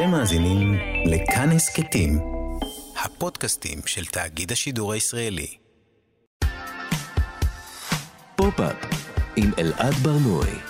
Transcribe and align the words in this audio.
אתם 0.00 0.10
מאזינים 0.10 0.74
לכאן 1.06 1.50
הסכתים, 1.50 2.18
הפודקאסטים 3.04 3.78
של 3.86 4.04
תאגיד 4.04 4.52
השידור 4.52 4.92
הישראלי. 4.92 5.56
פופ-אפ 8.36 8.76
עם 9.36 9.50
אלעד 9.58 9.94
ברנועי 9.94 10.69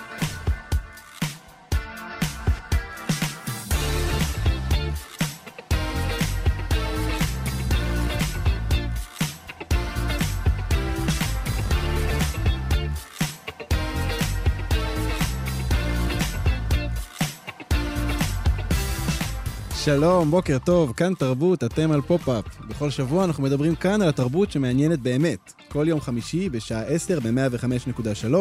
שלום, 19.85 20.31
בוקר 20.31 20.59
טוב, 20.59 20.93
כאן 20.97 21.15
תרבות, 21.15 21.65
אתם 21.65 21.93
על 21.93 22.01
פופ-אפ. 22.01 22.45
בכל 22.69 22.91
שבוע 22.91 23.25
אנחנו 23.25 23.43
מדברים 23.43 23.75
כאן 23.75 24.03
על 24.03 24.09
התרבות 24.09 24.51
שמעניינת 24.51 25.01
באמת. 25.01 25.53
כל 25.69 25.85
יום 25.89 26.01
חמישי 26.01 26.49
בשעה 26.49 26.83
10 26.83 27.21
ב-105.3 27.21 28.35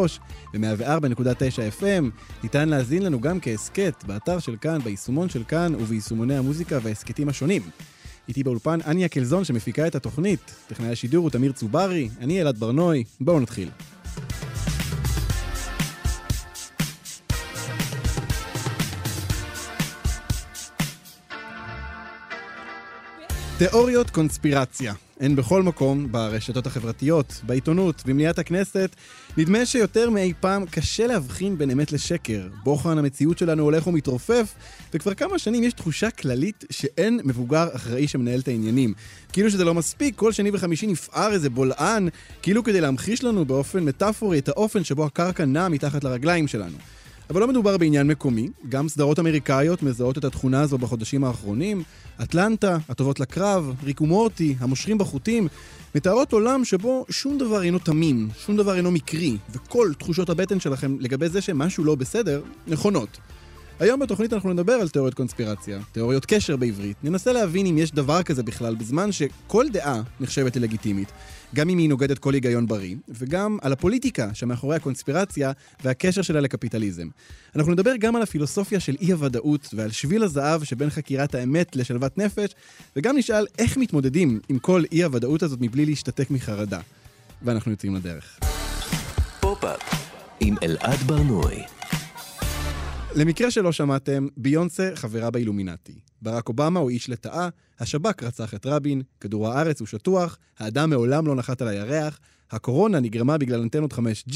ו-104.9 0.53 1.81
FM. 1.81 2.03
ניתן 2.43 2.69
להזין 2.69 3.03
לנו 3.03 3.21
גם 3.21 3.39
כהסכת 3.39 4.03
באתר 4.07 4.39
של 4.39 4.55
כאן, 4.61 4.79
ביישומון 4.79 5.29
של 5.29 5.43
כאן 5.43 5.75
וביישומוני 5.75 6.37
המוזיקה 6.37 6.77
וההסכתים 6.83 7.29
השונים. 7.29 7.61
איתי 8.27 8.43
באולפן 8.43 8.79
אניה 8.87 9.07
קלזון 9.07 9.43
שמפיקה 9.43 9.87
את 9.87 9.95
התוכנית. 9.95 10.55
טכנאי 10.67 10.89
השידור 10.89 11.23
הוא 11.23 11.29
תמיר 11.29 11.51
צוברי, 11.51 12.09
אני 12.19 12.41
אלעד 12.41 12.57
ברנועי, 12.57 13.03
בואו 13.21 13.39
נתחיל. 13.39 13.69
תיאוריות 23.59 24.09
קונספירציה. 24.09 24.93
הן 25.19 25.35
בכל 25.35 25.63
מקום, 25.63 26.11
ברשתות 26.11 26.67
החברתיות, 26.67 27.41
בעיתונות, 27.43 28.03
במליאת 28.05 28.39
הכנסת. 28.39 28.95
נדמה 29.37 29.65
שיותר 29.65 30.09
מאי 30.09 30.33
פעם 30.39 30.65
קשה 30.65 31.07
להבחין 31.07 31.57
בין 31.57 31.71
אמת 31.71 31.91
לשקר. 31.91 32.47
בוחן 32.63 32.97
המציאות 32.97 33.37
שלנו 33.37 33.63
הולך 33.63 33.87
ומתרופף, 33.87 34.53
וכבר 34.93 35.13
כמה 35.13 35.39
שנים 35.39 35.63
יש 35.63 35.73
תחושה 35.73 36.11
כללית 36.11 36.65
שאין 36.69 37.19
מבוגר 37.23 37.67
אחראי 37.73 38.07
שמנהל 38.07 38.39
את 38.39 38.47
העניינים. 38.47 38.93
כאילו 39.33 39.51
שזה 39.51 39.65
לא 39.65 39.73
מספיק, 39.73 40.15
כל 40.15 40.31
שני 40.31 40.49
וחמישי 40.53 40.87
נפער 40.87 41.31
איזה 41.33 41.49
בולען, 41.49 42.09
כאילו 42.41 42.63
כדי 42.63 42.81
להמחיש 42.81 43.23
לנו 43.23 43.45
באופן 43.45 43.83
מטאפורי 43.83 44.39
את 44.39 44.49
האופן 44.49 44.83
שבו 44.83 45.05
הקרקע 45.05 45.45
נעה 45.45 45.69
מתחת 45.69 46.03
לרגליים 46.03 46.47
שלנו. 46.47 46.77
אבל 47.29 47.41
לא 47.41 47.47
מדובר 47.47 47.77
בעניין 47.77 48.07
מקומי, 48.07 48.49
גם 48.69 48.89
סדרות 48.89 49.19
אמריקאיות 49.19 49.83
מזהות 49.83 50.17
את 50.17 50.25
התכונה 50.25 50.61
הזו 50.61 50.77
בחודשים 50.77 51.23
האחרונים. 51.23 51.83
אטלנטה, 52.23 52.77
הטובות 52.89 53.19
לקרב, 53.19 53.73
ריק 53.83 54.01
ומורטי, 54.01 54.55
המושכים 54.59 54.97
בחוטים, 54.97 55.47
מתארות 55.95 56.33
עולם 56.33 56.65
שבו 56.65 57.05
שום 57.09 57.37
דבר 57.37 57.63
אינו 57.63 57.79
תמים, 57.79 58.29
שום 58.45 58.57
דבר 58.57 58.75
אינו 58.75 58.91
מקרי, 58.91 59.37
וכל 59.51 59.91
תחושות 59.97 60.29
הבטן 60.29 60.59
שלכם 60.59 60.95
לגבי 60.99 61.29
זה 61.29 61.41
שמשהו 61.41 61.83
לא 61.83 61.95
בסדר, 61.95 62.41
נכונות. 62.67 63.17
היום 63.79 63.99
בתוכנית 63.99 64.33
אנחנו 64.33 64.53
נדבר 64.53 64.73
על 64.73 64.89
תיאוריות 64.89 65.13
קונספירציה, 65.13 65.79
תיאוריות 65.91 66.25
קשר 66.25 66.57
בעברית. 66.57 66.97
ננסה 67.03 67.33
להבין 67.33 67.65
אם 67.65 67.77
יש 67.77 67.91
דבר 67.91 68.23
כזה 68.23 68.43
בכלל 68.43 68.75
בזמן 68.75 69.11
שכל 69.11 69.65
דעה 69.69 70.01
נחשבת 70.19 70.55
ללגיטימית, 70.57 71.11
גם 71.55 71.69
אם 71.69 71.77
היא 71.77 71.89
נוגדת 71.89 72.19
כל 72.19 72.33
היגיון 72.33 72.67
בריא, 72.67 72.95
וגם 73.09 73.57
על 73.61 73.73
הפוליטיקה 73.73 74.29
שמאחורי 74.33 74.75
הקונספירציה 74.75 75.51
והקשר 75.83 76.21
שלה 76.21 76.41
לקפיטליזם. 76.41 77.07
אנחנו 77.55 77.71
נדבר 77.71 77.95
גם 77.99 78.15
על 78.15 78.21
הפילוסופיה 78.21 78.79
של 78.79 78.95
אי-הוודאות 79.01 79.69
ועל 79.73 79.91
שביל 79.91 80.23
הזהב 80.23 80.63
שבין 80.63 80.89
חקירת 80.89 81.35
האמת 81.35 81.75
לשלוות 81.75 82.17
נפש, 82.17 82.49
וגם 82.95 83.17
נשאל 83.17 83.45
איך 83.59 83.77
מתמודדים 83.77 84.39
עם 84.49 84.59
כל 84.59 84.83
אי-הוודאות 84.91 85.43
הזאת 85.43 85.59
מבלי 85.61 85.85
להשתתק 85.85 86.31
מחרדה. 86.31 86.79
ואנחנו 87.41 87.71
יוצאים 87.71 87.95
לדרך. 87.95 88.39
פופ-אפ 89.39 89.81
עם 90.39 90.55
אלעד 90.63 90.99
ברנועי 90.99 91.78
למקרה 93.15 93.51
שלא 93.51 93.71
שמעתם, 93.71 94.27
ביונסה 94.37 94.91
חברה 94.95 95.31
באילומינטי. 95.31 95.99
ברק 96.21 96.49
אובמה 96.49 96.79
הוא 96.79 96.89
איש 96.89 97.09
לטאה, 97.09 97.49
השב"כ 97.79 98.23
רצח 98.23 98.53
את 98.53 98.65
רבין, 98.65 99.01
כדור 99.19 99.47
הארץ 99.47 99.79
הוא 99.79 99.87
שטוח, 99.87 100.37
האדם 100.59 100.89
מעולם 100.89 101.27
לא 101.27 101.35
נחת 101.35 101.61
על 101.61 101.67
הירח, 101.67 102.19
הקורונה 102.51 102.99
נגרמה 102.99 103.37
בגלל 103.37 103.61
אנטנות 103.61 103.93
5G, 103.93 104.35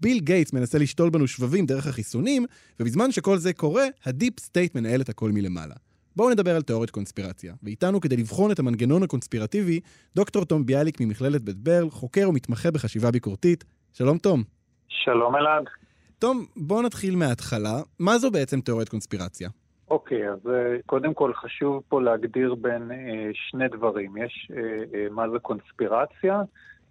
ביל 0.00 0.20
גייטס 0.20 0.52
מנסה 0.52 0.78
לשתול 0.78 1.10
בנו 1.10 1.26
שבבים 1.26 1.66
דרך 1.66 1.86
החיסונים, 1.86 2.44
ובזמן 2.80 3.12
שכל 3.12 3.38
זה 3.38 3.52
קורה, 3.52 3.84
ה 4.04 4.11
deep 4.11 4.40
state 4.40 4.74
מנהל 4.74 5.00
את 5.00 5.08
הכל 5.08 5.30
מלמעלה. 5.30 5.74
בואו 6.16 6.30
נדבר 6.30 6.56
על 6.56 6.62
תיאוריות 6.62 6.90
קונספירציה. 6.90 7.54
ואיתנו 7.62 8.00
כדי 8.00 8.16
לבחון 8.16 8.50
את 8.50 8.58
המנגנון 8.58 9.02
הקונספירטיבי, 9.02 9.80
דוקטור 10.16 10.44
תום 10.44 10.66
ביאליק 10.66 11.00
ממכללת 11.00 11.42
בית 11.42 11.56
ברל, 11.56 11.90
חוקר 11.90 12.28
ומתמחה 12.28 12.70
בחשיבה 12.70 13.10
ביקורתית. 13.10 13.64
שלום 13.92 14.18
תום. 14.18 14.42
שלום 14.88 15.36
אלעד. 15.36 15.83
תום, 16.18 16.46
בואו 16.56 16.82
נתחיל 16.82 17.16
מההתחלה. 17.16 17.82
מה 17.98 18.18
זו 18.18 18.30
בעצם 18.30 18.60
תיאוריית 18.60 18.88
קונספירציה? 18.88 19.48
אוקיי, 19.90 20.28
okay, 20.28 20.32
אז 20.32 20.38
uh, 20.46 20.82
קודם 20.86 21.14
כל 21.14 21.34
חשוב 21.34 21.82
פה 21.88 22.02
להגדיר 22.02 22.54
בין 22.54 22.90
uh, 22.90 22.94
שני 23.32 23.68
דברים. 23.68 24.16
יש 24.16 24.50
uh, 24.50 24.54
uh, 24.54 25.12
מה 25.12 25.30
זה 25.30 25.38
קונספירציה, 25.38 26.42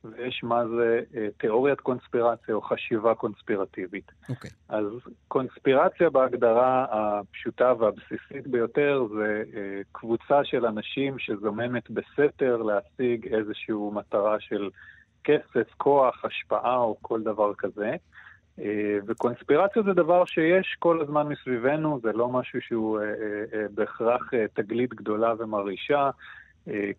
ויש 0.04 0.44
מה 0.44 0.68
זה 0.68 1.00
uh, 1.12 1.18
תיאוריית 1.38 1.80
קונספירציה 1.80 2.56
או 2.56 2.62
חשיבה 2.62 3.16
קונספירטיבית. 3.16 4.12
אוקיי. 4.30 4.50
Okay. 4.50 4.54
אז 4.70 4.86
קונספירציה 5.28 6.10
בהגדרה 6.10 6.86
הפשוטה 6.92 7.74
והבסיסית 7.80 8.48
ביותר 8.48 9.06
זה 9.16 9.44
uh, 9.52 9.56
קבוצה 9.92 10.44
של 10.44 10.66
אנשים 10.66 11.20
שזוממת 11.20 11.90
בסתר 11.90 12.58
להשיג 12.58 13.28
איזושהי 13.34 13.76
מטרה 13.94 14.40
של 14.40 14.70
כסף, 15.24 15.74
כוח, 15.78 16.26
השפעה 16.26 16.78
או 16.78 16.98
כל 17.02 17.22
דבר 17.22 17.54
כזה. 17.54 17.96
אה, 18.60 18.98
וקונספירציה 19.08 19.82
זה 19.84 19.94
דבר 19.94 20.26
שיש 20.26 20.76
כל 20.80 21.02
הזמן 21.02 21.28
מסביבנו, 21.28 22.00
זה 22.04 22.12
לא 22.14 22.30
משהו 22.30 22.60
שהוא 22.62 23.00
אה, 23.00 23.06
אה, 23.54 23.66
בהכרח 23.74 24.32
תגלית 24.54 24.94
גדולה 24.94 25.34
ומרעישה. 25.40 26.10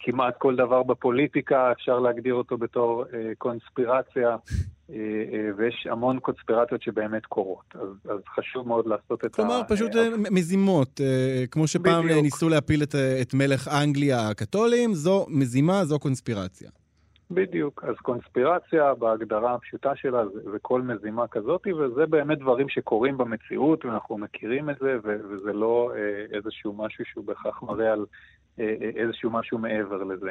כמעט 0.01 0.35
כל 0.39 0.57
דבר 0.57 0.83
בפוליטיקה 0.83 1.73
אפשר 1.73 1.99
להגדיר 1.99 2.35
אותו 2.35 2.59
בתור 2.59 3.05
קונספירציה, 3.39 4.37
ויש 5.57 5.87
המון 5.91 6.19
קונספירציות 6.21 6.83
שבאמת 6.83 7.27
קורות. 7.27 7.65
אז, 7.75 8.11
אז 8.11 8.21
חשוב 8.37 8.69
מאוד 8.69 8.87
לעשות 8.87 9.25
את 9.25 9.35
כלומר, 9.35 9.55
ה... 9.55 9.65
פשוט 9.65 9.91
מזימות, 10.31 11.01
כמו 11.51 11.67
שפעם 11.67 12.05
בדיוק. 12.05 12.23
ניסו 12.23 12.49
להפיל 12.49 12.83
את, 12.83 12.95
את 13.23 13.35
מלך 13.35 13.69
אנגליה 13.69 14.29
הקתולים, 14.29 14.95
זו 14.95 15.27
מזימה, 15.29 15.85
זו 15.85 15.99
קונספירציה. 15.99 16.71
בדיוק, 17.35 17.85
אז 17.85 17.97
קונספירציה 17.97 18.95
בהגדרה 18.95 19.55
הפשוטה 19.55 19.97
שלה 19.97 20.27
זה, 20.27 20.51
זה 20.51 20.59
כל 20.63 20.83
מזימה 20.83 21.29
כזאת, 21.29 21.67
וזה 21.67 22.07
באמת 22.07 22.39
דברים 22.39 22.69
שקורים 22.69 23.19
במציאות, 23.19 23.85
ואנחנו 23.85 24.19
מכירים 24.19 24.71
את 24.71 24.77
זה, 24.81 24.97
ו, 25.05 25.17
וזה 25.31 25.53
לא 25.53 25.93
אה, 25.97 26.37
איזשהו 26.37 26.73
משהו 26.73 27.05
שהוא 27.05 27.25
בהכרח 27.25 27.63
מראה 27.63 27.93
על 27.93 28.07
אה, 28.61 28.75
אה, 28.83 28.91
איזשהו 28.97 29.31
משהו 29.31 29.59
מעבר 29.59 30.05
לזה. 30.05 30.31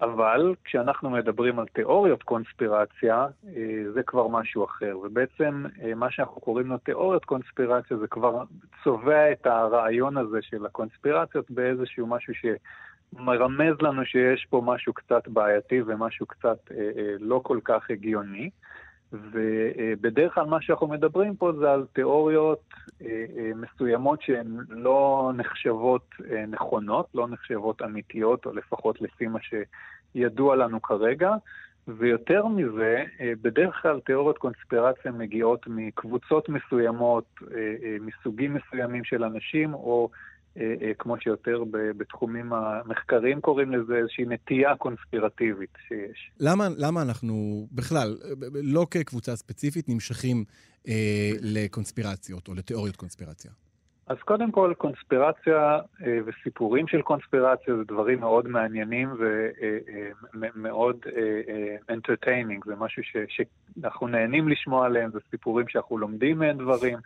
אבל 0.00 0.54
כשאנחנו 0.64 1.10
מדברים 1.10 1.58
על 1.58 1.66
תיאוריות 1.66 2.22
קונספירציה, 2.22 3.26
אה, 3.56 3.92
זה 3.94 4.02
כבר 4.02 4.28
משהו 4.28 4.64
אחר. 4.64 4.98
ובעצם 5.02 5.64
אה, 5.82 5.94
מה 5.94 6.10
שאנחנו 6.10 6.40
קוראים 6.40 6.66
לו 6.66 6.78
תיאוריות 6.78 7.24
קונספירציה 7.24 7.96
זה 7.96 8.06
כבר 8.06 8.44
צובע 8.84 9.32
את 9.32 9.46
הרעיון 9.46 10.16
הזה 10.16 10.38
של 10.42 10.66
הקונספירציות 10.66 11.50
באיזשהו 11.50 12.06
משהו 12.06 12.34
ש... 12.34 12.46
מרמז 13.12 13.74
לנו 13.80 14.04
שיש 14.04 14.46
פה 14.50 14.62
משהו 14.64 14.92
קצת 14.92 15.28
בעייתי 15.28 15.82
ומשהו 15.82 16.26
קצת 16.26 16.58
אה, 16.70 16.76
אה, 16.76 17.14
לא 17.18 17.40
כל 17.44 17.58
כך 17.64 17.90
הגיוני. 17.90 18.50
ובדרך 19.12 20.34
כלל 20.34 20.44
מה 20.44 20.62
שאנחנו 20.62 20.88
מדברים 20.88 21.36
פה 21.36 21.52
זה 21.52 21.72
על 21.72 21.86
תיאוריות 21.92 22.62
אה, 23.02 23.24
אה, 23.36 23.50
מסוימות 23.54 24.22
שהן 24.22 24.56
לא 24.68 25.32
נחשבות 25.36 26.06
אה, 26.30 26.46
נכונות, 26.46 27.06
לא 27.14 27.28
נחשבות 27.28 27.82
אמיתיות, 27.82 28.46
או 28.46 28.52
לפחות 28.52 29.00
לפי 29.00 29.26
מה 29.26 29.38
שידוע 29.40 30.56
לנו 30.56 30.82
כרגע. 30.82 31.34
ויותר 31.88 32.46
מזה, 32.46 33.04
אה, 33.20 33.32
בדרך 33.42 33.82
כלל 33.82 34.00
תיאוריות 34.00 34.38
קונספירציה 34.38 35.12
מגיעות 35.12 35.66
מקבוצות 35.66 36.48
מסוימות, 36.48 37.24
אה, 37.42 37.56
אה, 37.82 37.96
מסוגים 38.00 38.54
מסוימים 38.54 39.04
של 39.04 39.24
אנשים, 39.24 39.74
או 39.74 40.08
אה, 40.12 40.29
כמו 40.98 41.20
שיותר 41.20 41.62
בתחומים 41.70 42.52
המחקריים 42.52 43.40
קוראים 43.40 43.72
לזה, 43.72 43.96
איזושהי 43.96 44.24
נטייה 44.24 44.76
קונספירטיבית 44.76 45.70
שיש. 45.88 46.30
למה, 46.40 46.68
למה 46.78 47.02
אנחנו 47.02 47.66
בכלל, 47.72 48.16
לא 48.62 48.86
כקבוצה 48.90 49.36
ספציפית, 49.36 49.88
נמשכים 49.88 50.44
אה, 50.88 51.30
לקונספירציות 51.42 52.48
או 52.48 52.54
לתיאוריות 52.54 52.96
קונספירציה? 52.96 53.50
אז 54.06 54.16
קודם 54.24 54.50
כל, 54.50 54.72
קונספירציה 54.78 55.78
אה, 56.06 56.18
וסיפורים 56.26 56.88
של 56.88 57.02
קונספירציה 57.02 57.76
זה 57.76 57.84
דברים 57.84 58.20
מאוד 58.20 58.48
מעניינים 58.48 59.08
ומאוד 60.34 60.96
entertaining, 61.90 62.64
זה 62.66 62.76
משהו 62.76 63.02
ש, 63.02 63.16
שאנחנו 63.28 64.06
נהנים 64.08 64.48
לשמוע 64.48 64.86
עליהם, 64.86 65.10
זה 65.10 65.18
סיפורים 65.30 65.68
שאנחנו 65.68 65.98
לומדים 65.98 66.38
מהם 66.38 66.58
דברים. 66.58 66.98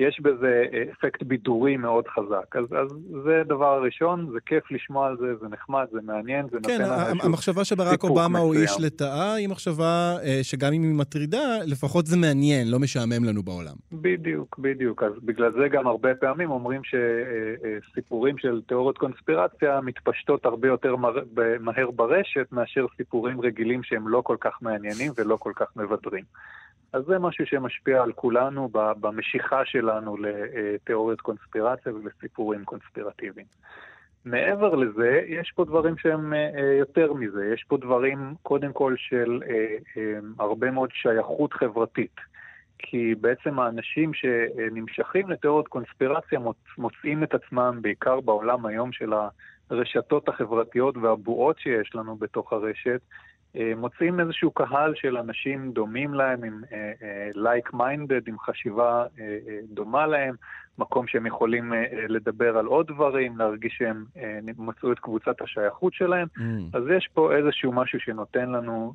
יש 0.00 0.20
בזה 0.20 0.64
אפקט 0.92 1.22
בידורי 1.22 1.76
מאוד 1.76 2.08
חזק. 2.08 2.56
אז, 2.56 2.64
אז 2.64 2.88
זה 3.24 3.40
הדבר 3.40 3.74
הראשון, 3.74 4.30
זה 4.32 4.38
כיף 4.46 4.70
לשמוע 4.70 5.06
על 5.06 5.16
זה, 5.16 5.26
זה 5.40 5.48
נחמד, 5.48 5.86
זה 5.92 5.98
מעניין, 6.02 6.46
זה 6.50 6.58
כן, 6.62 6.82
נותן 6.82 6.84
כן, 6.84 7.26
המחשבה 7.26 7.64
שברק 7.64 8.04
אובמה 8.04 8.38
הוא 8.38 8.54
איש 8.54 8.76
לטאה, 8.80 9.34
היא 9.34 9.48
מחשבה 9.48 10.16
שגם 10.42 10.72
אם 10.72 10.82
היא 10.82 10.94
מטרידה, 10.94 11.58
לפחות 11.66 12.06
זה 12.06 12.16
מעניין, 12.16 12.70
לא 12.70 12.78
משעמם 12.78 13.24
לנו 13.24 13.42
בעולם. 13.42 13.74
בדיוק, 13.92 14.58
בדיוק. 14.58 15.02
אז 15.02 15.12
בגלל 15.22 15.52
זה 15.52 15.68
גם 15.68 15.86
הרבה 15.86 16.14
פעמים 16.14 16.50
אומרים 16.50 16.80
שסיפורים 16.84 18.38
של 18.38 18.60
תיאוריות 18.66 18.98
קונספירציה 18.98 19.80
מתפשטות 19.80 20.44
הרבה 20.46 20.68
יותר 20.68 20.96
מהר 21.60 21.90
ברשת 21.90 22.46
מאשר 22.52 22.86
סיפורים 22.96 23.40
רגילים 23.40 23.82
שהם 23.82 24.08
לא 24.08 24.20
כל 24.24 24.36
כך 24.40 24.58
מעניינים 24.62 25.12
ולא 25.18 25.36
כל 25.36 25.52
כך 25.56 25.66
מבדרים. 25.76 26.24
אז 26.92 27.04
זה 27.04 27.18
משהו 27.18 27.46
שמשפיע 27.46 28.02
על 28.02 28.12
כולנו 28.12 28.68
במשיכה 28.72 29.64
שלנו 29.64 30.16
לתיאוריות 30.16 31.20
קונספירציה 31.20 31.92
ולסיפורים 31.94 32.64
קונספירטיביים. 32.64 33.46
מעבר 34.24 34.74
לזה, 34.74 35.20
יש 35.26 35.52
פה 35.54 35.64
דברים 35.64 35.98
שהם 35.98 36.32
יותר 36.78 37.12
מזה. 37.12 37.50
יש 37.54 37.64
פה 37.68 37.76
דברים, 37.76 38.34
קודם 38.42 38.72
כל, 38.72 38.94
של 38.96 39.42
הרבה 40.38 40.70
מאוד 40.70 40.90
שייכות 40.92 41.52
חברתית. 41.52 42.16
כי 42.82 43.14
בעצם 43.20 43.58
האנשים 43.58 44.14
שנמשכים 44.14 45.30
לתיאוריות 45.30 45.68
קונספירציה 45.68 46.38
מוצאים 46.78 47.22
את 47.22 47.34
עצמם, 47.34 47.78
בעיקר 47.82 48.20
בעולם 48.20 48.66
היום 48.66 48.92
של 48.92 49.12
הרשתות 49.70 50.28
החברתיות 50.28 50.96
והבועות 50.96 51.58
שיש 51.58 51.94
לנו 51.94 52.16
בתוך 52.16 52.52
הרשת, 52.52 52.86
אה, 52.86 52.96
מוצאים 53.76 54.20
איזשהו 54.20 54.50
קהל 54.50 54.94
של 54.94 55.16
אנשים 55.16 55.72
דומים 55.72 56.14
להם, 56.14 56.44
עם 56.44 56.60
uh, 56.64 56.68
uh, 56.70 57.38
like-minded, 57.38 58.22
עם 58.26 58.38
חשיבה 58.38 59.04
דומה 59.64 60.06
להם, 60.06 60.34
מקום 60.78 61.06
שהם 61.06 61.26
יכולים 61.26 61.72
לדבר 62.08 62.58
על 62.58 62.66
עוד 62.66 62.86
דברים, 62.86 63.38
להרגיש 63.38 63.74
שהם 63.78 64.04
מצאו 64.58 64.92
את 64.92 64.98
קבוצת 64.98 65.42
השייכות 65.42 65.92
שלהם. 65.94 66.28
Mm. 66.36 66.40
אז 66.72 66.82
יש 66.96 67.08
פה 67.14 67.36
איזשהו 67.36 67.72
משהו 67.72 68.00
שנותן 68.00 68.50
לנו 68.50 68.94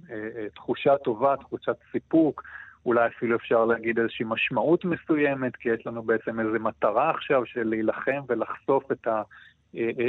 תחושה 0.56 0.98
טובה, 0.98 1.36
תחושת 1.38 1.76
סיפוק. 1.92 2.44
אולי 2.86 3.08
אפילו 3.08 3.36
אפשר 3.36 3.66
להגיד 3.66 4.00
איזושהי 4.00 4.26
משמעות 4.30 4.86
מסוימת, 4.86 5.56
כי 5.56 5.70
יש 5.70 5.88
לנו 5.88 6.04
בעצם 6.04 6.40
איזו 6.40 6.60
מטרה 6.60 7.10
עכשיו 7.10 7.46
של 7.46 7.64
להילחם 7.64 8.22
ולחשוף 8.28 8.92
את 8.92 9.08
ה... 9.08 9.22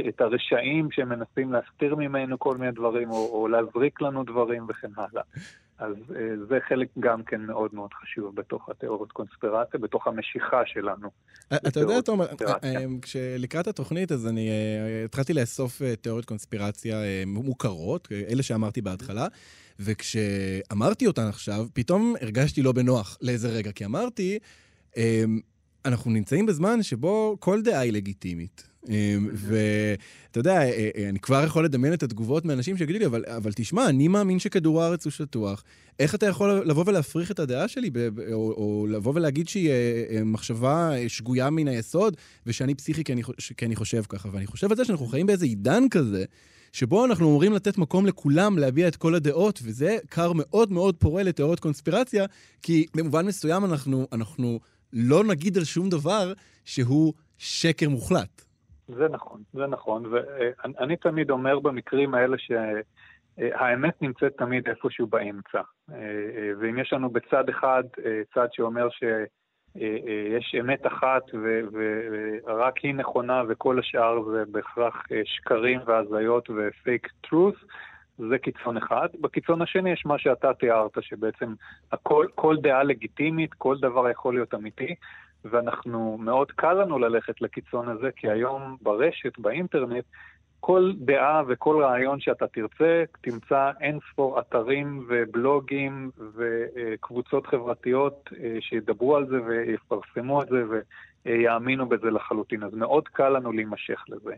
את 0.08 0.20
הרשעים 0.20 0.88
שמנסים 0.90 1.52
להסתיר 1.52 1.94
ממנו 1.94 2.38
כל 2.38 2.56
מיני 2.56 2.72
דברים, 2.72 3.10
או, 3.10 3.28
או 3.32 3.48
להזריק 3.48 4.00
לנו 4.00 4.24
דברים 4.24 4.66
וכן 4.68 4.90
הלאה. 4.96 5.22
אז 5.78 5.94
אה, 6.16 6.46
זה 6.48 6.58
חלק 6.68 6.88
גם 7.00 7.22
כן 7.22 7.40
מאוד 7.40 7.74
מאוד 7.74 7.90
חשוב 7.94 8.36
בתוך 8.36 8.68
התיאוריות 8.68 9.12
קונספירציה, 9.12 9.80
בתוך 9.80 10.06
המשיכה 10.06 10.62
שלנו. 10.66 11.10
אה, 11.52 11.56
אתה 11.68 11.80
יודע, 11.80 12.00
תומר, 12.00 12.26
אה, 12.64 12.84
כשלקראת 13.02 13.66
התוכנית 13.66 14.12
אז 14.12 14.26
אני 14.26 14.50
התחלתי 15.04 15.32
לאסוף 15.32 15.82
תיאוריות 16.00 16.24
קונספירציה 16.24 16.96
מוכרות, 17.26 18.08
אלה 18.12 18.42
שאמרתי 18.42 18.82
בהתחלה, 18.82 19.26
וכשאמרתי 19.80 21.06
אותן 21.06 21.26
עכשיו, 21.28 21.66
פתאום 21.74 22.14
הרגשתי 22.20 22.62
לא 22.62 22.72
בנוח 22.72 23.18
לאיזה 23.20 23.48
רגע, 23.48 23.72
כי 23.72 23.84
אמרתי, 23.84 24.38
אנחנו 25.84 26.10
נמצאים 26.10 26.46
בזמן 26.46 26.82
שבו 26.82 27.36
כל 27.40 27.62
דעה 27.62 27.80
היא 27.80 27.92
לגיטימית. 27.92 28.68
אמ, 28.88 29.28
ואתה 29.32 30.40
יודע, 30.40 30.54
אה, 30.54 30.90
אה, 30.96 31.08
אני 31.08 31.18
כבר 31.18 31.44
יכול 31.44 31.64
לדמיין 31.64 31.94
את 31.94 32.02
התגובות 32.02 32.44
מאנשים 32.44 32.76
שיגידו 32.76 32.98
לי, 32.98 33.06
אבל, 33.06 33.24
אבל 33.36 33.52
תשמע, 33.52 33.88
אני 33.88 34.08
מאמין 34.08 34.38
שכדור 34.38 34.82
הארץ 34.82 35.04
הוא 35.04 35.10
שטוח. 35.10 35.64
איך 35.98 36.14
אתה 36.14 36.26
יכול 36.26 36.50
לבוא 36.50 36.84
ולהפריך 36.86 37.30
את 37.30 37.38
הדעה 37.38 37.68
שלי, 37.68 37.90
או, 38.32 38.52
או 38.56 38.86
לבוא 38.90 39.12
ולהגיד 39.16 39.48
שהיא 39.48 39.70
אה, 39.70 40.24
מחשבה 40.24 40.90
שגויה 41.08 41.50
מן 41.50 41.68
היסוד, 41.68 42.16
ושאני 42.46 42.74
פסיכי 42.74 43.04
כי 43.04 43.12
אני, 43.12 43.22
כי 43.56 43.66
אני 43.66 43.76
חושב 43.76 44.02
ככה? 44.08 44.28
ואני 44.32 44.46
חושב 44.46 44.70
על 44.70 44.76
זה 44.76 44.84
שאנחנו 44.84 45.06
חיים 45.06 45.26
באיזה 45.26 45.44
עידן 45.44 45.82
כזה, 45.90 46.24
שבו 46.72 47.04
אנחנו 47.04 47.28
אמורים 47.28 47.52
לתת 47.52 47.78
מקום 47.78 48.06
לכולם 48.06 48.58
להביע 48.58 48.88
את 48.88 48.96
כל 48.96 49.14
הדעות, 49.14 49.60
וזה 49.62 49.96
כר 50.10 50.32
מאוד 50.34 50.72
מאוד 50.72 50.96
פורה 50.96 51.22
לתיאוריות 51.22 51.60
קונספירציה, 51.60 52.26
כי 52.62 52.86
במובן 52.96 53.26
מסוים 53.26 53.64
אנחנו, 53.64 54.06
אנחנו 54.12 54.60
לא 54.92 55.24
נגיד 55.24 55.58
על 55.58 55.64
שום 55.64 55.88
דבר 55.88 56.32
שהוא 56.64 57.12
שקר 57.38 57.88
מוחלט. 57.88 58.45
זה 58.88 59.08
נכון, 59.08 59.40
זה 59.52 59.66
נכון, 59.66 60.02
ואני 60.10 60.96
תמיד 60.96 61.30
אומר 61.30 61.58
במקרים 61.58 62.14
האלה 62.14 62.36
שהאמת 62.38 64.02
נמצאת 64.02 64.32
תמיד 64.38 64.68
איפשהו 64.68 65.06
באמצע. 65.06 65.60
ואם 66.60 66.78
יש 66.78 66.92
לנו 66.92 67.10
בצד 67.10 67.48
אחד 67.48 67.84
צד 68.34 68.46
שאומר 68.52 68.88
שיש 68.90 70.54
אמת 70.60 70.86
אחת 70.86 71.22
ורק 72.44 72.78
היא 72.78 72.94
נכונה 72.94 73.42
וכל 73.48 73.78
השאר 73.78 74.22
זה 74.30 74.44
בהכרח 74.50 75.02
שקרים 75.24 75.80
והזיות 75.86 76.50
ופייק 76.56 77.08
טרוס, 77.20 77.54
זה 78.18 78.38
קיצון 78.38 78.76
אחד. 78.76 79.08
בקיצון 79.20 79.62
השני 79.62 79.90
יש 79.90 80.06
מה 80.06 80.18
שאתה 80.18 80.54
תיארת, 80.54 80.90
שבעצם 81.00 81.54
הכל, 81.92 82.26
כל 82.34 82.56
דעה 82.56 82.82
לגיטימית, 82.82 83.54
כל 83.54 83.76
דבר 83.78 84.10
יכול 84.10 84.34
להיות 84.34 84.54
אמיתי. 84.54 84.94
ואנחנו, 85.44 86.18
מאוד 86.20 86.52
קל 86.52 86.72
לנו 86.72 86.98
ללכת 86.98 87.40
לקיצון 87.40 87.88
הזה, 87.88 88.10
כי 88.16 88.30
היום 88.30 88.76
ברשת, 88.82 89.38
באינטרנט, 89.38 90.04
כל 90.60 90.92
דעה 90.96 91.42
וכל 91.48 91.82
רעיון 91.82 92.20
שאתה 92.20 92.46
תרצה, 92.46 93.04
תמצא 93.20 93.70
אין 93.80 93.98
ספור 94.12 94.40
אתרים 94.40 95.06
ובלוגים 95.08 96.10
וקבוצות 96.34 97.46
חברתיות 97.46 98.30
אה, 98.40 98.56
שידברו 98.60 99.16
על 99.16 99.26
זה 99.26 99.36
ויפרסמו 99.46 100.42
את 100.42 100.48
זה 100.48 100.64
ויאמינו 101.24 101.86
בזה 101.86 102.10
לחלוטין. 102.10 102.62
אז 102.62 102.74
מאוד 102.74 103.08
קל 103.08 103.28
לנו 103.28 103.52
להימשך 103.52 104.04
לזה. 104.08 104.34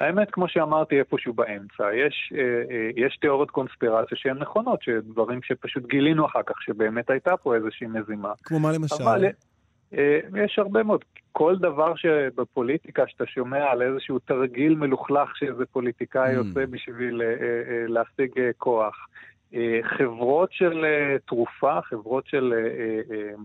האמת, 0.00 0.30
כמו 0.30 0.48
שאמרתי, 0.48 0.98
איפשהו 0.98 1.32
באמצע. 1.32 1.94
יש, 1.94 2.32
אה, 2.36 2.40
אה, 2.40 2.90
יש 2.96 3.16
תיאוריות 3.20 3.50
קונספירציה 3.50 4.18
שהן 4.18 4.38
נכונות, 4.38 4.82
שדברים 4.82 5.42
שפשוט 5.42 5.86
גילינו 5.86 6.26
אחר 6.26 6.42
כך, 6.46 6.62
שבאמת 6.62 7.10
הייתה 7.10 7.36
פה 7.36 7.54
איזושהי 7.54 7.86
מזימה. 7.86 8.32
כמו 8.42 8.60
מה 8.60 8.72
למשל? 8.72 9.02
אבל, 9.02 9.24
יש 10.44 10.58
הרבה 10.58 10.82
מאוד. 10.82 11.04
כל 11.32 11.56
דבר 11.58 11.94
שבפוליטיקה, 11.96 13.02
שאתה 13.06 13.26
שומע 13.26 13.64
על 13.70 13.82
איזשהו 13.82 14.18
תרגיל 14.18 14.74
מלוכלך 14.74 15.36
שאיזה 15.36 15.66
פוליטיקאי 15.72 16.36
mm. 16.36 16.38
עושה 16.38 16.66
בשביל 16.66 17.22
אה, 17.22 17.26
אה, 17.28 17.86
להשיג 17.88 18.30
כוח. 18.58 18.96
חברות 19.98 20.52
של 20.52 20.84
תרופה, 21.26 21.78
חברות 21.82 22.26
של 22.26 22.52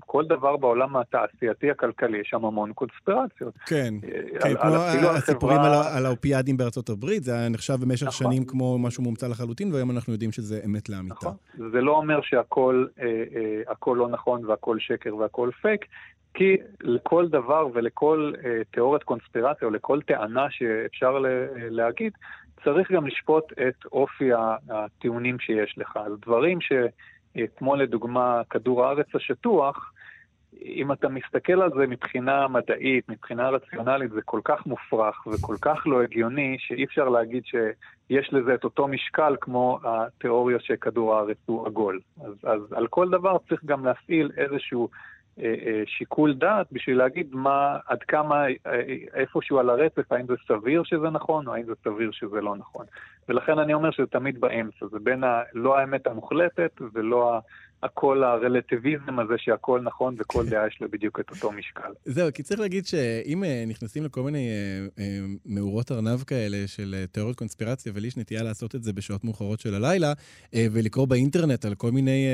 כל 0.06 0.25
דבר 0.25 0.57
בעולם 0.57 0.96
התעשייתי 0.96 1.72
הכלכלי, 1.72 2.18
יש 2.18 2.28
שם 2.30 2.46
המון 2.46 2.74
קונספירציות. 2.74 3.54
כן, 3.66 3.94
כן, 4.42 4.56
כמו 4.56 5.10
הסיפורים 5.18 5.60
על 5.96 6.06
האופיאדים 6.06 6.57
בארצות 6.57 6.89
הברית, 6.89 7.24
זה 7.24 7.36
היה 7.36 7.50
נחשב 7.50 7.74
במשך 7.82 8.08
נכון. 8.08 8.27
שנים 8.27 8.46
כמו 8.46 8.79
משהו 8.79 9.03
מומצא 9.03 9.27
לחלוטין, 9.27 9.74
והיום 9.74 9.91
אנחנו 9.91 10.13
יודעים 10.13 10.32
שזה 10.32 10.62
אמת 10.65 10.89
לאמיתה. 10.89 11.15
נכון, 11.15 11.34
זה 11.72 11.82
לא 11.82 11.91
אומר 11.91 12.20
שהכל 12.22 12.86
לא 13.88 14.10
נכון 14.10 14.46
והכל 14.46 14.79
שקר 14.79 15.15
והכל 15.15 15.50
פייק, 15.62 15.86
כי 16.33 16.57
לכל 16.81 17.27
דבר 17.27 17.67
ולכל 17.74 18.31
אה, 18.45 18.62
תיאוריית 18.71 19.03
קונספירציה 19.03 19.67
או 19.67 19.74
לכל 19.74 20.01
טענה 20.01 20.48
שאפשר 20.50 21.17
להגיד, 21.69 22.13
צריך 22.63 22.91
גם 22.91 23.07
לשפוט 23.07 23.51
את 23.51 23.86
אופי 23.91 24.29
הטיעונים 24.69 25.39
שיש 25.39 25.77
לך. 25.77 25.98
אז 25.98 26.13
דברים 26.21 26.59
שכמו 26.62 27.75
לדוגמה 27.75 28.41
כדור 28.50 28.86
הארץ 28.86 29.15
השטוח, 29.15 29.91
אם 30.65 30.91
אתה 30.91 31.09
מסתכל 31.09 31.62
על 31.62 31.69
זה 31.77 31.88
מבחינה 31.88 32.48
מדעית, 32.48 33.09
מבחינה 33.09 33.50
רציונלית, 33.50 34.12
זה 34.12 34.21
כל 34.21 34.41
כך 34.43 34.65
מופרך 34.65 35.27
וכל 35.27 35.55
כך 35.62 35.88
לא 35.88 36.01
הגיוני, 36.01 36.55
שאי 36.59 36.83
אפשר 36.83 37.09
להגיד 37.09 37.43
שיש 37.45 38.33
לזה 38.33 38.53
את 38.53 38.63
אותו 38.63 38.88
משקל 38.88 39.36
כמו 39.41 39.79
התיאוריה 39.83 40.59
שכדור 40.59 41.15
הארץ 41.15 41.38
הוא 41.45 41.67
עגול. 41.67 42.00
אז, 42.25 42.33
אז 42.43 42.74
על 42.74 42.88
כל 42.88 43.09
דבר 43.09 43.38
צריך 43.50 43.65
גם 43.65 43.86
להפעיל 43.86 44.31
איזשהו 44.38 44.83
אה, 44.86 44.89
אה, 44.93 45.18
שיקול 45.86 46.34
דעת 46.34 46.67
בשביל 46.72 46.98
להגיד 46.98 47.27
מה, 47.31 47.77
עד 47.88 48.03
כמה, 48.03 48.46
אה, 48.48 48.81
איפשהו 49.13 49.60
על 49.60 49.69
הרצף, 49.69 50.12
האם 50.12 50.25
זה 50.25 50.34
סביר 50.48 50.84
שזה 50.84 51.10
נכון 51.10 51.48
או 51.48 51.53
האם 51.53 51.65
זה 51.65 51.74
סביר 51.84 52.12
שזה 52.12 52.41
לא 52.41 52.55
נכון. 52.55 52.86
ולכן 53.29 53.60
אני 53.60 53.74
אומר 53.74 53.91
שזה 53.91 54.08
תמיד 54.08 54.41
באמצע, 54.41 54.86
זה 54.91 55.00
בין 55.00 55.24
ה, 55.24 55.41
לא 55.53 55.77
האמת 55.77 56.08
המוחלטת 56.08 56.72
ולא 56.93 57.39
הכל 57.83 58.24
הרלטיביזם 58.24 59.19
הזה 59.19 59.33
שהכל 59.38 59.81
נכון 59.81 60.15
וכל 60.19 60.50
דעה 60.50 60.67
יש 60.67 60.77
לה 60.81 60.88
בדיוק 60.88 61.19
את 61.19 61.29
אותו 61.29 61.51
משקל. 61.51 61.91
זהו, 62.05 62.29
כי 62.33 62.43
צריך 62.43 62.59
להגיד 62.59 62.86
שאם 62.86 63.43
נכנסים 63.67 64.03
לכל 64.03 64.24
מיני 64.24 64.50
מאורות 65.45 65.91
ארנב 65.91 66.24
כאלה 66.24 66.67
של 66.67 67.05
תיאוריות 67.12 67.38
קונספירציה, 67.38 67.91
ולי 67.95 68.07
יש 68.07 68.17
נטייה 68.17 68.43
לעשות 68.43 68.75
את 68.75 68.83
זה 68.83 68.93
בשעות 68.93 69.24
מאוחרות 69.24 69.59
של 69.59 69.75
הלילה, 69.75 70.13
ולקרוא 70.55 71.07
באינטרנט 71.07 71.65
על 71.65 71.75
כל 71.75 71.91
מיני 71.91 72.25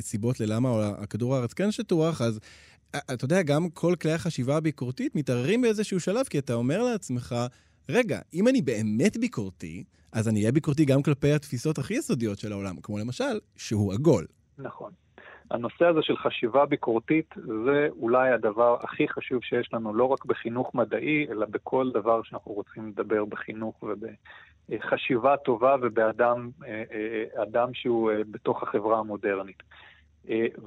סיבות 0.00 0.40
ללמה 0.40 0.92
הכדור 0.98 1.36
הארץ 1.36 1.52
כן 1.52 1.70
שטוח, 1.70 2.20
אז 2.20 2.40
אתה 2.96 3.24
יודע, 3.24 3.42
גם 3.42 3.70
כל 3.70 3.94
כלי 4.00 4.12
החשיבה 4.12 4.56
הביקורתית 4.56 5.14
מתערערים 5.14 5.62
באיזשהו 5.62 6.00
שלב, 6.00 6.26
כי 6.26 6.38
אתה 6.38 6.54
אומר 6.54 6.82
לעצמך, 6.82 7.34
רגע, 7.88 8.20
אם 8.34 8.48
אני 8.48 8.62
באמת 8.62 9.16
ביקורתי, 9.16 9.84
אז 10.12 10.28
אני 10.28 10.40
אהיה 10.40 10.52
ביקורתי 10.52 10.84
גם 10.84 11.02
כלפי 11.02 11.32
התפיסות 11.32 11.78
הכי 11.78 11.94
יסודיות 11.94 12.38
של 12.38 12.52
העולם, 12.52 12.76
כמו 12.82 12.98
למשל, 12.98 13.40
שהוא 13.56 13.92
עגול. 13.92 14.26
נכון. 14.58 14.90
הנושא 15.50 15.84
הזה 15.84 16.02
של 16.02 16.16
חשיבה 16.16 16.66
ביקורתית 16.66 17.34
זה 17.64 17.88
אולי 18.00 18.30
הדבר 18.30 18.76
הכי 18.82 19.08
חשוב 19.08 19.42
שיש 19.42 19.74
לנו, 19.74 19.94
לא 19.94 20.04
רק 20.04 20.24
בחינוך 20.24 20.74
מדעי, 20.74 21.26
אלא 21.30 21.46
בכל 21.46 21.90
דבר 21.94 22.22
שאנחנו 22.22 22.52
רוצים 22.52 22.88
לדבר 22.88 23.24
בחינוך 23.24 23.84
ובחשיבה 24.68 25.36
טובה 25.36 25.76
ובאדם 25.82 26.50
אה, 26.66 26.82
אה, 26.92 27.42
אדם 27.42 27.74
שהוא 27.74 28.10
אה, 28.10 28.16
בתוך 28.30 28.62
החברה 28.62 28.98
המודרנית. 28.98 29.62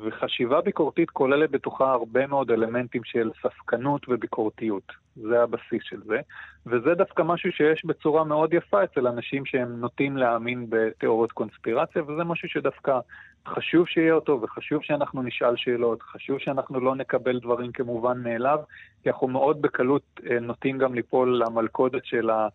וחשיבה 0.06 0.62
ביקורתית 0.62 1.10
כוללת 1.10 1.52
בתוכה 1.52 1.92
הרבה 1.92 2.28
מאוד 2.28 2.52
אלמנטים 2.52 3.04
של 3.04 3.32
ספקנות 3.42 4.06
וביקורתיות. 4.10 4.92
זה 5.16 5.44
הבסיס 5.44 5.84
של 5.84 6.02
זה. 6.06 6.20
וזה 6.66 6.94
דווקא 6.96 7.22
משהו 7.22 7.52
שיש 7.52 7.86
בצורה 7.86 8.24
מאוד 8.24 8.54
יפה 8.54 8.84
אצל 8.84 9.08
אנשים 9.08 9.46
שהם 9.46 9.80
נוטים 9.80 10.18
להאמין 10.18 10.66
בתיאוריות 10.70 11.32
קונספירציה, 11.32 12.04
וזה 12.04 12.24
משהו 12.24 12.50
שדווקא 12.50 13.00
חשוב 13.48 13.88
שיהיה 13.88 14.14
אותו, 14.14 14.40
וחשוב 14.42 14.84
שאנחנו 14.84 15.24
נשאל 15.24 15.56
שאלות, 15.56 16.02
חשוב 16.02 16.40
שאנחנו 16.40 16.80
לא 16.80 16.96
נקבל 16.96 17.40
דברים 17.40 17.72
כמובן 17.72 18.24
מאליו, 18.24 18.60
כי 19.04 19.10
אנחנו 19.10 19.28
מאוד 19.28 19.62
בקלות 19.62 20.20
אה, 20.30 20.40
נוטים 20.40 20.78
גם 20.78 20.94
ליפול 20.94 21.44
למלכודת 21.46 22.06
של 22.06 22.30
ה... 22.30 22.48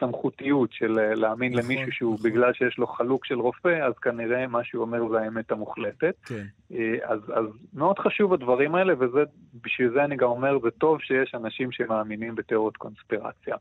סמכותיות 0.00 0.72
של 0.72 0.98
אה, 0.98 1.14
להאמין 1.14 1.52
נכון, 1.52 1.64
למישהו 1.64 1.92
שהוא, 1.92 2.14
נכון. 2.14 2.30
בגלל 2.30 2.52
שיש 2.52 2.78
לו 2.78 2.86
חלוק 2.86 3.24
של 3.24 3.40
רופא, 3.40 3.86
אז 3.86 3.92
כנראה 4.02 4.46
מה 4.46 4.64
שהוא 4.64 4.82
אומר 4.82 5.08
זה 5.08 5.20
האמת 5.20 5.52
המוחלטת. 5.52 6.14
כן. 6.24 6.44
אה, 6.72 6.94
אז, 7.02 7.20
אז 7.34 7.44
מאוד 7.74 7.98
חשוב 7.98 8.32
הדברים 8.32 8.74
האלה, 8.74 8.94
ובשביל 8.98 9.90
זה 9.94 10.04
אני 10.04 10.16
גם 10.16 10.28
אומר, 10.28 10.58
זה 10.62 10.70
טוב 10.70 11.00
שיש 11.00 11.34
אנשים 11.34 11.72
שמאמינים 11.72 12.34
בתיאוריות 12.34 12.76
קונספירציה. 12.76 13.56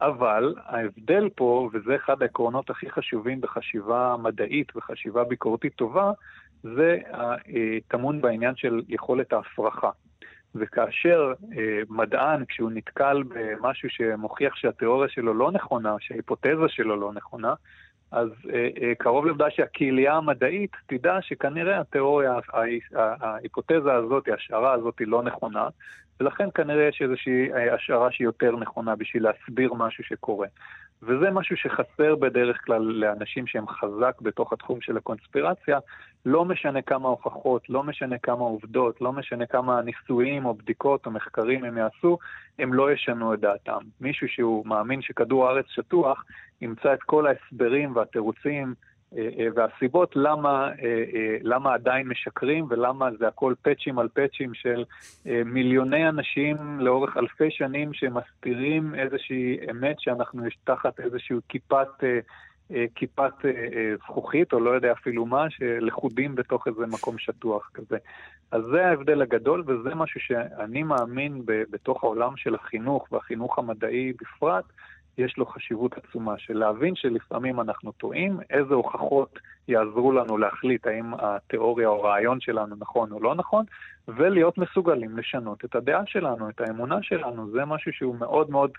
אבל 0.00 0.54
ההבדל 0.64 1.28
פה, 1.34 1.70
וזה 1.72 1.96
אחד 1.96 2.22
העקרונות 2.22 2.70
הכי 2.70 2.90
חשובים 2.90 3.40
בחשיבה 3.40 4.16
מדעית 4.22 4.76
וחשיבה 4.76 5.24
ביקורתית 5.24 5.74
טובה, 5.74 6.12
זה 6.62 6.98
טמון 7.88 8.20
בעניין 8.20 8.56
של 8.56 8.82
יכולת 8.88 9.32
ההפרחה. 9.32 9.90
וכאשר 10.54 11.32
אה, 11.56 11.82
מדען, 11.88 12.44
כשהוא 12.44 12.70
נתקל 12.70 13.22
במשהו 13.22 13.90
שמוכיח 13.90 14.56
שהתיאוריה 14.56 15.08
שלו 15.08 15.34
לא 15.34 15.52
נכונה, 15.52 15.96
שההיפותזה 16.00 16.68
שלו 16.68 16.96
לא 16.96 17.12
נכונה, 17.12 17.54
אז 18.14 18.28
אה, 18.52 18.68
אה, 18.82 18.94
קרוב 18.94 19.26
לוודאי 19.26 19.50
שהקהילייה 19.50 20.14
המדעית 20.14 20.76
תדע 20.86 21.18
שכנראה 21.20 21.80
התיאוריה, 21.80 22.34
ההיפותזה 22.94 23.92
הזאת, 23.92 24.28
ההשערה 24.28 24.72
הזאת 24.72 24.98
היא 24.98 25.08
לא 25.08 25.22
נכונה, 25.22 25.68
ולכן 26.20 26.48
כנראה 26.54 26.88
יש 26.88 27.02
איזושהי 27.02 27.52
אה, 27.52 27.74
השערה 27.74 28.12
שהיא 28.12 28.24
יותר 28.24 28.56
נכונה 28.56 28.96
בשביל 28.96 29.22
להסביר 29.22 29.74
משהו 29.74 30.04
שקורה. 30.04 30.46
וזה 31.06 31.30
משהו 31.30 31.56
שחסר 31.56 32.16
בדרך 32.16 32.64
כלל 32.64 32.82
לאנשים 32.82 33.46
שהם 33.46 33.68
חזק 33.68 34.20
בתוך 34.20 34.52
התחום 34.52 34.80
של 34.80 34.96
הקונספירציה. 34.96 35.78
לא 36.26 36.44
משנה 36.44 36.82
כמה 36.82 37.08
הוכחות, 37.08 37.70
לא 37.70 37.82
משנה 37.82 38.18
כמה 38.18 38.40
עובדות, 38.40 39.00
לא 39.00 39.12
משנה 39.12 39.46
כמה 39.46 39.82
ניסויים 39.82 40.46
או 40.46 40.54
בדיקות 40.54 41.06
או 41.06 41.10
מחקרים 41.10 41.64
הם 41.64 41.78
יעשו, 41.78 42.18
הם 42.58 42.74
לא 42.74 42.92
ישנו 42.92 43.34
את 43.34 43.40
דעתם. 43.40 43.78
מישהו 44.00 44.28
שהוא 44.28 44.66
מאמין 44.66 45.02
שכדור 45.02 45.48
הארץ 45.48 45.66
שטוח, 45.68 46.24
ימצא 46.60 46.94
את 46.94 47.02
כל 47.02 47.26
ההסברים 47.26 47.96
והתירוצים 47.96 48.74
והסיבות 49.54 50.16
למה, 50.16 50.68
אה, 50.68 51.36
למה 51.42 51.74
עדיין 51.74 52.08
משקרים 52.08 52.66
ולמה 52.68 53.08
זה 53.18 53.28
הכל 53.28 53.54
פאצ'ים 53.62 53.98
על 53.98 54.08
פאצ'ים 54.08 54.54
של 54.54 54.84
מיליוני 55.44 56.08
אנשים 56.08 56.56
לאורך 56.80 57.16
אלפי 57.16 57.50
שנים 57.50 57.92
שמסתירים 57.92 58.94
איזושהי 58.94 59.56
אמת 59.70 60.00
שאנחנו 60.00 60.42
תחת 60.64 61.00
איזושהי 61.00 61.36
כיפת... 61.48 61.88
כיפת 62.94 63.32
זכוכית, 63.98 64.52
או 64.52 64.60
לא 64.60 64.70
יודע 64.70 64.92
אפילו 64.92 65.26
מה, 65.26 65.50
שלכודים 65.50 66.34
בתוך 66.34 66.68
איזה 66.68 66.86
מקום 66.86 67.18
שטוח 67.18 67.70
כזה. 67.74 67.96
אז 68.50 68.62
זה 68.72 68.86
ההבדל 68.86 69.22
הגדול, 69.22 69.64
וזה 69.66 69.94
משהו 69.94 70.20
שאני 70.20 70.82
מאמין 70.82 71.42
בתוך 71.44 72.04
העולם 72.04 72.36
של 72.36 72.54
החינוך 72.54 73.12
והחינוך 73.12 73.58
המדעי 73.58 74.12
בפרט, 74.12 74.64
יש 75.18 75.38
לו 75.38 75.46
חשיבות 75.46 75.92
עצומה 75.98 76.34
של 76.38 76.58
להבין 76.58 76.94
שלפעמים 76.96 77.60
אנחנו 77.60 77.92
טועים, 77.92 78.38
איזה 78.50 78.74
הוכחות 78.74 79.38
יעזרו 79.68 80.12
לנו 80.12 80.38
להחליט 80.38 80.86
האם 80.86 81.14
התיאוריה 81.18 81.88
או 81.88 81.94
הרעיון 81.94 82.40
שלנו 82.40 82.76
נכון 82.78 83.12
או 83.12 83.20
לא 83.20 83.34
נכון, 83.34 83.64
ולהיות 84.08 84.58
מסוגלים 84.58 85.18
לשנות 85.18 85.64
את 85.64 85.74
הדעה 85.74 86.02
שלנו, 86.06 86.48
את 86.48 86.60
האמונה 86.60 87.02
שלנו. 87.02 87.50
זה 87.50 87.64
משהו 87.64 87.92
שהוא 87.92 88.16
מאוד 88.16 88.50
מאוד 88.50 88.70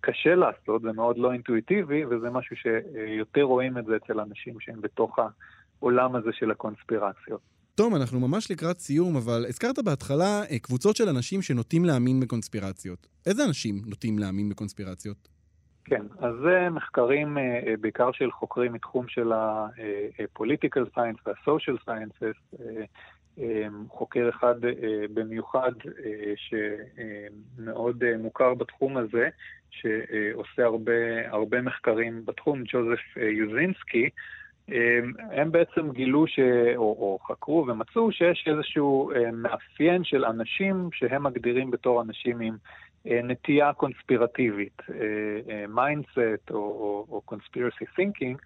קשה 0.00 0.34
לעשות, 0.34 0.82
זה 0.82 0.92
מאוד 0.92 1.18
לא 1.18 1.32
אינטואיטיבי, 1.32 2.04
וזה 2.04 2.30
משהו 2.30 2.56
שיותר 2.56 3.42
רואים 3.42 3.78
את 3.78 3.84
זה 3.84 3.96
אצל 3.96 4.20
אנשים 4.20 4.60
שהם 4.60 4.80
בתוך 4.80 5.18
העולם 5.80 6.16
הזה 6.16 6.30
של 6.32 6.50
הקונספירציות. 6.50 7.40
תום, 7.74 7.96
אנחנו 7.96 8.20
ממש 8.20 8.50
לקראת 8.50 8.78
סיום, 8.78 9.16
אבל 9.16 9.44
הזכרת 9.48 9.78
בהתחלה 9.78 10.42
אה, 10.50 10.58
קבוצות 10.58 10.96
של 10.96 11.08
אנשים 11.08 11.42
שנוטים 11.42 11.84
להאמין 11.84 12.20
בקונספירציות. 12.20 13.06
איזה 13.26 13.44
אנשים 13.44 13.82
נוטים 13.86 14.18
להאמין 14.18 14.48
בקונספירציות? 14.48 15.28
כן, 15.84 16.02
אז 16.18 16.34
זה 16.42 16.68
מחקרים 16.70 17.38
אה, 17.38 17.42
אה, 17.42 17.74
בעיקר 17.80 18.12
של 18.12 18.30
חוקרים 18.30 18.72
מתחום 18.72 19.08
של 19.08 19.32
ה-political 19.32 20.98
אה, 20.98 21.10
science 21.10 21.20
וה-social 21.26 21.88
sciences. 21.88 22.56
חוקר 23.88 24.28
אחד 24.28 24.54
במיוחד 25.14 25.72
שמאוד 26.36 28.04
מוכר 28.18 28.54
בתחום 28.54 28.96
הזה, 28.96 29.28
שעושה 29.70 30.64
הרבה, 30.64 31.28
הרבה 31.28 31.62
מחקרים 31.62 32.24
בתחום, 32.24 32.62
ג'וזף 32.66 33.16
יוזינסקי, 33.16 34.10
הם 35.30 35.52
בעצם 35.52 35.90
גילו 35.92 36.26
ש... 36.26 36.38
או, 36.76 36.82
או 36.82 37.18
חקרו 37.26 37.66
ומצאו 37.68 38.12
שיש 38.12 38.48
איזשהו 38.48 39.10
מאפיין 39.32 40.04
של 40.04 40.24
אנשים 40.24 40.88
שהם 40.92 41.22
מגדירים 41.22 41.70
בתור 41.70 42.02
אנשים 42.02 42.40
עם 42.40 42.56
נטייה 43.04 43.72
קונספירטיבית, 43.72 44.82
mindset 45.68 46.18
אה, 46.18 46.24
אה, 46.24 46.56
או 46.56 47.22
conspiracy 47.24 47.84
thinking, 47.96 48.38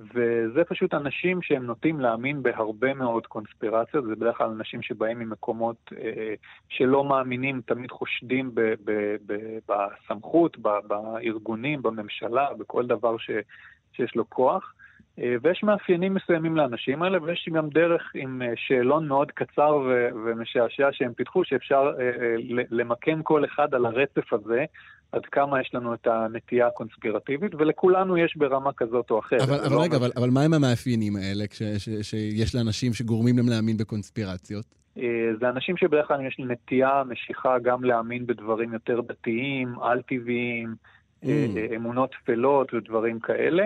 וזה 0.00 0.64
פשוט 0.68 0.94
אנשים 0.94 1.42
שהם 1.42 1.66
נוטים 1.66 2.00
להאמין 2.00 2.42
בהרבה 2.42 2.94
מאוד 2.94 3.26
קונספירציות, 3.26 4.04
זה 4.04 4.16
בדרך 4.16 4.38
כלל 4.38 4.50
אנשים 4.50 4.82
שבאים 4.82 5.18
ממקומות 5.18 5.92
אה, 5.98 6.34
שלא 6.68 7.04
מאמינים, 7.04 7.60
תמיד 7.66 7.90
חושדים 7.90 8.50
ב, 8.54 8.60
ב, 8.84 9.16
ב, 9.26 9.58
בסמכות, 9.68 10.58
ב, 10.58 10.68
בארגונים, 10.86 11.82
בממשלה, 11.82 12.54
בכל 12.58 12.86
דבר 12.86 13.18
ש, 13.18 13.30
שיש 13.92 14.16
לו 14.16 14.30
כוח. 14.30 14.74
אה, 15.18 15.34
ויש 15.42 15.62
מאפיינים 15.62 16.14
מסוימים 16.14 16.56
לאנשים 16.56 17.02
האלה, 17.02 17.22
ויש 17.22 17.48
גם 17.52 17.68
דרך 17.68 18.02
עם 18.14 18.42
אה, 18.42 18.52
שאלון 18.56 19.08
מאוד 19.08 19.30
קצר 19.30 19.76
ו- 19.76 20.08
ומשעשע 20.26 20.88
שהם 20.92 21.12
פיתחו, 21.12 21.44
שאפשר 21.44 21.92
אה, 22.00 22.04
למקם 22.70 23.22
כל 23.22 23.44
אחד 23.44 23.74
על 23.74 23.86
הרצף 23.86 24.32
הזה, 24.32 24.64
עד 25.12 25.26
כמה 25.26 25.60
יש 25.60 25.70
לנו 25.74 25.94
את 25.94 26.06
הנטייה 26.06 26.66
הקונספירטיבית, 26.66 27.54
ולכולנו 27.54 28.16
יש 28.16 28.36
ברמה 28.36 28.72
כזאת 28.72 29.10
או 29.10 29.18
אחרת. 29.18 29.40
אבל, 29.40 29.60
אבל 29.66 29.74
לא 29.74 29.82
רגע, 29.82 29.96
אבל, 29.96 30.10
אבל 30.16 30.30
מה 30.30 30.42
הם 30.42 30.54
המאפיינים 30.54 31.16
האלה 31.16 31.46
כש, 31.46 31.62
ש, 31.62 31.88
שיש 32.10 32.54
לאנשים 32.54 32.92
שגורמים 32.92 33.36
להם 33.36 33.48
להאמין 33.48 33.76
בקונספירציות? 33.76 34.64
זה 35.40 35.48
אנשים 35.48 35.76
שבדרך 35.76 36.08
כלל 36.08 36.26
יש 36.26 36.36
נטייה, 36.38 37.02
משיכה 37.08 37.58
גם 37.58 37.84
להאמין 37.84 38.26
בדברים 38.26 38.72
יותר 38.72 39.00
דתיים, 39.00 39.78
על-טבעיים, 39.78 40.74
mm. 41.24 41.26
אמונות 41.76 42.10
טפלות 42.10 42.74
ודברים 42.74 43.20
כאלה. 43.20 43.64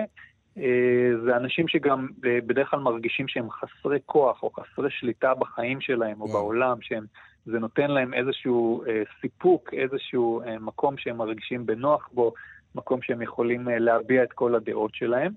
אה, 0.57 1.11
זה 1.23 1.37
אנשים 1.37 1.67
שגם 1.67 2.07
אה, 2.25 2.39
בדרך 2.45 2.69
כלל 2.69 2.79
מרגישים 2.79 3.27
שהם 3.27 3.49
חסרי 3.51 3.99
כוח 4.05 4.43
או 4.43 4.49
חסרי 4.49 4.89
שליטה 4.91 5.33
בחיים 5.33 5.81
שלהם 5.81 6.21
או 6.21 6.25
וואו. 6.29 6.43
בעולם, 6.43 6.77
שזה 6.81 7.59
נותן 7.59 7.91
להם 7.91 8.13
איזשהו 8.13 8.83
אה, 8.87 9.03
סיפוק, 9.21 9.73
איזשהו 9.73 10.41
אה, 10.41 10.59
מקום 10.59 10.97
שהם 10.97 11.17
מרגישים 11.17 11.65
בנוח 11.65 12.09
בו, 12.13 12.33
מקום 12.75 13.01
שהם 13.01 13.21
יכולים 13.21 13.69
אה, 13.69 13.79
להביע 13.79 14.23
את 14.23 14.33
כל 14.33 14.55
הדעות 14.55 14.95
שלהם. 14.95 15.31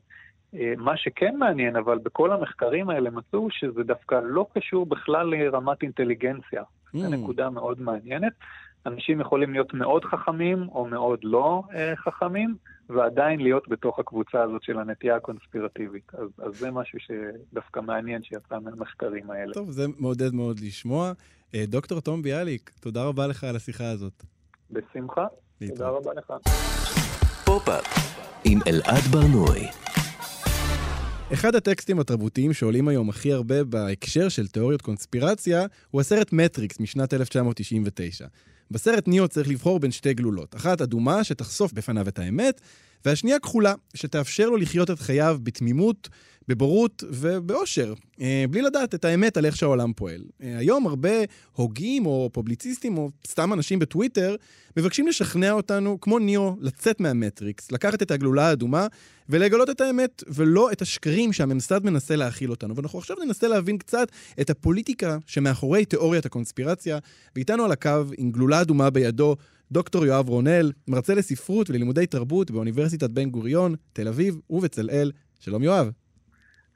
אה, 0.55 0.73
מה 0.77 0.97
שכן 0.97 1.37
מעניין, 1.39 1.77
אבל 1.77 1.99
בכל 1.99 2.33
המחקרים 2.33 2.91
האלה 2.91 3.11
מצאו 3.11 3.51
שזה 3.51 3.83
דווקא 3.83 4.21
לא 4.25 4.47
קשור 4.55 4.87
בכלל 4.87 5.27
לרמת 5.27 5.83
אינטליגנציה. 5.83 6.63
Mm. 6.63 6.99
זו 6.99 7.11
נקודה 7.11 7.51
מאוד 7.51 7.81
מעניינת. 7.81 8.33
אנשים 8.87 9.21
יכולים 9.21 9.53
להיות 9.53 9.75
מאוד 9.75 10.05
חכמים 10.05 10.69
או 10.69 10.87
מאוד 10.87 11.19
לא 11.23 11.63
אה, 11.75 11.97
חכמים, 11.97 12.55
ועדיין 12.95 13.41
להיות 13.41 13.69
בתוך 13.69 13.99
הקבוצה 13.99 14.43
הזאת 14.43 14.63
של 14.63 14.79
הנטייה 14.79 15.17
הקונספירטיבית. 15.17 16.15
אז, 16.15 16.29
אז 16.39 16.59
זה 16.59 16.71
משהו 16.71 16.99
שדווקא 17.01 17.81
מעניין 17.81 18.23
שיצא 18.23 18.59
מהמחקרים 18.59 19.31
האלה. 19.31 19.53
טוב, 19.53 19.71
זה 19.71 19.87
מעודד 19.99 20.35
מאוד 20.35 20.61
לשמוע. 20.61 21.13
אה, 21.55 21.65
דוקטור 21.67 22.01
תום 22.01 22.23
ביאליק, 22.23 22.71
תודה 22.81 23.05
רבה 23.05 23.27
לך 23.27 23.45
על 23.45 23.57
השיחה 23.57 23.91
הזאת. 23.91 24.23
בשמחה, 24.71 25.27
תודה 25.69 25.89
רבה 25.89 26.11
לך. 26.15 26.33
פופ-אפ 27.45 27.85
עם 28.45 28.59
אלעד 28.67 29.03
ברנועי. 29.13 29.67
אחד 31.33 31.55
הטקסטים 31.55 32.01
התרבותיים 32.01 32.53
שעולים 32.53 32.89
היום 32.89 33.09
הכי 33.09 33.33
הרבה 33.33 33.65
בהקשר 33.65 34.29
של 34.29 34.49
תיאוריות 34.49 34.83
קונספירציה 34.83 35.67
הוא 35.91 36.01
הסרט 36.01 36.33
מטריקס 36.33 36.81
משנת 36.81 37.15
1999. 37.15 38.27
בסרט 38.71 39.09
ניאו 39.09 39.29
צריך 39.29 39.49
לבחור 39.49 39.81
בין 39.81 39.91
שתי 39.91 40.15
גלולות. 40.15 40.57
אחת 40.57 40.81
אדומה 40.81 41.25
שתחשוף 41.25 41.73
בפניו 41.73 42.09
את 42.09 42.19
האמת, 42.19 42.61
והשנייה 43.05 43.39
כחולה, 43.39 43.75
שתאפשר 43.95 44.49
לו 44.49 44.57
לחיות 44.57 44.91
את 44.91 44.99
חייו 44.99 45.39
בתמימות, 45.43 46.09
בבורות 46.49 47.05
ובאושר, 47.11 47.95
אה, 48.21 48.45
בלי 48.51 48.63
לדעת 48.63 48.95
את 48.95 49.05
האמת 49.05 49.37
על 49.37 49.47
איך 49.47 49.57
שהעולם 49.57 49.93
פועל. 49.93 50.23
אה, 50.43 50.59
היום 50.59 50.87
הרבה 50.87 51.11
הוגים 51.53 52.07
או 52.07 52.31
פובליציסטים 52.33 52.99
או 52.99 53.11
סתם 53.27 53.53
אנשים 53.53 53.79
בטוויטר 53.79 54.37
מבקשים 54.77 55.09
לשכנע 55.09 55.53
אותנו, 55.53 56.01
כמו 56.01 56.19
ניאו, 56.19 56.57
לצאת 56.61 57.01
מהמטריקס, 57.01 57.73
לקחת 57.73 58.03
את 58.03 58.11
הגלולה 58.11 58.49
האדומה 58.49 58.87
ולגלות 59.29 59.71
את 59.71 59.81
האמת, 59.81 60.23
ולא 60.27 60.73
את 60.73 60.83
השקרים 60.83 61.33
שהממסד 61.33 61.85
מנסה 61.85 62.17
להכיל 62.17 62.51
אותנו. 62.51 62.77
ואנחנו 62.77 62.99
עכשיו 62.99 63.17
ננסה 63.25 63.49
להבין 63.49 63.79
קצת 63.79 64.09
את 64.41 64.51
הפוליטיקה 64.51 65.19
שמאחורי 65.27 65.85
תיאוריית 65.85 66.27
הקונספירציה, 66.27 66.99
ואיתנו 67.37 67.65
על 67.65 67.73
הקו, 67.73 68.03
עם 68.19 68.31
גלולה 68.31 68.61
אדומה 68.61 68.91
בידו, 68.91 69.37
דוקטור 69.73 70.07
יואב 70.07 70.29
רונל, 70.29 70.73
מרצה 70.89 71.15
לספרות 71.15 71.71
וללימודי 71.71 72.07
תרבות 72.07 72.51
באוניברסיטת 72.51 73.11
בן 73.11 73.31
גוריון, 73.31 73.75
תל 73.93 74.09
אביב 74.09 74.39
ובצלאל. 74.51 75.13
שלום 75.41 75.63
יואב. 75.63 76.02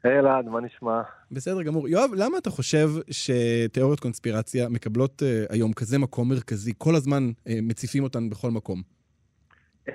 היי 0.07 0.19
אלעד, 0.19 0.47
מה 0.47 0.61
נשמע? 0.61 1.03
בסדר 1.33 1.63
גמור. 1.63 1.89
יואב, 1.89 2.11
למה 2.17 2.39
אתה 2.39 2.51
חושב 2.51 2.89
שתיאוריות 3.11 4.01
קונספירציה 4.01 4.69
מקבלות 4.69 5.23
uh, 5.23 5.55
היום 5.55 5.73
כזה 5.73 5.99
מקום 5.99 6.29
מרכזי? 6.29 6.73
כל 6.79 6.95
הזמן 6.95 7.23
uh, 7.29 7.51
מציפים 7.63 8.05
אותן 8.05 8.31
בכל 8.31 8.51
מקום. 8.51 8.83
Uh, 9.89 9.93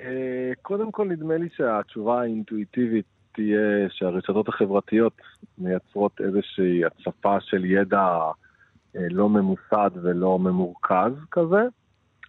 קודם 0.62 0.92
כל, 0.92 1.08
נדמה 1.08 1.36
לי 1.36 1.48
שהתשובה 1.56 2.20
האינטואיטיבית 2.20 3.04
תהיה 3.32 3.88
שהרשתות 3.90 4.48
החברתיות 4.48 5.16
מייצרות 5.58 6.20
איזושהי 6.20 6.84
הצפה 6.84 7.40
של 7.40 7.64
ידע 7.64 8.18
uh, 8.96 8.98
לא 9.10 9.28
ממוסד 9.28 9.90
ולא 10.02 10.38
ממורכז 10.38 11.12
כזה, 11.30 11.62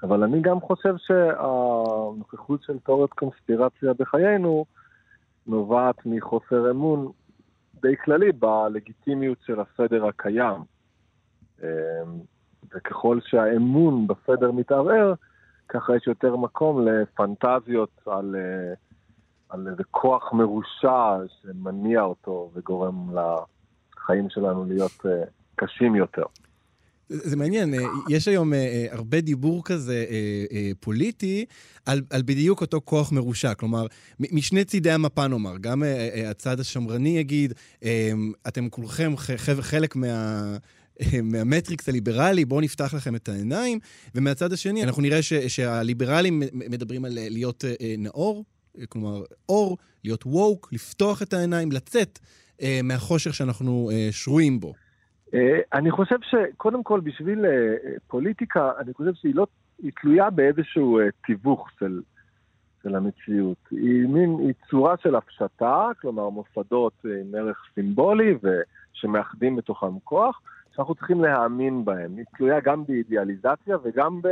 אבל 0.04 0.24
אני 0.24 0.42
גם 0.42 0.62
חושב 0.62 0.96
שהנוכחות 0.98 2.64
של 2.64 2.80
תיאוריות 2.80 3.14
קונספירציה 3.14 3.94
בחיינו 4.00 4.66
נובעת 5.48 6.06
מחוסר 6.06 6.72
אמון 6.72 7.12
די 7.84 7.98
כללי 7.98 8.32
בלגיטימיות 8.32 9.38
של 9.46 9.60
הסדר 9.60 10.06
הקיים. 10.06 10.62
אמ, 11.64 11.68
וככל 12.76 13.20
שהאמון 13.22 14.08
בסדר 14.08 14.52
מתערער, 14.52 15.14
ככה 15.70 15.96
יש 15.96 16.08
יותר 16.08 16.36
מקום 16.36 16.88
לפנטזיות 16.88 18.02
על, 18.06 18.36
אה, 18.36 18.74
על 19.50 19.68
איזה 19.68 19.84
כוח 19.92 20.34
מרושע 20.34 21.18
שמניע 21.42 22.02
אותו 22.02 22.52
וגורם 22.54 23.16
לחיים 23.16 24.30
שלנו 24.30 24.66
להיות 24.66 25.06
אה, 25.06 25.24
קשים 25.56 25.96
יותר. 25.96 26.26
זה 27.10 27.36
מעניין, 27.36 27.74
אה, 27.74 27.80
יש 28.10 28.28
היום 28.28 28.54
אה, 28.54 28.60
אה, 28.60 28.86
הרבה 28.92 29.22
דיבור 29.22 29.64
כזה 29.64 30.06
פוליטי 30.80 31.46
על, 31.86 32.02
על 32.10 32.22
בדיוק 32.22 32.62
אותו 32.62 32.82
כוח 32.86 33.12
מרושע. 33.12 33.54
כלומר, 33.54 33.88
משני 34.20 34.66
צידי 34.66 34.92
המפה 34.92 35.28
נאמר, 35.28 35.58
גם 35.62 35.84
הצד 36.30 36.60
השמרני 36.60 37.18
יגיד, 37.18 37.54
אתם 38.48 38.70
כולכם 38.70 39.14
חלק 39.62 39.96
מה... 39.96 40.58
מהמטריקס 41.24 41.90
הליברלי, 41.90 42.46
בואו 42.46 42.62
נפתח 42.62 42.94
לכם 42.94 43.16
את 43.16 43.30
העיניים, 43.30 43.80
ומהצד 44.16 44.54
השני 44.54 44.84
אנחנו 44.84 45.02
נראה 45.02 45.22
ש, 45.22 45.34
שהליברלים 45.34 46.44
מדברים 46.54 47.06
על 47.06 47.12
להיות 47.14 47.64
נאור, 47.98 48.46
כלומר 48.90 49.24
אור, 49.50 49.78
להיות 50.04 50.24
ווק, 50.26 50.70
לפתוח 50.72 51.22
את 51.22 51.34
העיניים, 51.34 51.72
לצאת 51.72 52.20
מהחושך 52.84 53.34
שאנחנו 53.34 53.92
שרויים 54.12 54.60
בו. 54.60 54.74
אה, 55.34 55.60
אני 55.74 55.92
חושב 55.92 56.16
שקודם 56.22 56.84
כל 56.84 57.00
בשביל 57.00 57.46
אה, 57.46 57.76
פוליטיקה, 58.08 58.72
אני 58.80 58.94
חושב 58.94 59.14
שהיא 59.14 59.36
לא, 59.36 59.48
היא 59.84 59.92
תלויה 60.02 60.30
באיזשהו 60.30 61.00
אה, 61.00 61.06
תיווך 61.26 61.70
של, 61.80 62.02
של 62.84 62.96
המציאות. 62.96 63.58
היא 63.72 64.08
מין, 64.08 64.40
היא 64.40 64.54
צורה 64.70 64.96
של 64.98 65.16
הפשטה, 65.16 65.90
כלומר 66.02 66.30
מוסדות 66.30 66.94
עם 67.06 67.36
ערך 67.36 67.58
סימבולי 67.76 68.38
ושמאחדים 68.44 69.56
בתוכם 69.56 70.00
כוח, 70.04 70.42
שאנחנו 70.76 70.96
צריכים 70.96 71.22
להאמין 71.22 71.86
בהם. 71.86 72.18
היא 72.18 72.26
תלויה 72.38 72.60
גם 72.60 72.86
באידיאליזציה 72.86 73.78
וגם 73.84 74.22
ב, 74.22 74.28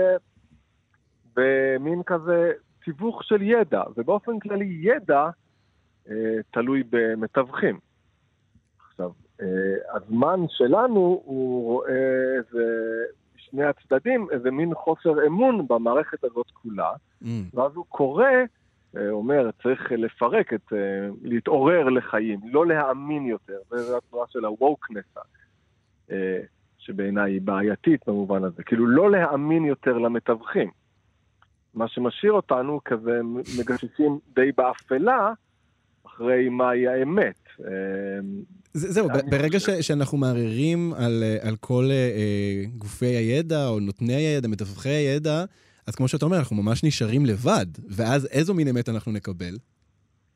במין 1.35 2.03
כזה 2.03 2.51
תיווך 2.83 3.23
של 3.23 3.41
ידע, 3.41 3.83
ובאופן 3.97 4.39
כללי 4.39 4.79
ידע 4.81 5.29
אה, 6.09 6.15
תלוי 6.51 6.83
במתווכים. 6.89 7.79
אה, 9.41 9.95
הזמן 9.95 10.39
שלנו, 10.49 11.21
הוא 11.25 11.63
רואה 11.63 12.37
איזה, 12.37 12.65
שני 13.35 13.63
הצדדים, 13.63 14.27
איזה 14.31 14.51
מין 14.51 14.73
חוסר 14.75 15.27
אמון 15.27 15.67
במערכת 15.67 16.23
הזאת 16.23 16.51
כולה, 16.53 16.91
mm. 17.23 17.25
ואז 17.53 17.71
הוא 17.75 17.85
קורא, 17.89 18.25
אה, 18.97 19.09
אומר, 19.09 19.49
צריך 19.63 19.91
לפרק 19.91 20.53
את, 20.53 20.73
אה, 20.73 21.09
להתעורר 21.21 21.89
לחיים, 21.89 22.39
לא 22.43 22.65
להאמין 22.65 23.25
יותר, 23.25 23.57
זו 23.69 23.97
התנועה 23.97 24.27
של 24.29 24.45
ה-wokeness, 24.45 25.21
שבעיניי 26.77 27.31
היא 27.31 27.41
בעייתית 27.41 28.01
במובן 28.07 28.43
הזה, 28.43 28.63
כאילו 28.63 28.87
לא 28.87 29.11
להאמין 29.11 29.65
יותר 29.65 29.97
למתווכים. 29.97 30.71
מה 31.73 31.87
שמשאיר 31.87 32.31
אותנו 32.31 32.79
כזה 32.85 33.21
מגששים 33.59 34.19
די 34.35 34.51
באפלה 34.57 35.33
אחרי 36.05 36.49
מהי 36.49 36.87
האמת. 36.87 37.40
זה, 38.73 38.91
זהו, 38.91 39.07
ברגע 39.29 39.59
ש, 39.59 39.69
שאנחנו 39.69 40.17
מערערים 40.17 40.93
על, 40.93 41.23
אה, 41.23 41.47
על 41.47 41.55
כל 41.55 41.83
אה, 41.91 42.63
גופי 42.77 43.05
הידע, 43.05 43.67
או 43.67 43.79
נותני 43.79 44.13
הידע, 44.13 44.47
מתווכי 44.47 44.89
הידע, 44.89 45.45
אז 45.87 45.95
כמו 45.95 46.07
שאתה 46.07 46.25
אומר, 46.25 46.37
אנחנו 46.37 46.55
ממש 46.55 46.83
נשארים 46.83 47.25
לבד, 47.25 47.65
ואז 47.89 48.25
איזו 48.31 48.53
מין 48.53 48.67
אמת 48.67 48.89
אנחנו 48.89 49.11
נקבל? 49.11 49.55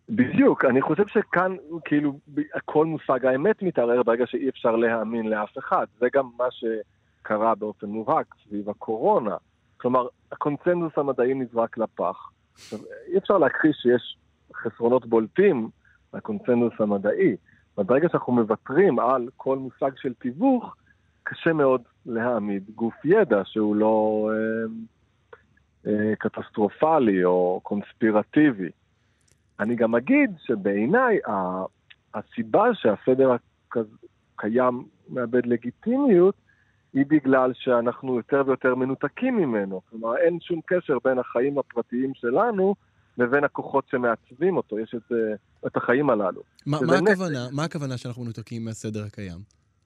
בדיוק, 0.10 0.66
אני 0.66 0.82
חושב 0.82 1.04
שכאן, 1.08 1.56
כאילו, 1.86 2.20
כל 2.66 2.86
מושג 2.86 3.26
האמת 3.26 3.62
מתערער 3.62 4.04
ברגע 4.04 4.26
שאי 4.28 4.50
אפשר 4.50 4.76
להאמין 4.76 5.30
לאף 5.30 5.58
אחד. 5.58 5.86
זה 6.00 6.08
גם 6.14 6.30
מה 6.38 6.46
שקרה 6.52 7.56
באופן 7.56 7.88
מובהק 7.88 8.36
סביב 8.48 8.70
הקורונה. 8.70 9.36
כלומר, 9.78 10.08
הקונצנזוס 10.32 10.98
המדעי 10.98 11.34
נזרק 11.34 11.78
לפח. 11.78 12.30
עכשיו, 12.54 12.80
אי 13.08 13.18
אפשר 13.18 13.38
להכחיש 13.38 13.78
שיש 13.82 14.18
חסרונות 14.56 15.06
בולטים 15.06 15.70
לקונצנזוס 16.16 16.74
המדעי. 16.80 17.36
וברגע 17.78 18.10
שאנחנו 18.10 18.34
מוותרים 18.34 19.00
על 19.00 19.30
כל 19.38 19.58
מושג 19.58 19.92
של 19.96 20.14
תיווך, 20.14 20.76
קשה 21.24 21.54
מאוד 21.54 21.82
להעמיד 22.06 22.64
גוף 22.76 23.06
ידע 23.06 23.42
שהוא 23.46 23.76
לא 23.76 24.30
אה, 24.32 24.66
אה, 25.88 26.16
קטסטרופלי 26.16 27.26
או 27.26 27.60
קונספירטיבי. 27.64 28.70
אני 29.60 29.76
גם 29.76 29.96
אגיד 29.96 30.32
שבעיניי 30.46 31.20
הסיבה 32.14 32.74
שהסדר 32.74 33.36
הקיים 34.36 34.84
מאבד 35.10 35.46
לגיטימיות 35.46 36.36
היא 36.94 37.06
בגלל 37.08 37.52
שאנחנו 37.54 38.16
יותר 38.16 38.44
ויותר 38.46 38.76
מנותקים 38.76 39.38
ממנו. 39.38 39.82
כלומר, 39.90 40.18
אין 40.18 40.40
שום 40.40 40.62
קשר 40.66 40.98
בין 41.04 41.20
החיים 41.20 41.58
הפרטיים 41.58 42.14
שלנו 42.14 42.76
לבין 43.18 43.44
הכוחות 43.44 43.86
שמעצבים 43.92 44.58
אותו, 44.58 44.80
יש 44.80 44.96
את, 44.96 45.12
את 45.68 45.78
החיים 45.78 46.10
הללו. 46.10 46.42
ما, 46.42 46.78
מה, 46.88 46.98
הכוונה, 46.98 47.48
מה 47.52 47.64
הכוונה 47.64 47.98
שאנחנו 47.98 48.24
מנותקים 48.24 48.66
מהסדר 48.66 49.04
הקיים? 49.06 49.38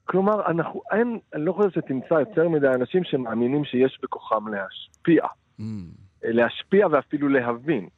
כלומר, 0.04 0.50
אנחנו, 0.50 0.82
אין, 0.92 1.18
אני 1.34 1.44
לא 1.44 1.52
חושב 1.52 1.70
שתמצא 1.70 2.14
יותר 2.14 2.48
מדי 2.48 2.68
אנשים 2.68 3.04
שמאמינים 3.04 3.64
שיש 3.64 3.98
בכוחם 4.02 4.48
להשפיע. 4.48 5.24
Mm. 5.60 5.62
להשפיע 6.22 6.86
ואפילו 6.90 7.28
להבין. 7.28 7.88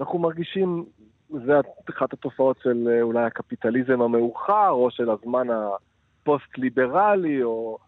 אנחנו 0.00 0.18
מרגישים, 0.18 0.84
זה 1.30 1.52
אחת 1.90 2.12
התופעות 2.12 2.56
של 2.62 2.88
אה, 2.90 3.02
אולי 3.02 3.24
הקפיטליזם 3.24 4.00
המאוחר, 4.02 4.70
או 4.70 4.90
של 4.90 5.10
הזמן 5.10 5.46
הפוסט-ליברלי, 5.50 7.42
או, 7.42 7.78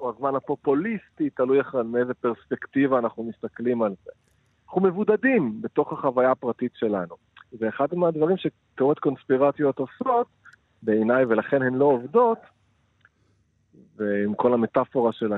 או 0.00 0.10
הזמן 0.10 0.34
הפופוליסטי, 0.34 1.30
תלוי 1.30 1.58
איך, 1.58 1.74
מאיזה 1.84 2.14
פרספקטיבה 2.14 2.98
אנחנו 2.98 3.22
מסתכלים 3.24 3.82
על 3.82 3.94
זה. 4.04 4.10
אנחנו 4.70 4.82
מבודדים 4.82 5.62
בתוך 5.62 5.92
החוויה 5.92 6.30
הפרטית 6.30 6.72
שלנו. 6.74 7.14
זה 7.52 7.68
אחד 7.68 7.86
מהדברים 7.92 8.36
שתיאוריות 8.36 8.98
קונספירציות 8.98 9.78
עושות, 9.78 10.26
בעיניי, 10.82 11.24
ולכן 11.24 11.62
הן 11.62 11.74
לא 11.74 11.84
עובדות, 11.84 12.38
ועם 13.96 14.34
כל 14.34 14.54
המטאפורה 14.54 15.12
של 15.12 15.32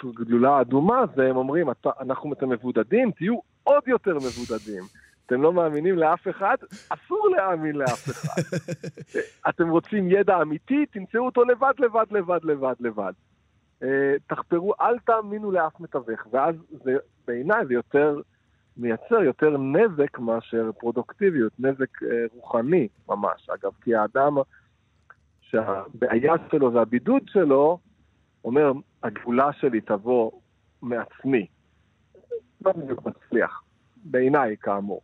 הגלולה 0.00 0.56
האדומה, 0.56 1.04
זה 1.16 1.30
הם 1.30 1.36
אומרים, 1.36 1.66
אנחנו, 2.00 2.32
אתם 2.32 2.48
מבודדים, 2.48 3.10
תהיו 3.10 3.38
עוד 3.62 3.82
יותר 3.86 4.14
מבודדים. 4.16 4.82
אתם 5.26 5.42
לא 5.42 5.52
מאמינים 5.52 5.98
לאף 5.98 6.28
אחד, 6.28 6.56
אסור 6.88 7.28
להאמין 7.36 7.76
לאף 7.76 8.08
אחד. 8.10 8.42
אתם 9.48 9.68
רוצים 9.68 10.10
ידע 10.10 10.42
אמיתי, 10.42 10.86
תמצאו 10.86 11.26
אותו 11.26 11.44
לבד, 11.44 11.72
לבד, 11.78 12.06
לבד, 12.10 12.40
לבד, 12.44 12.74
לבד. 12.80 13.12
אה, 13.82 14.14
תחפרו, 14.26 14.74
אל 14.80 14.98
תאמינו 14.98 15.52
לאף 15.52 15.80
מתווך, 15.80 16.26
ואז 16.32 16.54
בעיניי 17.26 17.66
זה 17.66 17.74
יותר 17.74 18.20
מייצר 18.76 19.22
יותר 19.22 19.56
נזק 19.58 20.18
מאשר 20.18 20.70
פרודוקטיביות, 20.78 21.52
נזק 21.58 22.02
אה, 22.02 22.08
רוחני 22.34 22.88
ממש. 23.08 23.50
אגב, 23.50 23.72
כי 23.82 23.94
האדם 23.94 24.36
שהבעיה 25.40 26.34
שלו 26.50 26.72
והבידוד 26.72 27.22
שלו, 27.26 27.78
אומר, 28.44 28.72
הגאולה 29.02 29.52
שלי 29.52 29.80
תבוא 29.80 30.30
מעצמי. 30.82 31.46
לא 32.64 32.72
בדיוק 32.72 33.06
מצליח, 33.06 33.62
בעיניי 33.96 34.56
כאמור. 34.60 35.00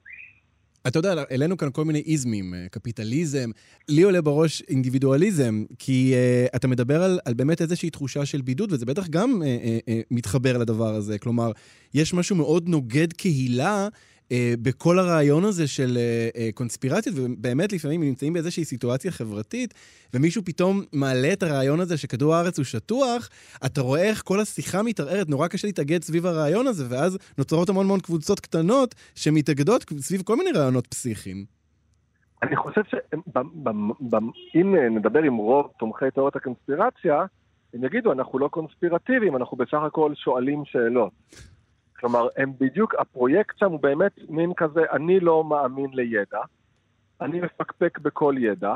אתה 0.88 0.98
יודע, 0.98 1.24
העלינו 1.30 1.56
כאן 1.56 1.68
כל 1.72 1.84
מיני 1.84 2.02
איזמים, 2.06 2.54
אה, 2.54 2.66
קפיטליזם. 2.70 3.50
לי 3.88 4.02
עולה 4.02 4.22
בראש 4.22 4.62
אינדיבידואליזם, 4.68 5.64
כי 5.78 6.14
uh, 6.14 6.56
אתה 6.56 6.68
מדבר 6.68 7.02
על, 7.02 7.20
על 7.24 7.34
באמת 7.34 7.62
איזושהי 7.62 7.90
תחושה 7.90 8.26
של 8.26 8.40
בידוד, 8.40 8.72
וזה 8.72 8.86
בטח 8.86 9.08
גם 9.08 9.42
uh, 9.42 9.44
uh, 9.44 9.88
uh, 9.88 9.92
מתחבר 10.10 10.58
לדבר 10.58 10.94
הזה. 10.94 11.18
כלומר, 11.18 11.52
יש 11.94 12.14
משהו 12.14 12.36
מאוד 12.36 12.68
נוגד 12.68 13.12
קהילה 13.12 13.88
בכל 14.62 14.98
הרעיון 14.98 15.44
הזה 15.44 15.66
של 15.66 15.96
אה, 15.96 16.28
אה, 16.36 16.48
קונספירציות, 16.54 17.16
ובאמת 17.18 17.72
לפעמים 17.72 18.02
נמצאים 18.02 18.32
באיזושהי 18.32 18.64
סיטואציה 18.64 19.10
חברתית, 19.10 19.74
ומישהו 20.14 20.42
פתאום 20.44 20.82
מעלה 20.92 21.32
את 21.32 21.42
הרעיון 21.42 21.80
הזה 21.80 21.96
שכדור 21.96 22.34
הארץ 22.34 22.58
הוא 22.58 22.64
שטוח, 22.64 23.28
אתה 23.66 23.80
רואה 23.80 24.02
איך 24.02 24.22
כל 24.24 24.40
השיחה 24.40 24.82
מתערערת, 24.82 25.28
נורא 25.28 25.48
קשה 25.48 25.68
להתאגד 25.68 26.02
סביב 26.02 26.26
הרעיון 26.26 26.66
הזה, 26.66 26.84
ואז 26.88 27.18
נוצרות 27.38 27.68
המון 27.68 27.84
המון 27.86 28.00
קבוצות 28.00 28.40
קטנות 28.40 28.94
שמתאגדות 29.14 29.84
סביב 29.98 30.22
כל 30.22 30.36
מיני 30.36 30.50
רעיונות 30.52 30.86
פסיכיים. 30.86 31.44
אני 32.42 32.56
חושב 32.56 32.80
שאם 34.52 34.74
נדבר 34.90 35.22
עם 35.22 35.36
רוב 35.36 35.66
תומכי 35.78 36.10
תיאוריות 36.14 36.36
הקונספירציה, 36.36 37.24
הם 37.74 37.84
יגידו, 37.84 38.12
אנחנו 38.12 38.38
לא 38.38 38.48
קונספירטיביים, 38.48 39.36
אנחנו 39.36 39.56
בסך 39.56 39.78
הכל 39.86 40.12
שואלים 40.14 40.64
שאלות. 40.64 41.12
כלומר, 42.00 42.28
הם 42.36 42.52
בדיוק, 42.60 42.94
הפרויקט 42.94 43.58
שם 43.58 43.70
הוא 43.70 43.80
באמת 43.80 44.12
מין 44.28 44.54
כזה, 44.54 44.80
אני 44.92 45.20
לא 45.20 45.44
מאמין 45.44 45.90
לידע, 45.92 46.40
אני 47.20 47.40
מפקפק 47.40 47.98
בכל 47.98 48.34
ידע, 48.38 48.74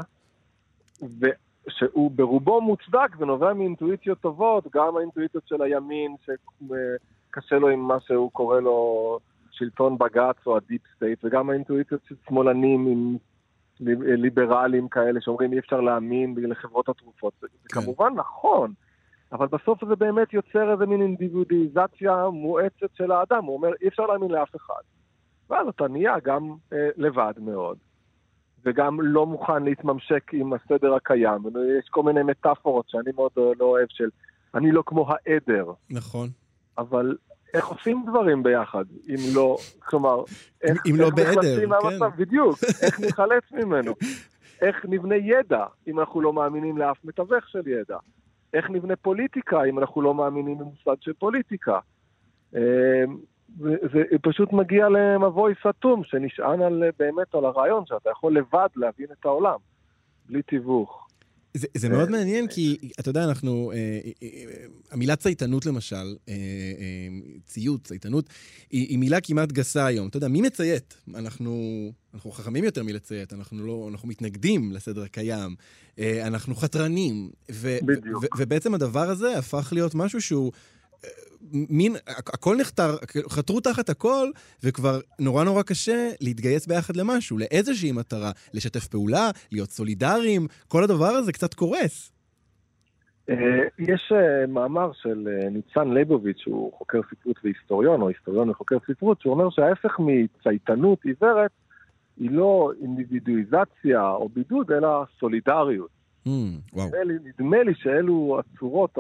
שהוא 1.69 2.11
ברובו 2.11 2.61
מוצדק 2.61 3.17
ונובע 3.19 3.53
מאינטואיציות 3.53 4.21
טובות, 4.21 4.67
גם 4.75 4.97
האינטואיציות 4.97 5.49
של 5.49 5.63
הימין, 5.63 6.17
שקשה 6.23 7.57
לו 7.57 7.69
עם 7.69 7.81
מה 7.81 8.01
שהוא 8.01 8.31
קורא 8.31 8.61
לו 8.61 9.19
שלטון 9.51 9.99
בג"ץ 9.99 10.47
או 10.47 10.57
ה 10.57 10.62
deep 10.62 10.83
state, 10.97 11.25
וגם 11.25 11.51
האינטואיציות 11.51 12.01
של 12.09 12.15
שמאלנים 12.29 12.87
עם 12.87 13.17
ליברלים 14.17 14.89
כאלה 14.89 15.21
שאומרים 15.21 15.53
אי 15.53 15.59
אפשר 15.59 15.81
להאמין 15.81 16.35
בגלל 16.35 16.55
חברות 16.55 16.89
התרופות. 16.89 17.33
זה 17.41 17.49
כן. 17.69 17.81
כמובן 17.81 18.13
נכון. 18.17 18.73
אבל 19.33 19.47
בסוף 19.47 19.85
זה 19.89 19.97
באמת 19.97 20.33
יוצר 20.33 20.73
איזה 20.73 20.87
מין 20.87 21.03
אינדיבידואיזציה 21.03 22.29
מואצת 22.33 22.91
של 22.95 23.13
האדם, 23.13 23.45
הוא 23.45 23.57
אומר, 23.57 23.71
אי 23.83 23.89
אפשר 23.89 24.07
להאמין 24.07 24.31
לאף 24.31 24.57
אחד. 24.57 24.83
ואז 25.51 25.69
אתה 25.69 25.89
נהיה 25.89 26.17
גם 26.25 26.55
אה, 26.73 26.89
לבד 26.97 27.33
מאוד, 27.39 27.77
וגם 28.65 29.01
לא 29.01 29.27
מוכן 29.27 29.63
להתממשק 29.63 30.35
עם 30.35 30.53
הסדר 30.53 30.95
הקיים. 30.95 31.41
יש 31.79 31.89
כל 31.91 32.03
מיני 32.03 32.23
מטאפורות 32.23 32.85
שאני 32.89 33.11
מאוד 33.15 33.33
לא 33.37 33.65
אוהב 33.65 33.87
של, 33.89 34.09
אני 34.55 34.73
לא 34.73 34.83
כמו 34.87 35.07
העדר. 35.09 35.73
נכון. 35.91 36.29
אבל 36.79 37.17
איך 37.55 37.67
עושים 37.67 38.05
דברים 38.07 38.43
ביחד, 38.43 38.85
אם 39.09 39.17
לא, 39.35 39.57
כלומר, 39.79 40.23
איך, 40.63 40.83
אם 40.91 40.97
לא 40.97 41.05
איך 41.05 41.15
בעדר, 41.15 41.61
כן. 41.61 41.69
מהמצב, 41.69 42.11
בדיוק, 42.17 42.59
איך 42.83 43.01
נחלץ 43.01 43.53
ממנו, 43.53 43.93
איך 44.61 44.87
נבנה 44.89 45.17
ידע 45.17 45.65
אם 45.87 46.01
אנחנו 46.01 46.21
לא 46.21 46.33
מאמינים 46.33 46.79
לאף 46.79 47.05
מתווך 47.05 47.49
של 47.49 47.69
ידע. 47.69 47.97
איך 48.53 48.71
נבנה 48.71 48.97
פוליטיקה 48.97 49.65
אם 49.65 49.79
אנחנו 49.79 50.03
לא 50.03 50.15
מאמינים 50.15 50.59
במושג 50.59 50.95
של 51.01 51.13
פוליטיקה. 51.13 51.79
אמ, 52.55 52.61
זה 53.59 54.03
פשוט 54.23 54.53
מגיע 54.53 54.89
למבוי 54.89 55.55
סתום 55.69 56.05
שנשען 56.05 56.63
על, 56.63 56.83
באמת 56.99 57.35
על 57.35 57.45
הרעיון 57.45 57.87
שאתה 57.87 58.11
יכול 58.11 58.37
לבד 58.37 58.69
להבין 58.77 59.07
את 59.13 59.25
העולם, 59.25 59.59
בלי 60.27 60.43
תיווך. 60.43 61.09
זה, 61.55 61.67
זה 61.77 61.89
מאוד 61.89 62.11
מעניין, 62.11 62.49
כי 62.49 62.79
אתה 63.01 63.11
יודע, 63.11 63.25
אנחנו... 63.25 63.73
אה, 63.75 63.77
אה, 64.23 64.29
אה, 64.29 64.65
המילה 64.91 65.17
צייתנות 65.17 65.67
למשל, 65.67 66.17
ציות, 67.47 67.85
צייתנות, 67.85 68.29
היא, 68.71 68.89
היא 68.89 68.99
מילה 68.99 69.21
כמעט 69.21 69.53
גסה 69.53 69.87
היום. 69.87 70.09
אתה 70.09 70.17
יודע, 70.17 70.29
מי 70.29 70.41
מציית? 70.41 70.95
אנחנו, 71.15 71.93
אנחנו 72.15 72.31
חכמים 72.31 72.65
יותר 72.65 72.83
מלציית, 72.83 73.33
אנחנו, 73.33 73.67
לא, 73.67 73.89
אנחנו 73.93 74.09
מתנגדים 74.09 74.73
לסדר 74.73 75.03
הקיים, 75.03 75.55
אנחנו 75.99 76.55
חתרנים. 76.55 77.31
ו, 77.51 77.77
בדיוק. 77.83 78.25
ו, 78.25 78.27
ובעצם 78.39 78.75
הדבר 78.75 79.11
הזה 79.11 79.39
הפך 79.39 79.69
להיות 79.73 79.95
משהו 79.95 80.21
שהוא 80.21 80.53
מין, 81.53 81.93
הכל 82.07 82.57
נחתר, 82.61 82.97
חתרו 83.29 83.61
תחת 83.61 83.89
הכל, 83.89 84.29
וכבר 84.65 85.01
נורא 85.19 85.45
נורא 85.45 85.63
קשה 85.63 86.11
להתגייס 86.21 86.67
ביחד 86.67 86.97
למשהו, 86.97 87.39
לאיזושהי 87.39 87.93
מטרה, 87.93 88.31
לשתף 88.55 88.87
פעולה, 88.87 89.31
להיות 89.53 89.71
סולידריים, 89.71 90.47
כל 90.69 90.85
הדבר 90.85 91.11
הזה 91.11 91.33
קצת 91.33 91.55
קורס. 91.55 92.13
אה, 93.31 93.37
יש 93.79 94.13
אה, 94.17 94.47
מאמר 94.47 94.91
של 94.95 95.29
אה, 95.29 95.51
ניצן 95.51 95.93
ליבוביץ', 95.93 96.39
שהוא 96.39 96.73
חוקר 96.79 97.01
ספרות 97.11 97.37
והיסטוריון, 97.45 98.01
או 98.01 98.09
היסטוריון 98.09 98.51
וחוקר 98.51 98.77
ספרות, 98.87 99.21
שהוא 99.21 99.33
אומר 99.33 99.51
שההפך 99.51 99.97
מצייתנות 99.99 101.05
עיוורת 101.05 101.51
היא 102.17 102.31
לא 102.31 102.73
אינדיבידואיזציה 102.83 104.11
או 104.11 104.29
בידוד, 104.29 104.73
אלא 104.73 105.05
סולידריות. 105.21 105.91
Mm, 106.27 106.31
וואו. 106.73 106.89
נדמה 107.25 107.63
לי 107.63 107.73
שאלו 107.75 108.41
הצורות 108.41 108.99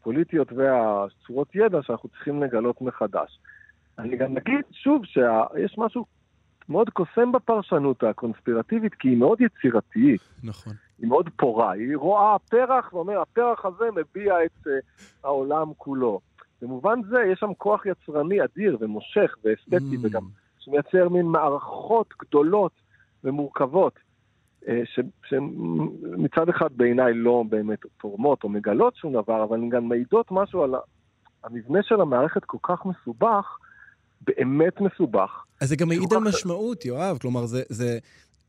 הפוליטיות 0.00 0.52
והצורות 0.52 1.54
ידע 1.54 1.78
שאנחנו 1.82 2.08
צריכים 2.08 2.42
לגלות 2.42 2.82
מחדש. 2.82 3.38
אני 3.98 4.16
גם 4.16 4.36
אגיד 4.36 4.64
שוב 4.72 5.04
שיש 5.04 5.78
משהו 5.78 6.04
מאוד 6.68 6.90
קוסם 6.90 7.32
בפרשנות 7.32 8.02
הקונספירטיבית, 8.02 8.94
כי 8.94 9.08
היא 9.08 9.16
מאוד 9.16 9.40
יצירתית. 9.40 10.20
נכון. 10.44 10.72
היא 10.98 11.08
מאוד 11.08 11.28
פורה. 11.36 11.72
היא 11.72 11.96
רואה 11.96 12.38
פרח 12.38 12.92
ואומר, 12.92 13.20
הפרח 13.20 13.64
הזה 13.64 13.84
מביע 13.96 14.34
את 14.44 14.66
uh, 14.66 14.70
העולם 15.24 15.72
כולו. 15.76 16.20
במובן 16.62 17.00
זה 17.08 17.18
יש 17.32 17.38
שם 17.38 17.54
כוח 17.58 17.86
יצרני 17.86 18.44
אדיר 18.44 18.76
ומושך 18.80 19.36
ואסתטי, 19.44 19.96
mm. 19.96 20.06
וגם 20.06 20.22
שמייצר 20.58 21.08
מין 21.08 21.26
מערכות 21.26 22.14
גדולות 22.20 22.72
ומורכבות. 23.24 23.98
אה, 24.68 24.82
שמצד 25.28 26.48
אחד 26.48 26.68
בעיניי 26.76 27.14
לא 27.14 27.44
באמת 27.48 27.78
תורמות 28.00 28.44
או 28.44 28.48
מגלות 28.48 28.96
שום 28.96 29.12
דבר, 29.12 29.44
אבל 29.44 29.58
הן 29.58 29.68
גם 29.68 29.88
מעידות 29.88 30.26
משהו 30.30 30.62
על 30.62 30.74
המבנה 31.44 31.82
של 31.82 32.00
המערכת 32.00 32.44
כל 32.44 32.58
כך 32.62 32.86
מסובך, 32.86 33.56
באמת 34.20 34.80
מסובך. 34.80 35.44
אז 35.60 35.68
זה 35.68 35.76
גם 35.76 35.88
מעיד 35.88 36.12
על 36.12 36.18
משמעות, 36.18 36.84
יואב. 36.84 37.18
כלומר, 37.18 37.46
זה, 37.46 37.62
זה... 37.68 37.98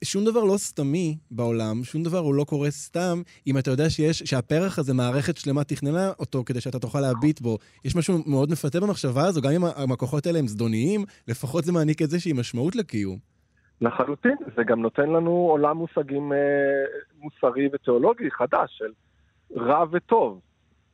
שום 0.03 0.25
דבר 0.25 0.43
לא 0.43 0.57
סתמי 0.57 1.17
בעולם, 1.31 1.83
שום 1.83 2.03
דבר 2.03 2.17
הוא 2.17 2.33
לא 2.33 2.43
קורה 2.43 2.71
סתם, 2.71 3.21
אם 3.47 3.57
אתה 3.57 3.71
יודע 3.71 3.89
שיש, 3.89 4.19
שהפרח 4.19 4.79
הזה, 4.79 4.93
מערכת 4.93 5.37
שלמה 5.37 5.63
תכננה 5.63 6.11
אותו 6.19 6.43
כדי 6.45 6.61
שאתה 6.61 6.79
תוכל 6.79 7.01
להביט 7.01 7.41
בו. 7.41 7.57
יש 7.85 7.95
משהו 7.95 8.23
מאוד 8.25 8.51
מפתה 8.51 8.79
במחשבה 8.79 9.25
הזו, 9.25 9.41
גם 9.41 9.51
אם 9.51 9.91
הכוחות 9.91 10.25
האלה 10.25 10.39
הם 10.39 10.47
זדוניים, 10.47 11.05
לפחות 11.27 11.65
זה 11.65 11.71
מעניק 11.71 12.01
איזושהי 12.01 12.33
משמעות 12.33 12.75
לקיום. 12.75 13.30
לחלוטין, 13.81 14.37
זה 14.55 14.63
גם 14.63 14.81
נותן 14.81 15.09
לנו 15.09 15.31
עולם 15.31 15.77
מושגים 15.77 16.33
אה, 16.33 16.37
מוסרי 17.19 17.69
ותיאולוגי 17.73 18.31
חדש 18.31 18.77
של 18.77 18.91
רע 19.57 19.85
וטוב. 19.91 20.39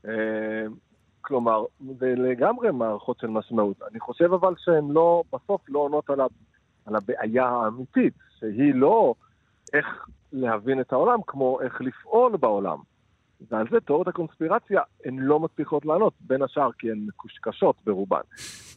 אה, 0.07 0.11
כלומר, 1.21 1.65
זה 1.99 2.13
לגמרי 2.17 2.71
מערכות 2.71 3.19
של 3.19 3.27
משמעות. 3.27 3.77
אני 3.91 3.99
חושב 3.99 4.33
אבל 4.33 4.53
שהן 4.57 4.91
לא, 4.91 5.23
בסוף 5.33 5.61
לא 5.69 5.79
עונות 5.79 6.09
על, 6.09 6.21
ה, 6.21 6.25
על 6.85 6.95
הבעיה 6.95 7.45
האמיתית, 7.45 8.13
שהיא 8.39 8.75
לא 8.75 9.13
איך 9.73 10.07
להבין 10.33 10.81
את 10.81 10.93
העולם, 10.93 11.19
כמו 11.27 11.61
איך 11.61 11.81
לפעול 11.81 12.37
בעולם. 12.37 12.77
ועל 13.51 13.65
זה 13.71 13.79
תיאוריות 13.79 14.07
הקונספירציה 14.07 14.81
הן 15.05 15.19
לא 15.19 15.39
מצליחות 15.39 15.85
לענות, 15.85 16.13
בין 16.21 16.41
השאר 16.41 16.71
כי 16.71 16.91
הן 16.91 17.05
מקושקשות 17.07 17.75
ברובן. 17.85 18.21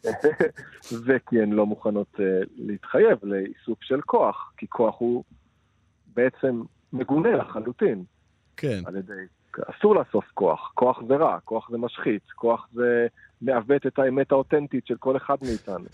וכי 1.07 1.43
הן 1.43 1.51
לא 1.51 1.67
מוכנות 1.67 2.15
uh, 2.15 2.21
להתחייב 2.57 3.19
לעיסוק 3.23 3.85
של 3.85 4.01
כוח, 4.01 4.53
כי 4.57 4.67
כוח 4.69 4.95
הוא 4.99 5.25
בעצם 6.07 6.63
מגונה 6.93 7.37
לחלוטין. 7.37 8.05
כן. 8.57 8.83
על 8.87 8.97
ידי... 8.97 9.13
אסור 9.67 9.95
לאסוף 9.95 10.25
כוח, 10.35 10.73
כוח 10.75 11.03
זה 11.09 11.17
רע, 11.17 11.39
כוח 11.45 11.71
זה 11.71 11.79
משחית, 11.79 12.23
כוח 12.35 12.69
זה 12.73 13.07
מעוות 13.43 13.87
את 13.87 13.99
האמת 13.99 14.33
האותנטית 14.33 14.87
של 14.87 14.95
כל 14.99 15.17
אחד 15.17 15.37
מאיתנו. 15.43 15.85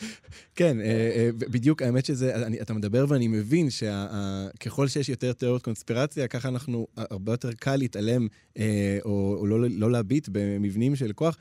כן, 0.55 0.81
אה, 0.81 0.87
אה, 0.87 1.31
בדיוק, 1.53 1.83
האמת 1.83 2.05
שזה, 2.05 2.47
אני, 2.47 2.61
אתה 2.61 2.75
מדבר 2.75 3.05
ואני 3.09 3.29
מבין 3.29 3.69
שככל 3.71 4.87
שיש 4.87 5.09
יותר 5.09 5.33
תיאוריות 5.33 5.63
קונספירציה, 5.63 6.29
ככה 6.29 6.49
אנחנו, 6.49 6.87
הרבה 6.97 7.33
יותר 7.33 7.53
קל 7.53 7.77
להתעלם 7.77 8.27
או, 9.05 9.37
או 9.41 9.47
לא, 9.47 9.59
לא 9.71 9.91
להביט 9.91 10.29
במבנים 10.33 10.97
של 10.97 11.13
כוח. 11.13 11.37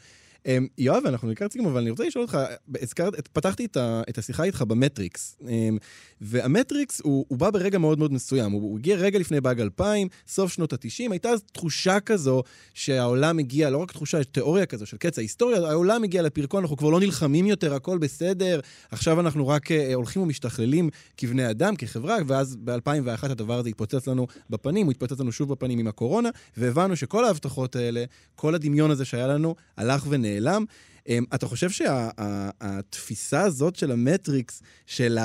אמ, 0.46 0.68
יואב, 0.78 1.04
אנחנו 1.06 1.32
לקראת 1.32 1.52
סיום, 1.52 1.66
אבל 1.66 1.82
אני 1.82 1.90
רוצה 1.90 2.06
לשאול 2.06 2.22
אותך, 2.24 2.38
הזכרת, 2.82 3.28
פתחתי 3.28 3.66
את, 3.66 3.78
ה, 3.78 4.02
את 4.10 4.18
השיחה 4.18 4.44
איתך 4.44 4.62
במטריקס, 4.62 5.38
אמ, 5.48 5.78
והמטריקס 6.22 7.02
הוא, 7.04 7.26
הוא 7.28 7.38
בא 7.38 7.50
ברגע 7.50 7.78
מאוד 7.78 8.00
מאוד 8.00 8.14
מסוים, 8.14 8.52
הוא, 8.52 8.62
הוא 8.62 8.80
הגיע 8.80 8.98
רגע 8.98 9.20
לפני 9.20 9.42
באג 9.42 9.62
2000, 9.62 10.08
סוף 10.28 10.54
שנות 10.54 10.74
ה-90, 10.74 11.12
הייתה 11.12 11.30
אז 11.30 11.42
תחושה 11.54 12.00
כזו 12.00 12.44
שהעולם 12.74 13.40
הגיע, 13.40 13.70
לא 13.70 13.78
רק 13.78 13.92
תחושה, 13.92 14.20
יש 14.20 14.26
תיאוריה 14.26 14.66
כזו 14.66 14.86
של 14.86 14.98
קץ 14.98 15.18
ההיסטוריה, 15.18 15.58
העולם 15.58 16.04
הגיע 16.04 16.22
לפרקו, 16.22 16.60
אנחנו 16.60 16.78
כבר 16.78 16.90
לא 16.90 17.00
נלחמים 17.00 17.48
יותר, 17.48 17.74
הכל 17.74 17.98
בסדר, 17.98 18.60
עכשיו 18.92 19.20
אנחנו 19.20 19.48
רק 19.48 19.72
uh, 19.72 19.74
הולכים 19.94 20.22
ומשתכללים 20.22 20.90
כבני 21.18 21.50
אדם, 21.50 21.76
כחברה, 21.76 22.18
ואז 22.28 22.58
ב-2001 22.64 23.32
הדבר 23.32 23.60
הזה 23.60 23.70
התפוצץ 23.70 24.08
לנו 24.08 24.28
בפנים, 24.50 24.86
הוא 24.86 24.92
התפוצץ 24.92 25.20
לנו 25.20 25.32
שוב 25.32 25.50
בפנים 25.50 25.80
עם 25.80 25.88
הקורונה, 25.88 26.30
והבנו 26.58 26.96
שכל 26.96 27.26
ההבטחות 27.26 27.76
האלה, 27.76 28.04
כל 28.36 28.56
הדמיון 28.56 28.92
הזה 28.92 29.06
שהיה 29.06 29.28
לנו, 29.28 29.56
הלך 29.78 30.06
ונעלם. 30.10 30.35
נעלם. 30.36 30.66
אמ, 31.10 31.24
אתה 31.34 31.48
חושב 31.48 31.70
שהתפיסה 31.70 33.42
הזאת 33.42 33.76
של 33.76 33.92
המטריקס, 33.92 34.62
של 34.86 35.18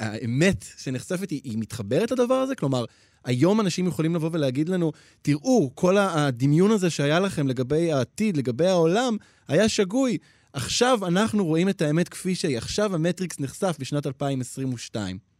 האמת 0.00 0.64
שנחשפת, 0.78 1.30
היא 1.30 1.58
מתחברת 1.58 2.10
לדבר 2.10 2.34
הזה? 2.34 2.54
כלומר, 2.54 2.84
היום 3.24 3.60
אנשים 3.60 3.86
יכולים 3.86 4.14
לבוא 4.14 4.30
ולהגיד 4.32 4.68
לנו, 4.68 4.92
תראו, 5.22 5.70
כל 5.74 5.98
הדמיון 5.98 6.70
הזה 6.70 6.90
שהיה 6.90 7.20
לכם 7.20 7.48
לגבי 7.48 7.92
העתיד, 7.92 8.36
לגבי 8.36 8.66
העולם, 8.66 9.16
היה 9.48 9.68
שגוי. 9.68 10.18
עכשיו 10.52 11.06
אנחנו 11.06 11.44
רואים 11.44 11.68
את 11.68 11.82
האמת 11.82 12.08
כפי 12.08 12.34
שהיא. 12.34 12.58
עכשיו 12.58 12.94
המטריקס 12.94 13.40
נחשף 13.40 13.76
בשנת 13.78 14.06
2022. 14.06 15.33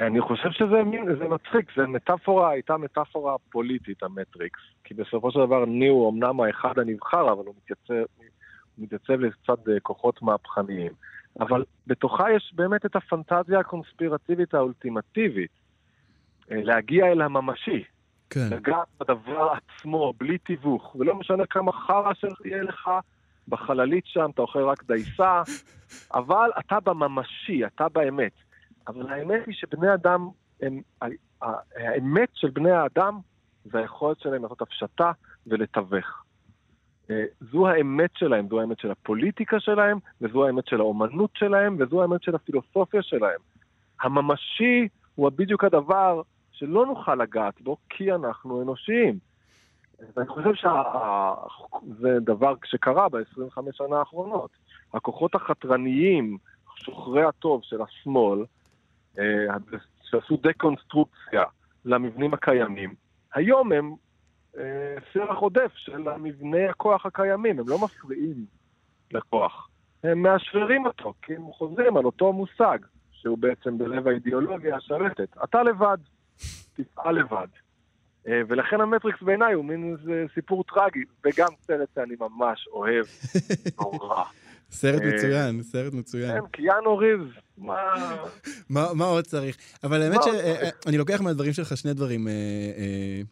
אני 0.00 0.20
חושב 0.20 0.50
שזה 0.50 0.82
מין, 0.84 1.16
זה 1.18 1.28
מצחיק, 1.28 1.70
זה 1.76 1.86
מטאפורה, 1.86 2.50
הייתה 2.50 2.76
מטאפורה 2.76 3.36
פוליטית, 3.50 4.02
המטריקס. 4.02 4.60
כי 4.84 4.94
בסופו 4.94 5.30
של 5.30 5.38
דבר 5.38 5.64
ניו 5.64 5.92
הוא 5.92 6.10
אמנם 6.12 6.40
האחד 6.40 6.78
הנבחר, 6.78 7.32
אבל 7.32 7.46
הוא 7.46 7.54
מתייצב, 7.62 8.04
הוא 8.76 8.84
מתייצב 8.84 9.12
לצד 9.12 9.68
אה, 9.68 9.80
כוחות 9.80 10.22
מהפכניים. 10.22 10.92
אבל 11.40 11.64
בתוכה 11.86 12.32
יש 12.32 12.52
באמת 12.54 12.86
את 12.86 12.96
הפנטזיה 12.96 13.58
הקונספירטיבית 13.58 14.54
האולטימטיבית. 14.54 15.50
אה, 16.50 16.62
להגיע 16.62 17.06
אל 17.06 17.22
הממשי. 17.22 17.84
כן. 18.30 18.48
לגעת 18.50 18.88
בדבר 19.00 19.48
עצמו, 19.52 20.12
בלי 20.16 20.38
תיווך, 20.38 20.96
ולא 20.96 21.14
משנה 21.14 21.46
כמה 21.46 21.72
חרא 21.72 22.12
שיהיה 22.14 22.62
לך 22.62 22.90
בחללית 23.48 24.06
שם, 24.06 24.30
אתה 24.34 24.42
אוכל 24.42 24.62
רק 24.62 24.84
דייסה, 24.84 25.42
אבל 26.18 26.50
אתה 26.58 26.80
בממשי, 26.80 27.66
אתה 27.66 27.88
באמת. 27.88 28.32
אבל 28.88 29.12
האמת 29.12 29.46
היא 29.46 29.54
שבני 29.54 29.94
אדם, 29.94 30.28
הם, 30.60 30.80
האמת 31.76 32.28
של 32.34 32.50
בני 32.50 32.70
האדם 32.70 33.18
זה 33.64 33.78
היכולת 33.78 34.20
שלהם 34.20 34.42
לעשות 34.42 34.62
הפשטה 34.62 35.12
ולתווך. 35.46 36.24
אה, 37.10 37.24
זו 37.40 37.68
האמת 37.68 38.10
שלהם, 38.14 38.48
זו 38.48 38.60
האמת 38.60 38.78
של 38.78 38.90
הפוליטיקה 38.90 39.60
שלהם, 39.60 39.98
וזו 40.20 40.46
האמת 40.46 40.66
של 40.66 40.80
האומנות 40.80 41.30
שלהם, 41.34 41.76
וזו 41.78 42.02
האמת 42.02 42.22
של 42.22 42.34
הפילוסופיה 42.34 43.02
שלהם. 43.02 43.40
הממשי 44.00 44.88
הוא 45.14 45.30
בדיוק 45.30 45.64
הדבר 45.64 46.22
שלא 46.52 46.86
נוכל 46.86 47.14
לגעת 47.14 47.60
בו 47.60 47.76
כי 47.88 48.12
אנחנו 48.12 48.62
אנושיים. 48.62 49.18
ואני 50.16 50.28
חושב 50.28 50.54
שזה 50.54 52.20
דבר 52.20 52.54
שקרה 52.64 53.08
ב-25 53.08 53.58
שנה 53.72 53.98
האחרונות. 53.98 54.50
הכוחות 54.94 55.34
החתרניים, 55.34 56.38
שוחרי 56.76 57.24
הטוב 57.24 57.60
של 57.64 57.82
השמאל, 57.82 58.44
שעשו 60.02 60.36
דקונסטרוקציה 60.42 61.42
למבנים 61.84 62.34
הקיימים, 62.34 62.94
היום 63.34 63.72
הם 63.72 63.94
אה, 64.58 64.94
סרח 65.12 65.38
עודף 65.38 65.72
של 65.74 66.08
המבנה 66.08 66.70
הכוח 66.70 67.06
הקיימים, 67.06 67.58
הם 67.58 67.68
לא 67.68 67.78
מפריעים 67.84 68.46
לכוח. 69.12 69.68
הם 70.04 70.22
מאשררים 70.22 70.86
אותו, 70.86 71.14
כי 71.22 71.34
הם 71.34 71.52
חוזרים 71.52 71.96
על 71.96 72.04
אותו 72.04 72.32
מושג, 72.32 72.78
שהוא 73.12 73.38
בעצם 73.38 73.78
בלב 73.78 74.08
האידיאולוגיה 74.08 74.76
השלטת. 74.76 75.36
אתה 75.44 75.62
לבד. 75.62 75.98
תפעל 76.74 77.18
לבד. 77.18 77.46
אה, 78.28 78.40
ולכן 78.48 78.80
המטריקס 78.80 79.22
בעיניי 79.22 79.52
הוא 79.52 79.64
מין 79.64 79.96
סיפור 80.34 80.64
טרגי, 80.64 81.04
וגם 81.24 81.48
סרט 81.60 81.88
שאני 81.94 82.14
ממש 82.20 82.68
אוהב, 82.68 83.06
נורא. 83.80 84.24
סרט 84.74 85.02
אה, 85.02 85.14
מצוין, 85.14 85.62
סרט 85.62 85.92
מצוין. 85.92 86.40
כן, 86.40 86.46
קיאנו 86.52 86.96
ריבס, 86.96 87.34
מה... 87.58 87.74
מה 88.94 89.04
עוד 89.04 89.26
צריך? 89.26 89.56
אבל 89.84 90.02
האמת 90.02 90.20
שאני 90.22 90.98
לוקח 90.98 91.20
מהדברים 91.20 91.52
שלך 91.52 91.76
שני 91.76 91.94
דברים 91.94 92.28
אה, 92.28 92.32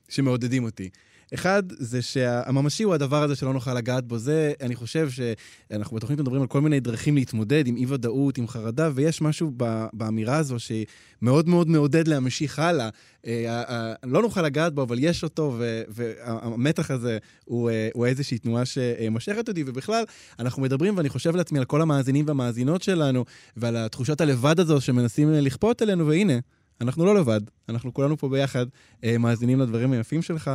שמעודדים 0.08 0.64
אותי. 0.64 0.90
אחד, 1.34 1.62
זה 1.68 2.02
שהממשי 2.02 2.82
הוא 2.82 2.94
הדבר 2.94 3.22
הזה 3.22 3.36
שלא 3.36 3.52
נוכל 3.52 3.74
לגעת 3.74 4.06
בו. 4.06 4.18
זה, 4.18 4.52
אני 4.60 4.74
חושב 4.74 5.08
שאנחנו 5.10 5.96
בתוכנית 5.96 6.20
מדברים 6.20 6.42
על 6.42 6.48
כל 6.48 6.60
מיני 6.60 6.80
דרכים 6.80 7.14
להתמודד 7.14 7.66
עם 7.66 7.76
אי-ודאות, 7.76 8.38
עם 8.38 8.48
חרדה, 8.48 8.90
ויש 8.94 9.22
משהו 9.22 9.52
באמירה 9.92 10.36
הזו 10.36 10.56
שמאוד 10.58 11.48
מאוד 11.48 11.68
מעודד 11.68 12.08
להמשיך 12.08 12.58
הלאה. 12.58 12.88
אה, 13.26 13.94
לא 14.04 14.22
נוכל 14.22 14.42
לגעת 14.42 14.74
בו, 14.74 14.82
אבל 14.82 14.96
יש 15.00 15.24
אותו, 15.24 15.58
והמתח 15.88 16.90
הזה 16.90 17.18
הוא, 17.44 17.70
אה, 17.70 17.88
הוא 17.94 18.06
איזושהי 18.06 18.38
תנועה 18.38 18.64
שמשכת 18.64 19.48
אותי, 19.48 19.64
ובכלל, 19.66 20.04
אנחנו 20.38 20.62
מדברים, 20.62 20.96
ואני 20.96 21.08
חושב 21.08 21.36
לעצמי 21.36 21.58
על 21.58 21.64
כל 21.64 21.82
המאזינים 21.82 22.24
והמאזינות 22.28 22.82
שלנו, 22.82 23.24
ועל 23.56 23.76
התחושת 23.76 24.20
הלבד 24.20 24.60
הזו 24.60 24.80
שמנסים 24.80 25.32
לכפות 25.32 25.82
עלינו, 25.82 26.06
והנה, 26.06 26.38
אנחנו 26.80 27.04
לא 27.04 27.14
לבד, 27.14 27.40
אנחנו 27.68 27.94
כולנו 27.94 28.16
פה 28.16 28.28
ביחד 28.28 28.66
אה, 29.04 29.18
מאזינים 29.18 29.60
לדברים 29.60 29.92
היפים 29.92 30.22
שלך. 30.22 30.50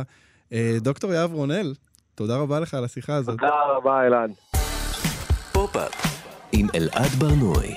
אה, 0.52 0.76
דוקטור 0.80 1.12
יהב 1.12 1.32
רונל, 1.34 1.74
תודה 2.14 2.36
רבה 2.36 2.60
לך 2.60 2.74
על 2.74 2.84
השיחה 2.84 3.14
הזאת. 3.14 3.38
תודה 3.38 3.50
רבה, 3.76 4.06
אלעד. 4.06 4.30
פופ-אפ 5.52 5.92
עם 6.52 6.66
אלעד 6.74 7.10
ברנועי. 7.18 7.74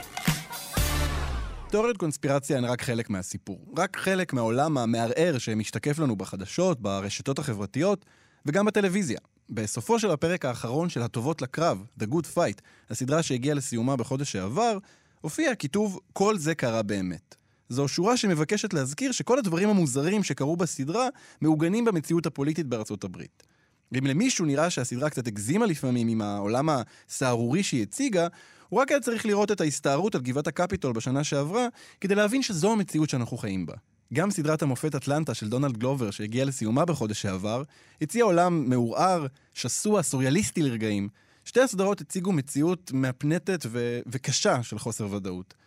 תיאוריות 1.69 1.97
קונספירציה 1.97 2.57
הן 2.57 2.65
רק 2.65 2.81
חלק 2.81 3.09
מהסיפור. 3.09 3.65
רק 3.77 3.97
חלק 3.97 4.33
מהעולם 4.33 4.77
המערער 4.77 5.37
שמשתקף 5.37 5.99
לנו 5.99 6.15
בחדשות, 6.15 6.81
ברשתות 6.81 7.39
החברתיות 7.39 8.05
וגם 8.45 8.65
בטלוויזיה. 8.65 9.19
בסופו 9.49 9.99
של 9.99 10.11
הפרק 10.11 10.45
האחרון 10.45 10.89
של 10.89 11.01
הטובות 11.01 11.41
לקרב, 11.41 11.85
The 11.99 12.03
Good 12.03 12.35
Fight, 12.35 12.61
הסדרה 12.89 13.23
שהגיעה 13.23 13.55
לסיומה 13.55 13.95
בחודש 13.95 14.31
שעבר, 14.31 14.77
הופיע 15.21 15.55
כיתוב 15.55 15.99
"כל 16.13 16.37
זה 16.37 16.55
קרה 16.55 16.81
באמת". 16.81 17.35
זו 17.71 17.87
שורה 17.87 18.17
שמבקשת 18.17 18.73
להזכיר 18.73 19.11
שכל 19.11 19.39
הדברים 19.39 19.69
המוזרים 19.69 20.23
שקרו 20.23 20.55
בסדרה 20.55 21.07
מעוגנים 21.41 21.85
במציאות 21.85 22.25
הפוליטית 22.25 22.67
בארצות 22.67 23.03
הברית. 23.03 23.43
ואם 23.91 24.05
למישהו 24.05 24.45
נראה 24.45 24.69
שהסדרה 24.69 25.09
קצת 25.09 25.27
הגזימה 25.27 25.65
לפעמים 25.65 26.07
עם 26.07 26.21
העולם 26.21 26.69
הסהרורי 26.69 27.63
שהיא 27.63 27.83
הציגה, 27.83 28.27
הוא 28.69 28.81
רק 28.81 28.91
היה 28.91 28.99
צריך 28.99 29.25
לראות 29.25 29.51
את 29.51 29.61
ההסתערות 29.61 30.15
על 30.15 30.21
גבעת 30.21 30.47
הקפיטול 30.47 30.93
בשנה 30.93 31.23
שעברה, 31.23 31.67
כדי 32.01 32.15
להבין 32.15 32.41
שזו 32.41 32.71
המציאות 32.71 33.09
שאנחנו 33.09 33.37
חיים 33.37 33.65
בה. 33.65 33.73
גם 34.13 34.31
סדרת 34.31 34.61
המופת 34.61 34.95
אטלנטה 34.95 35.33
של 35.33 35.49
דונלד 35.49 35.77
גלובר, 35.77 36.11
שהגיעה 36.11 36.45
לסיומה 36.45 36.85
בחודש 36.85 37.21
שעבר, 37.21 37.63
הציעה 38.01 38.25
עולם 38.25 38.69
מעורער, 38.69 39.25
שסוע, 39.53 40.03
סוריאליסטי 40.03 40.61
לרגעים. 40.61 41.09
שתי 41.45 41.61
הסדרות 41.61 42.01
הציגו 42.01 42.31
מציאות 42.31 42.91
מהפנטת 42.93 43.65
ו- 43.67 43.99
וקשה 44.07 44.63
של 44.63 44.79
חוסר 44.79 45.13
ודאות. 45.13 45.60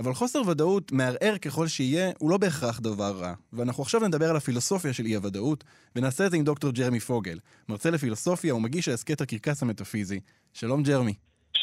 אבל 0.00 0.14
חוסר 0.14 0.42
ודאות, 0.46 0.92
מערער 0.92 1.38
ככל 1.38 1.68
שיהיה, 1.68 2.10
הוא 2.18 2.30
לא 2.30 2.38
בהכרח 2.38 2.80
דבר 2.80 3.18
רע. 3.18 3.34
ואנחנו 3.52 3.82
עכשיו 3.82 4.00
נדבר 4.00 4.30
על 4.30 4.36
הפילוסופיה 4.36 4.92
של 4.92 5.06
אי-הוודאות, 5.06 5.64
ונעשה 5.96 6.26
את 6.26 6.30
זה 6.30 6.36
עם 6.36 6.44
דוקטור 6.44 6.70
ג'רמי 6.70 7.00
פוגל, 7.00 7.38
מרצה 7.68 7.90
לפילוסופיה 7.90 8.54
ומגיש 8.54 8.88
ההסכת 8.88 9.20
הקרקס 9.20 9.62
המטאפיזי. 9.62 10.20
שלום 10.52 10.82
ג'רמי. 10.82 11.14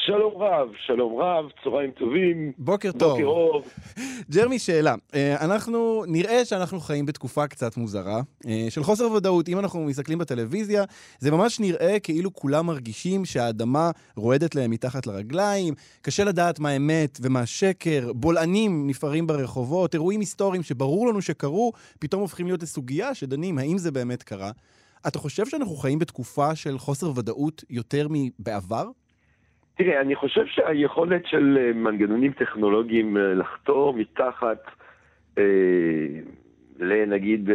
שלום 0.08 0.34
רב, 0.38 0.68
שלום 0.86 1.22
רב, 1.22 1.46
צהריים 1.64 1.92
טובים. 1.92 2.52
בוקר 2.58 2.92
טוב. 2.92 3.12
בוקר 3.12 3.26
אור. 3.26 3.64
ג'רמי, 4.34 4.60
שאלה. 4.60 4.96
אה, 5.14 5.46
אנחנו, 5.46 6.04
נראה 6.08 6.46
שאנחנו 6.46 6.80
חיים 6.80 7.06
בתקופה 7.06 7.48
קצת 7.48 7.78
מוזרה, 7.78 8.22
אה, 8.48 8.66
של 8.70 8.84
חוסר 8.84 9.12
ודאות. 9.12 9.50
אם 9.50 9.60
אנחנו 9.60 9.84
מסתכלים 9.84 10.18
בטלוויזיה, 10.18 10.84
זה 11.20 11.32
ממש 11.32 11.60
נראה 11.60 12.00
כאילו 12.00 12.34
כולם 12.34 12.66
מרגישים 12.66 13.26
שהאדמה 13.26 13.92
רועדת 14.16 14.56
להם 14.56 14.72
מתחת 14.72 15.08
לרגליים, 15.08 15.74
קשה 16.02 16.24
לדעת 16.24 16.60
מה 16.60 16.72
אמת 16.76 17.18
ומה 17.22 17.46
שקר, 17.46 18.14
בולענים 18.14 18.88
נפערים 18.88 19.28
ברחובות, 19.28 19.94
אירועים 19.94 20.20
היסטוריים 20.20 20.64
שברור 20.64 21.08
לנו 21.08 21.22
שקרו, 21.22 21.72
פתאום 22.00 22.22
הופכים 22.22 22.48
להיות 22.48 22.64
לסוגיה 22.64 23.16
שדנים 23.16 23.58
האם 23.58 23.78
זה 23.78 23.92
באמת 23.92 24.24
קרה. 24.24 24.52
אתה 25.08 25.20
חושב 25.20 25.46
שאנחנו 25.46 25.76
חיים 25.76 26.00
בתקופה 26.00 26.56
של 26.56 26.78
חוסר 26.78 27.12
ודאות 27.16 27.64
יותר 27.70 28.08
מבעבר? 28.10 28.86
תראה, 29.78 30.02
אני 30.02 30.16
חושב 30.16 30.46
שהיכולת 30.46 31.26
של 31.26 31.58
אה, 31.60 31.74
מנגנונים 31.74 32.32
טכנולוגיים 32.32 33.18
אה, 33.18 33.34
לחתור 33.34 33.94
מתחת, 33.94 34.58
אה, 35.38 35.44
לנגיד, 36.80 37.50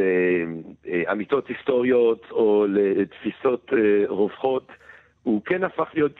אמיתות 1.13 1.49
היסטוריות 1.49 2.27
או 2.31 2.67
לתפיסות 2.69 3.73
רווחות, 4.09 4.69
הוא 5.23 5.43
כן 5.45 5.65
הפך 5.65 5.91
להיות 5.95 6.17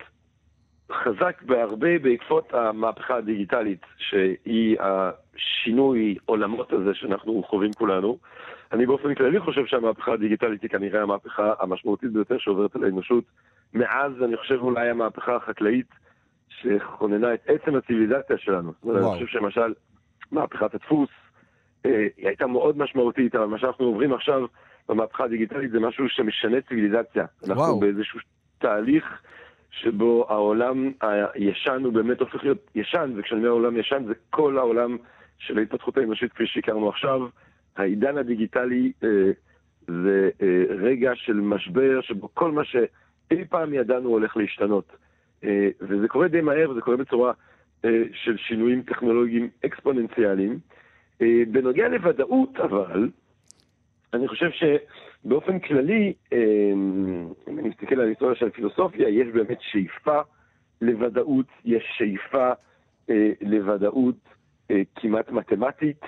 חזק 0.93 1.43
בהרבה 1.43 1.99
בעקבות 1.99 2.55
המהפכה 2.55 3.17
הדיגיטלית, 3.17 3.81
שהיא 3.99 4.77
השינוי 4.81 6.17
עולמות 6.25 6.73
הזה 6.73 6.95
שאנחנו 6.95 7.43
חווים 7.43 7.73
כולנו. 7.73 8.19
אני 8.73 8.87
באופן 8.87 9.15
כללי 9.15 9.41
חושב 9.41 9.67
שהמהפכה 9.67 10.13
הדיגיטלית 10.13 10.63
היא 10.63 10.71
כנראה 10.71 11.03
המהפכה 11.03 11.53
המשמעותית 11.61 12.13
ביותר 12.13 12.39
שעוברת 12.39 12.77
על 12.77 12.85
האנושות 12.85 13.25
מאז, 13.75 14.13
אני 14.23 14.37
חושב, 14.37 14.59
אולי 14.61 14.89
המהפכה 14.89 15.37
החקלאית 15.37 15.87
שכוננה 16.49 17.35
את 17.35 17.41
עצם 17.47 17.77
הציוויליזציה 17.77 18.39
שלנו. 18.39 18.73
וואו. 18.85 18.97
אני 18.97 19.15
חושב 19.15 19.27
שלמשל, 19.27 19.75
מהפכת 20.33 20.75
הדפוס, 20.75 21.11
אה, 21.87 22.07
היא 22.17 22.27
הייתה 22.27 22.47
מאוד 22.47 22.79
משמעותית, 22.79 23.35
אבל 23.35 23.47
מה 23.47 23.59
שאנחנו 23.59 23.85
עוברים 23.85 24.13
עכשיו 24.13 24.47
במהפכה 24.89 25.25
הדיגיטלית 25.25 25.71
זה 25.71 25.81
משהו 25.81 26.09
שמשנה 26.09 26.61
ציוויליזציה. 26.61 27.25
אנחנו 27.45 27.63
וואו. 27.63 27.81
באיזשהו 27.81 28.21
תהליך 28.59 29.23
שבו 29.71 30.27
העולם 30.29 30.93
הישן 31.35 31.83
הוא 31.85 31.93
באמת 31.93 32.21
הופך 32.21 32.45
להיות 32.45 32.71
ישן, 32.75 33.13
וכשאני 33.17 33.41
אומר 33.41 33.51
עולם 33.51 33.77
ישן 33.77 34.05
זה 34.07 34.15
כל 34.31 34.59
העולם 34.59 34.97
של 35.39 35.59
ההתפתחות 35.59 35.97
האנושית 35.97 36.33
כפי 36.33 36.47
שהכרנו 36.47 36.89
עכשיו. 36.89 37.21
העידן 37.77 38.19
הדיגיטלי 38.19 38.93
אה, 39.05 39.09
זה 39.87 40.31
אה, 40.43 40.65
רגע 40.69 41.11
של 41.15 41.41
משבר 41.41 42.01
שבו 42.01 42.29
כל 42.35 42.51
מה 42.51 42.65
ש... 42.65 42.77
אי 43.31 43.45
פעם 43.45 43.75
ידענו 43.75 44.09
הולך 44.09 44.37
להשתנות. 44.37 44.93
אה, 45.45 45.69
וזה 45.81 46.09
קורה 46.09 46.29
די 46.29 46.41
מהר, 46.41 46.71
וזה 46.71 46.81
קורה 46.81 46.97
בצורה 46.97 47.33
אה, 47.85 48.03
של 48.13 48.37
שינויים 48.37 48.83
טכנולוגיים 48.83 49.49
אקספוננציאליים. 49.67 50.59
אה, 51.23 51.43
בנוגע 51.53 51.89
לוודאות, 51.89 52.57
אבל, 52.57 53.11
אני 54.13 54.29
חושב 54.29 54.51
שבאופן 54.51 55.59
כללי, 55.59 56.13
אם 57.49 57.59
אני 57.59 57.69
מסתכל 57.69 58.01
על 58.01 58.09
היסטוריה 58.09 58.35
של 58.35 58.51
פילוסופיה, 58.51 59.09
יש 59.09 59.29
באמת 59.29 59.59
שאיפה 59.61 60.21
לוודאות, 60.81 61.47
יש 61.65 61.85
שאיפה 61.97 62.51
לוודאות 63.41 64.17
כמעט 64.95 65.31
מתמטית. 65.31 66.01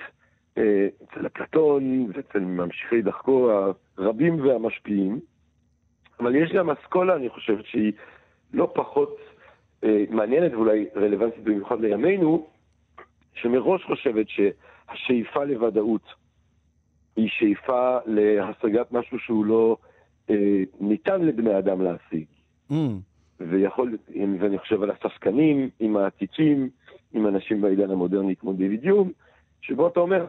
אצל 0.53 1.25
אפלטון 1.25 2.11
ואצל 2.13 2.39
ממשיכי 2.39 3.01
דרכו 3.01 3.51
הרבים 3.97 4.39
והמשפיעים, 4.39 5.19
אבל 6.19 6.35
יש 6.35 6.51
גם 6.51 6.69
אסכולה, 6.69 7.15
אני 7.15 7.29
חושב, 7.29 7.57
שהיא 7.63 7.93
לא 8.53 8.71
פחות 8.73 9.17
אה, 9.83 10.03
מעניינת 10.09 10.53
ואולי 10.53 10.85
רלוונטית 10.95 11.43
במיוחד 11.43 11.79
לימינו, 11.79 12.47
שמראש 13.33 13.83
חושבת 13.83 14.25
שהשאיפה 14.29 15.43
לוודאות 15.43 16.13
היא 17.15 17.29
שאיפה 17.29 17.97
להשגת 18.05 18.91
משהו 18.91 19.19
שהוא 19.19 19.45
לא 19.45 19.77
אה, 20.29 20.63
ניתן 20.79 21.21
לבני 21.21 21.57
אדם 21.57 21.81
להשיג. 21.81 22.25
Mm. 22.71 22.75
ויכול, 23.39 23.97
ואני 24.39 24.57
חושב 24.57 24.83
על 24.83 24.91
הספקנים, 24.91 25.69
עם 25.79 25.97
העתיקים, 25.97 26.69
עם 27.13 27.27
אנשים 27.27 27.61
בעידן 27.61 27.91
המודרני 27.91 28.35
כמו 28.35 28.53
דיוויד 28.53 28.83
יום, 28.83 29.11
שבו 29.61 29.87
אתה 29.87 29.99
אומר, 29.99 30.25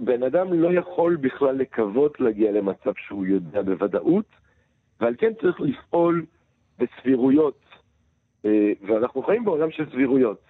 בן 0.00 0.22
אדם 0.22 0.52
לא 0.52 0.72
יכול 0.72 1.16
בכלל 1.16 1.56
לקוות 1.56 2.20
להגיע 2.20 2.52
למצב 2.52 2.92
שהוא 2.96 3.26
יודע 3.26 3.62
בוודאות, 3.62 4.24
ועל 5.00 5.14
כן 5.18 5.32
צריך 5.40 5.60
לפעול 5.60 6.26
בסבירויות, 6.78 7.64
אה, 8.44 8.72
ואנחנו 8.88 9.22
חיים 9.22 9.44
בעולם 9.44 9.70
של 9.70 9.90
סבירויות, 9.90 10.40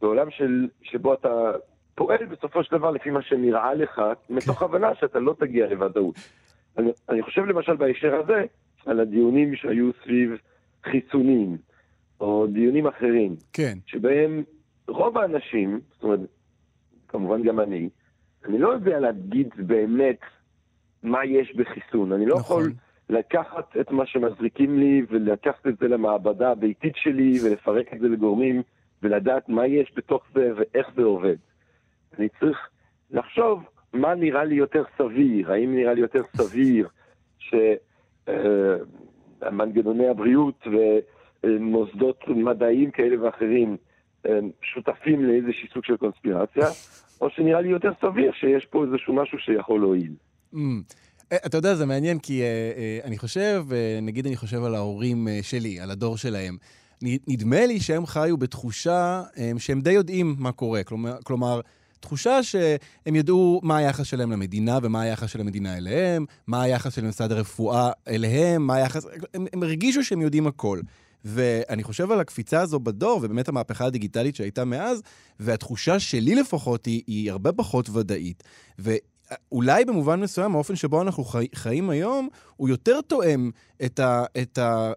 בעולם 0.00 0.30
של, 0.30 0.68
שבו 0.82 1.14
אתה 1.14 1.52
פועל 1.94 2.26
בסופו 2.26 2.64
של 2.64 2.76
דבר 2.76 2.90
לפי 2.90 3.10
מה 3.10 3.22
שנראה 3.22 3.74
לך, 3.74 4.02
מתוך 4.30 4.58
כן. 4.58 4.64
הבנה 4.64 4.94
שאתה 4.94 5.20
לא 5.20 5.34
תגיע 5.38 5.66
לוודאות. 5.66 6.14
אני, 6.78 6.90
אני 7.08 7.22
חושב 7.22 7.44
למשל 7.44 7.76
בהקשר 7.76 8.14
הזה, 8.14 8.44
על 8.86 9.00
הדיונים 9.00 9.56
שהיו 9.56 9.90
סביב 10.04 10.30
חיסונים, 10.84 11.56
או 12.20 12.46
דיונים 12.46 12.86
אחרים, 12.86 13.36
כן. 13.52 13.78
שבהם 13.86 14.42
רוב 14.88 15.18
האנשים, 15.18 15.80
זאת 15.92 16.02
אומרת, 16.02 16.20
כמובן 17.08 17.42
גם 17.42 17.60
אני, 17.60 17.88
אני 18.44 18.58
לא 18.58 18.68
יודע 18.68 19.00
להגיד 19.00 19.48
באמת 19.56 20.20
מה 21.02 21.24
יש 21.24 21.56
בחיסון. 21.56 22.12
אני 22.12 22.26
לא 22.26 22.36
נכון. 22.38 22.62
יכול 22.62 22.72
לקחת 23.10 23.76
את 23.80 23.90
מה 23.90 24.06
שמזריקים 24.06 24.78
לי 24.78 25.02
ולקחת 25.08 25.66
את 25.66 25.78
זה 25.78 25.88
למעבדה 25.88 26.50
הביתית 26.50 26.96
שלי 26.96 27.38
ולפרק 27.44 27.92
את 27.92 28.00
זה 28.00 28.08
לגורמים 28.08 28.62
ולדעת 29.02 29.48
מה 29.48 29.66
יש 29.66 29.92
בתוך 29.96 30.22
זה 30.34 30.52
ואיך 30.56 30.86
זה 30.96 31.02
עובד. 31.02 31.36
אני 32.18 32.28
צריך 32.40 32.68
לחשוב 33.10 33.62
מה 33.92 34.14
נראה 34.14 34.44
לי 34.44 34.54
יותר 34.54 34.82
סביר, 34.98 35.52
האם 35.52 35.74
נראה 35.74 35.94
לי 35.94 36.00
יותר 36.00 36.22
סביר 36.36 36.88
שמנגנוני 38.28 40.06
אה, 40.06 40.10
הבריאות 40.10 40.66
ומוסדות 41.44 42.28
מדעיים 42.28 42.90
כאלה 42.90 43.22
ואחרים 43.22 43.76
אה, 44.26 44.38
שותפים 44.62 45.24
לאיזשהו 45.24 45.68
סוג 45.74 45.84
של 45.84 45.96
קונספירציה, 45.96 46.66
או 47.20 47.30
שנראה 47.30 47.60
לי 47.60 47.68
יותר 47.68 47.92
סביר 48.00 48.32
שיש 48.32 48.66
פה 48.66 48.84
איזשהו 48.84 49.14
משהו 49.14 49.38
שיכול 49.38 49.80
להועיל. 49.80 50.12
Mm. 50.54 50.56
אה, 51.32 51.36
אתה 51.46 51.58
יודע, 51.58 51.74
זה 51.74 51.86
מעניין, 51.86 52.18
כי 52.18 52.42
uh, 52.42 53.04
uh, 53.04 53.06
אני 53.06 53.18
חושב, 53.18 53.64
uh, 53.68 54.04
נגיד 54.04 54.26
אני 54.26 54.36
חושב 54.36 54.64
על 54.64 54.74
ההורים 54.74 55.28
uh, 55.28 55.44
שלי, 55.44 55.80
על 55.80 55.90
הדור 55.90 56.16
שלהם. 56.16 56.56
נדמה 57.02 57.66
לי 57.66 57.80
שהם 57.80 58.06
חיו 58.06 58.36
בתחושה 58.36 59.22
um, 59.34 59.38
שהם 59.58 59.80
די 59.80 59.92
יודעים 59.92 60.36
מה 60.38 60.52
קורה. 60.52 60.82
כלומר, 60.82 61.16
כלומר, 61.24 61.60
תחושה 62.00 62.42
שהם 62.42 63.14
ידעו 63.14 63.60
מה 63.62 63.76
היחס 63.76 64.06
שלהם 64.06 64.32
למדינה 64.32 64.78
ומה 64.82 65.00
היחס 65.02 65.30
של 65.30 65.40
המדינה 65.40 65.76
אליהם, 65.76 66.24
מה 66.46 66.62
היחס 66.62 66.94
של 66.94 67.04
משרד 67.04 67.32
הרפואה 67.32 67.90
אליהם, 68.08 68.66
מה 68.66 68.74
היחס... 68.74 69.06
הם, 69.34 69.46
הם 69.52 69.62
הרגישו 69.62 70.04
שהם 70.04 70.20
יודעים 70.20 70.46
הכל. 70.46 70.80
ואני 71.24 71.82
חושב 71.82 72.10
על 72.10 72.20
הקפיצה 72.20 72.60
הזו 72.60 72.80
בדור, 72.80 73.20
ובאמת 73.22 73.48
המהפכה 73.48 73.84
הדיגיטלית 73.84 74.36
שהייתה 74.36 74.64
מאז, 74.64 75.02
והתחושה 75.40 75.98
שלי 75.98 76.34
לפחות 76.34 76.86
היא, 76.86 77.02
היא 77.06 77.30
הרבה 77.30 77.52
פחות 77.52 77.90
ודאית. 77.90 78.42
ואולי 79.30 79.84
במובן 79.84 80.20
מסוים, 80.20 80.54
האופן 80.54 80.76
שבו 80.76 81.02
אנחנו 81.02 81.24
חי, 81.24 81.46
חיים 81.54 81.90
היום, 81.90 82.28
הוא 82.56 82.68
יותר 82.68 83.00
תואם 83.00 83.50
את, 83.84 84.00
ה, 84.00 84.24
את, 84.42 84.58
ה, 84.58 84.92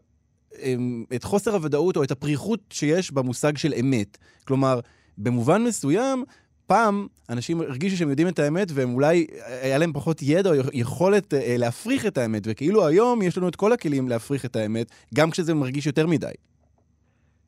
אמ, 0.62 1.04
את 1.16 1.24
חוסר 1.24 1.54
הוודאות 1.54 1.98
או 1.98 2.04
את 2.04 2.12
הפריחות 2.12 2.60
שיש 2.70 3.12
במושג 3.12 3.58
של 3.58 3.74
אמת. 3.80 4.18
כלומר, 4.48 4.80
במובן 5.18 5.64
מסוים, 5.64 6.24
פעם 6.68 7.08
אנשים 7.30 7.62
הרגישו 7.62 7.98
שהם 7.98 8.10
יודעים 8.10 8.28
את 8.28 8.40
האמת, 8.40 8.68
והם 8.74 8.94
אולי, 8.94 9.28
היה 9.62 9.78
להם 9.78 9.94
פחות 9.94 10.22
ידע 10.22 10.50
או 10.50 10.56
יכולת 10.74 11.34
אה, 11.34 11.56
להפריך 11.58 12.06
את 12.06 12.18
האמת, 12.18 12.44
וכאילו 12.46 12.88
היום 12.88 13.22
יש 13.22 13.38
לנו 13.38 13.48
את 13.48 13.56
כל 13.56 13.74
הכלים 13.74 14.10
להפריך 14.10 14.46
את 14.46 14.56
האמת, 14.56 14.88
גם 15.16 15.32
כשזה 15.32 15.54
מרגיש 15.54 15.86
יותר 15.86 16.08
מדי. 16.08 16.32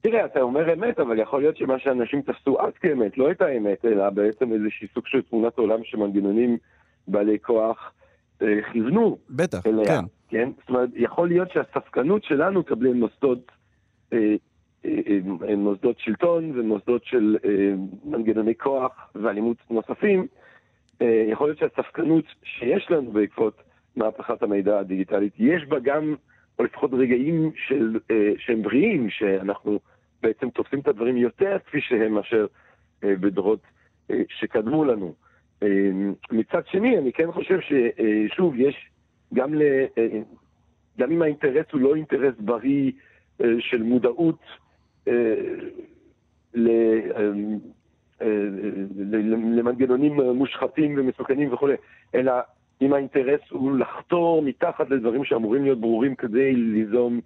תראה, 0.05 0.25
אתה 0.25 0.41
אומר 0.41 0.73
אמת, 0.73 0.99
אבל 0.99 1.19
יכול 1.19 1.41
להיות 1.41 1.57
שמה 1.57 1.79
שאנשים 1.79 2.21
תפסו 2.21 2.61
אז 2.61 2.73
כאמת, 2.73 3.17
לא 3.17 3.31
את 3.31 3.41
האמת, 3.41 3.85
אלא 3.85 4.09
בעצם 4.09 4.53
איזשהו 4.53 4.87
סוג 4.93 5.07
של 5.07 5.21
תמונת 5.21 5.57
עולם 5.57 5.79
שמנגנונים 5.83 6.57
בעלי 7.07 7.39
כוח 7.39 7.93
אה, 8.41 8.61
כיוונו 8.71 9.17
בטח, 9.29 9.67
אליה. 9.67 9.85
כן. 9.85 10.05
כן? 10.29 10.49
זאת 10.59 10.69
אומרת, 10.69 10.89
יכול 10.95 11.27
להיות 11.27 11.51
שהספקנות 11.51 12.23
שלנו 12.23 12.61
תקבל 12.61 12.93
מוסדות 12.93 13.51
אה, 14.13 14.35
מוסדות 15.57 15.99
שלטון 15.99 16.51
ומוסדות 16.59 17.05
של 17.05 17.37
אה, 17.45 17.73
מנגנוני 18.05 18.55
כוח 18.55 19.09
ואלימות 19.15 19.57
נוספים, 19.69 20.27
אה, 21.01 21.25
יכול 21.31 21.47
להיות 21.47 21.57
שהספקנות 21.59 22.25
שיש 22.43 22.87
לנו 22.89 23.11
בעקבות 23.11 23.61
מהפכת 23.95 24.43
המידע 24.43 24.79
הדיגיטלית, 24.79 25.33
יש 25.37 25.65
בה 25.65 25.79
גם, 25.79 26.15
או 26.59 26.63
לפחות 26.63 26.91
רגעים 26.93 27.51
של, 27.67 27.99
אה, 28.11 28.31
שהם 28.37 28.61
בריאים, 28.61 29.09
שאנחנו 29.09 29.79
בעצם 30.25 30.49
תופסים 30.49 30.79
את 30.79 30.87
הדברים 30.87 31.17
יותר 31.17 31.57
כפי 31.65 31.81
שהם 31.81 32.13
מאשר 32.13 32.45
בדורות 33.01 33.59
שקדמו 34.29 34.85
לנו. 34.85 35.13
מצד 36.31 36.67
שני, 36.67 36.97
אני 36.97 37.13
כן 37.13 37.31
חושב 37.31 37.59
ששוב, 37.61 38.55
יש 38.57 38.89
גם, 39.33 39.53
ל, 39.53 39.61
גם 40.99 41.11
אם 41.11 41.21
האינטרס 41.21 41.65
הוא 41.71 41.81
לא 41.81 41.95
אינטרס 41.95 42.33
בריא 42.39 42.91
של 43.59 43.83
מודעות 43.83 44.39
אה, 45.07 45.35
למנגנונים 49.35 50.21
מושחתים 50.21 50.95
ומסוכנים 50.97 51.53
וכולי, 51.53 51.75
אלא 52.15 52.33
אם 52.81 52.93
האינטרס 52.93 53.41
הוא 53.49 53.77
לחתור 53.77 54.41
מתחת 54.41 54.89
לדברים 54.89 55.25
שאמורים 55.25 55.63
להיות 55.63 55.79
ברורים 55.81 56.15
כדי 56.15 56.55
ליזום 56.55 57.13
אה, 57.13 57.19
אה, 57.19 57.21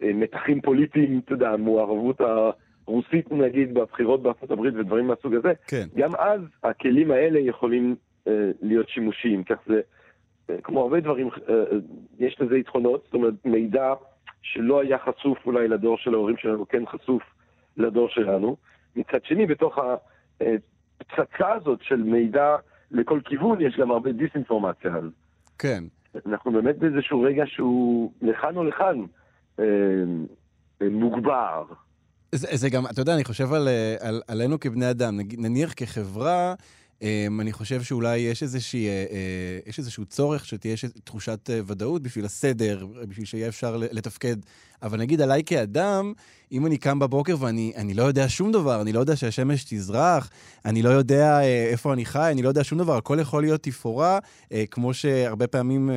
מתחים 0.00 0.60
פוליטיים, 0.60 1.20
אתה 1.24 1.32
יודע, 1.32 1.50
המעורבות 1.50 2.20
הרוסית 2.20 3.32
נגיד 3.32 3.74
בבחירות 3.74 4.22
בארצות 4.22 4.50
הברית 4.50 4.74
ודברים 4.74 5.06
מהסוג 5.06 5.34
הזה, 5.34 5.52
כן. 5.66 5.86
גם 5.96 6.14
אז 6.14 6.40
הכלים 6.62 7.10
האלה 7.10 7.38
יכולים 7.38 7.96
להיות 8.62 8.88
שימושיים, 8.88 9.44
כך 9.44 9.56
זה, 9.66 9.80
כמו 10.62 10.80
הרבה 10.80 11.00
דברים, 11.00 11.28
יש 12.18 12.40
לזה 12.40 12.56
יתרונות, 12.58 13.02
זאת 13.04 13.14
אומרת 13.14 13.34
מידע 13.44 13.92
שלא 14.42 14.80
היה 14.80 14.98
חשוף 14.98 15.46
אולי 15.46 15.68
לדור 15.68 15.98
של 15.98 16.14
ההורים 16.14 16.36
שלנו, 16.36 16.68
כן 16.68 16.86
חשוף 16.86 17.22
לדור 17.76 18.08
שלנו. 18.08 18.56
מצד 18.96 19.24
שני, 19.24 19.46
בתוך 19.46 19.78
הפצצה 20.38 21.52
הזאת 21.52 21.78
של 21.82 22.02
מידע 22.02 22.56
לכל 22.90 23.20
כיוון, 23.24 23.60
יש 23.60 23.76
גם 23.76 23.90
הרבה 23.90 24.12
דיסאינפורמציה. 24.12 24.90
כן. 25.58 25.84
אנחנו 26.26 26.52
באמת 26.52 26.78
באיזשהו 26.78 27.20
רגע 27.20 27.44
שהוא 27.46 28.12
לכאן 28.22 28.56
או 28.56 28.64
לכאן 28.64 28.96
אה, 29.00 29.06
מוגבר. 30.80 31.64
זה, 32.34 32.48
זה 32.52 32.70
גם, 32.70 32.86
אתה 32.86 33.00
יודע, 33.00 33.14
אני 33.14 33.24
חושב 33.24 33.52
על, 33.52 33.68
על, 34.00 34.22
עלינו 34.28 34.60
כבני 34.60 34.90
אדם. 34.90 35.20
נניח 35.38 35.72
כחברה, 35.76 36.54
אני 37.40 37.52
חושב 37.52 37.82
שאולי 37.82 38.18
יש, 38.18 38.42
איזושהי, 38.42 38.86
uh, 38.86 39.10
uh, 39.10 39.68
יש 39.68 39.78
איזשהו 39.78 40.04
צורך 40.04 40.46
שתהיה 40.46 40.76
תחושת 41.04 41.50
uh, 41.50 41.70
ודאות 41.70 42.02
בשביל 42.02 42.24
הסדר, 42.24 42.86
בשביל 43.08 43.26
שיהיה 43.26 43.48
אפשר 43.48 43.76
לתפקד. 43.76 44.36
אבל 44.82 44.98
נגיד 44.98 45.20
עליי 45.20 45.42
כאדם, 45.46 46.12
אם 46.52 46.66
אני 46.66 46.78
קם 46.78 46.98
בבוקר 46.98 47.36
ואני 47.40 47.94
לא 47.94 48.02
יודע 48.02 48.28
שום 48.28 48.52
דבר, 48.52 48.82
אני 48.82 48.92
לא 48.92 49.00
יודע 49.00 49.16
שהשמש 49.16 49.64
תזרח, 49.68 50.30
אני 50.64 50.82
לא 50.82 50.88
יודע 50.88 51.40
איפה 51.70 51.92
אני 51.92 52.04
חי, 52.04 52.30
אני 52.32 52.42
לא 52.42 52.48
יודע 52.48 52.64
שום 52.64 52.78
דבר, 52.78 52.96
הכל 52.96 53.18
יכול 53.20 53.42
להיות 53.42 53.62
תפאורה, 53.62 54.18
כמו 54.70 54.94
שהרבה 54.94 55.46
פעמים 55.46 55.90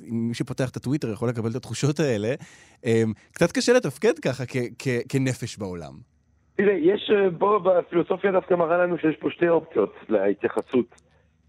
מי 0.00 0.34
שפותח 0.34 0.68
את 0.70 0.76
הטוויטר 0.76 1.12
יכול 1.12 1.28
לקבל 1.28 1.50
את 1.50 1.56
התחושות 1.56 2.00
האלה. 2.00 2.34
Um, 2.82 2.86
קצת 3.32 3.52
קשה 3.52 3.72
לתפקד 3.72 4.18
ככה 4.18 4.46
כ- 4.46 4.56
כ- 4.78 5.02
כנפש 5.08 5.56
בעולם. 5.56 6.13
תראה, 6.56 6.72
יש 6.72 7.10
אה, 7.10 7.30
בפילוסופיה 7.62 8.32
דווקא 8.32 8.54
מראה 8.54 8.78
לנו 8.78 8.98
שיש 8.98 9.16
פה 9.16 9.30
שתי 9.30 9.48
אופציות 9.48 9.94
להתייחסות 10.08 10.86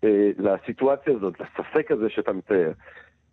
אה, 0.03 0.29
לסיטואציה 0.37 1.13
הזאת, 1.13 1.39
לספק 1.39 1.91
הזה 1.91 2.09
שאתה 2.09 2.33
מתאר. 2.33 2.71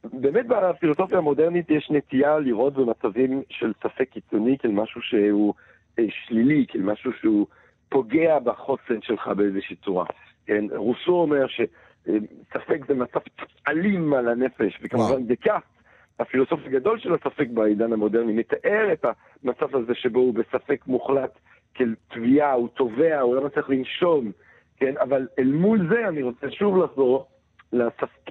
באמת 0.05 0.47
בפילוסופיה 0.47 1.19
המודרנית 1.19 1.71
יש 1.71 1.91
נטייה 1.91 2.39
לראות 2.39 2.75
במצבים 2.75 3.43
של 3.51 3.73
ספק 3.83 4.09
קיצוני 4.11 4.59
כאל 4.59 4.71
משהו 4.71 5.03
שהוא 5.03 5.55
אה, 5.99 6.05
שלילי, 6.11 6.67
כאל 6.69 6.83
משהו 6.83 7.13
שהוא 7.21 7.47
פוגע 7.89 8.39
בחוסן 8.39 9.03
שלך 9.03 9.29
באיזושהי 9.29 9.77
צורה. 9.77 10.05
כן, 10.47 10.65
רוסו 10.77 11.13
אומר 11.13 11.47
שספק 11.47 12.87
זה 12.89 12.95
מצב 12.95 13.21
אלים 13.69 14.15
על 14.15 14.29
הנפש, 14.29 14.79
וכמובן 14.83 15.27
דקאפט, 15.27 15.73
הפילוסוף 16.19 16.61
הגדול 16.67 16.99
של 16.99 17.15
הספק 17.15 17.49
בעידן 17.49 17.93
המודרני, 17.93 18.33
מתאר 18.33 18.93
את 18.93 19.05
המצב 19.45 19.77
הזה 19.77 19.95
שבו 19.95 20.21
הוא 20.21 20.35
בספק 20.35 20.87
מוחלט 20.87 21.39
כאל 21.75 21.95
תביעה, 22.09 22.53
הוא 22.53 22.69
תובע, 22.69 23.21
הוא 23.21 23.37
לא 23.37 23.45
מצליח 23.45 23.71
לנשום, 23.71 24.33
כן, 24.77 24.95
אבל 24.97 25.29
אל 25.39 25.53
מול 25.53 25.89
זה 25.89 26.09
אני 26.09 26.23
רוצה 26.23 26.51
שוב 26.51 26.77
לחזור 26.77 27.27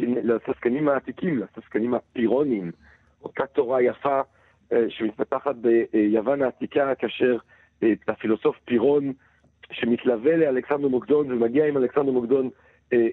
לספקנים 0.02 0.90
העתיקים, 0.90 1.40
לספקנים 1.40 1.94
הפירונים, 1.94 2.72
אותה 3.24 3.46
תורה 3.46 3.82
יפה 3.82 4.22
אה, 4.72 4.86
שמתפתחת 4.90 5.56
ביוון 5.56 6.42
העתיקה, 6.42 6.96
כאשר 6.96 7.38
אה, 7.84 7.94
הפילוסוף 8.08 8.58
פירון 8.66 9.14
שמתלווה 9.72 10.38
לאלכסנדר 10.38 10.88
מוקדון 10.88 11.32
ומגיע 11.32 11.68
עם 11.68 11.78
אלכסנדר 11.78 12.12
מוקדון 12.12 12.50
אה, 12.94 13.08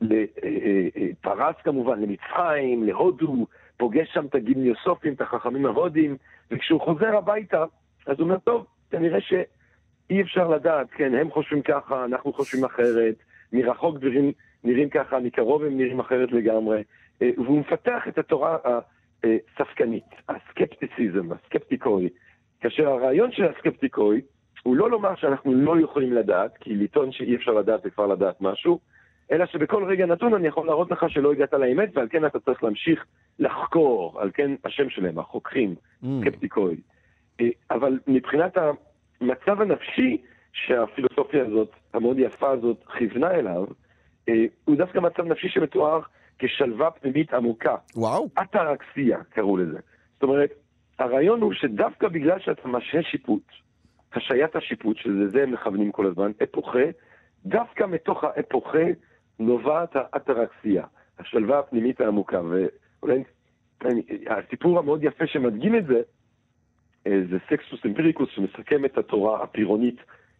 לפרס 0.00 1.56
כמובן, 1.64 2.00
למצרים, 2.00 2.82
להודו, 2.84 3.46
פוגש 3.76 4.08
שם 4.14 4.26
את 4.26 4.34
הגימניוסופים, 4.34 5.12
את 5.12 5.20
החכמים 5.20 5.66
ההודים, 5.66 6.16
וכשהוא 6.50 6.80
חוזר 6.80 7.16
הביתה, 7.16 7.64
אז 8.06 8.16
הוא 8.18 8.24
אומר, 8.24 8.38
טוב, 8.38 8.66
כנראה 8.90 9.18
שאי 10.10 10.22
אפשר 10.22 10.48
לדעת, 10.48 10.86
כן, 10.90 11.14
הם 11.14 11.30
חושבים 11.30 11.62
ככה, 11.62 12.04
אנחנו 12.04 12.32
חושבים 12.32 12.64
אחרת, 12.64 13.14
מרחוק 13.52 13.98
דברים 13.98 14.32
נראים 14.64 14.88
ככה, 14.88 15.18
מקרוב 15.18 15.64
הם 15.64 15.76
נראים 15.76 16.00
אחרת 16.00 16.32
לגמרי, 16.32 16.82
אה, 17.22 17.30
והוא 17.36 17.60
מפתח 17.60 18.02
את 18.08 18.18
התורה 18.18 18.56
הספקנית, 19.24 20.04
הסקפטיסיזם, 20.28 21.32
הסקפטיקוי, 21.32 22.08
כאשר 22.60 22.88
הרעיון 22.88 23.32
של 23.32 23.44
הסקפטיקוי 23.44 24.20
הוא 24.62 24.76
לא 24.76 24.90
לומר 24.90 25.14
שאנחנו 25.16 25.54
לא 25.54 25.80
יכולים 25.80 26.12
לדעת, 26.12 26.56
כי 26.60 26.76
לטעון 26.76 27.12
שאי 27.12 27.36
אפשר 27.36 27.52
לדעת 27.52 27.82
זה 27.82 27.90
כבר 27.90 28.06
לדעת 28.06 28.40
משהו, 28.40 28.80
אלא 29.32 29.46
שבכל 29.46 29.84
רגע 29.84 30.06
נתון 30.06 30.34
אני 30.34 30.48
יכול 30.48 30.66
להראות 30.66 30.90
לך 30.90 31.04
שלא 31.08 31.32
הגעת 31.32 31.52
לאמת, 31.52 31.88
ועל 31.94 32.08
כן 32.10 32.26
אתה 32.26 32.40
צריך 32.40 32.64
להמשיך 32.64 33.04
לחקור, 33.38 34.20
על 34.20 34.30
כן 34.34 34.50
השם 34.64 34.90
שלהם, 34.90 35.18
החוקרים, 35.18 35.74
mm. 36.02 36.06
סקפטיקוי. 36.20 36.76
אה, 37.40 37.48
אבל 37.70 37.98
מבחינת 38.06 38.56
המצב 39.20 39.60
הנפשי 39.60 40.22
שהפילוסופיה 40.52 41.46
הזאת, 41.46 41.70
המאוד 41.94 42.18
יפה 42.18 42.50
הזאת, 42.50 42.84
כיוונה 42.98 43.30
אליו, 43.30 43.64
אה, 44.28 44.44
הוא 44.64 44.76
דווקא 44.76 44.98
מצב 44.98 45.22
נפשי 45.26 45.48
שמתואר 45.48 46.00
כשלווה 46.38 46.90
פנימית 46.90 47.34
עמוקה. 47.34 47.76
וואו. 47.96 48.28
אטרקסיה 48.42 49.18
קראו 49.30 49.56
לזה. 49.56 49.78
זאת 50.14 50.22
אומרת, 50.22 50.50
הרעיון 50.98 51.40
הוא 51.40 51.52
שדווקא 51.52 52.08
בגלל 52.08 52.38
שאתה 52.40 52.68
משהה 52.68 53.02
שיפוט, 53.02 53.42
השעיית 54.12 54.56
השיפוט, 54.56 54.96
שזה 54.96 55.42
הם 55.42 55.52
מכוונים 55.52 55.92
כל 55.92 56.06
הזמן, 56.06 56.32
אפוכה, 56.42 56.84
דווקא 57.46 57.84
מתוך 57.84 58.24
האפוכה 58.24 58.86
נובעת 59.38 59.96
האטרקסיה, 59.96 60.84
השלווה 61.18 61.58
הפנימית 61.58 62.00
העמוקה. 62.00 62.40
ואולי 62.42 63.24
הסיפור 64.26 64.78
המאוד 64.78 65.04
יפה 65.04 65.26
שמדגים 65.26 65.76
את 65.76 65.86
זה, 65.86 66.00
זה 67.04 67.38
סקסוס 67.50 67.86
אמפיריקוס 67.86 68.28
שמסכם 68.34 68.84
את 68.84 68.98
התורה 68.98 69.42
הפירונית 69.42 69.96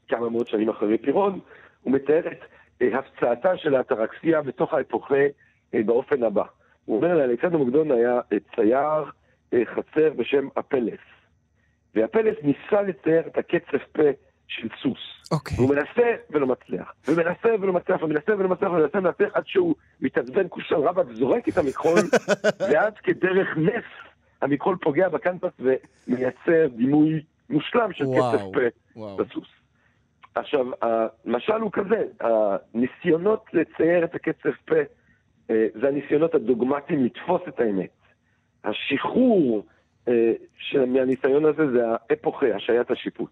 כמה 0.09 0.29
מאות 0.29 0.49
שנים 0.49 0.69
אחרי 0.69 0.99
פירון, 0.99 1.41
הוא 1.83 1.93
מתאר 1.93 2.33
את 2.33 2.41
אה, 2.83 2.99
הפצעתה 2.99 3.57
של 3.57 3.75
האטרקסיה 3.75 4.43
בתוך 4.43 4.75
האפוכה 4.75 5.27
אה, 5.75 5.83
באופן 5.87 6.23
הבא. 6.23 6.45
הוא 6.85 6.97
אומר 6.97 7.15
לאלכסנדר 7.15 7.59
מוקדון 7.59 7.91
היה 7.91 8.21
צייר 8.57 9.05
חצר 9.65 10.11
בשם 10.17 10.49
אפלס. 10.59 11.01
והפלס 11.95 12.37
ניסה 12.43 12.83
לצייר 12.83 13.23
את 13.27 13.39
הקצף 13.39 13.83
פה 13.93 14.03
של 14.49 14.69
סוס. 14.83 15.33
אוקיי. 15.33 15.57
והוא 15.57 15.75
מנסה 15.75 16.15
ולא 16.31 16.47
מצליח, 16.47 16.93
ומנסה 17.09 17.49
ולא 17.61 17.73
מצליח, 17.73 18.03
ומנסה 18.03 18.37
ולא 18.39 18.49
מצליח, 18.49 18.71
ומנסה 18.71 18.99
ולא 18.99 19.11
מצליח, 19.11 19.31
עד 19.35 19.47
שהוא 19.47 19.75
מתעצבן 20.01 20.47
כושל 20.49 20.75
רבא 20.75 21.03
וזורק 21.09 21.49
את 21.49 21.59
המכחול, 21.59 21.99
ועד 22.71 22.99
כדרך 22.99 23.49
נס 23.57 24.10
המכחול 24.43 24.77
פוגע 24.77 25.09
בקנפס 25.09 25.53
ומייצר 25.59 26.67
דימוי 26.77 27.23
מושלם 27.51 27.93
של 27.93 28.05
וואו, 28.05 28.33
קצף 28.33 28.43
פה 28.53 29.17
בסוס. 29.19 29.49
עכשיו, 30.35 30.67
המשל 30.83 31.61
הוא 31.61 31.73
כזה, 31.73 32.05
הניסיונות 32.21 33.45
לצייר 33.53 34.05
את 34.05 34.15
הקצף 34.15 34.55
פה 34.65 34.75
אה, 35.51 35.67
זה 35.81 35.89
הניסיונות 35.89 36.35
הדוגמטיים 36.35 37.05
לתפוס 37.05 37.43
את 37.49 37.61
האמת. 37.61 37.91
השחרור 38.65 39.67
אה, 40.09 40.33
מהניסיון 40.87 41.45
הזה 41.45 41.71
זה 41.73 41.83
האפוכה, 41.89 42.47
השעיית 42.57 42.91
השיפוט. 42.91 43.31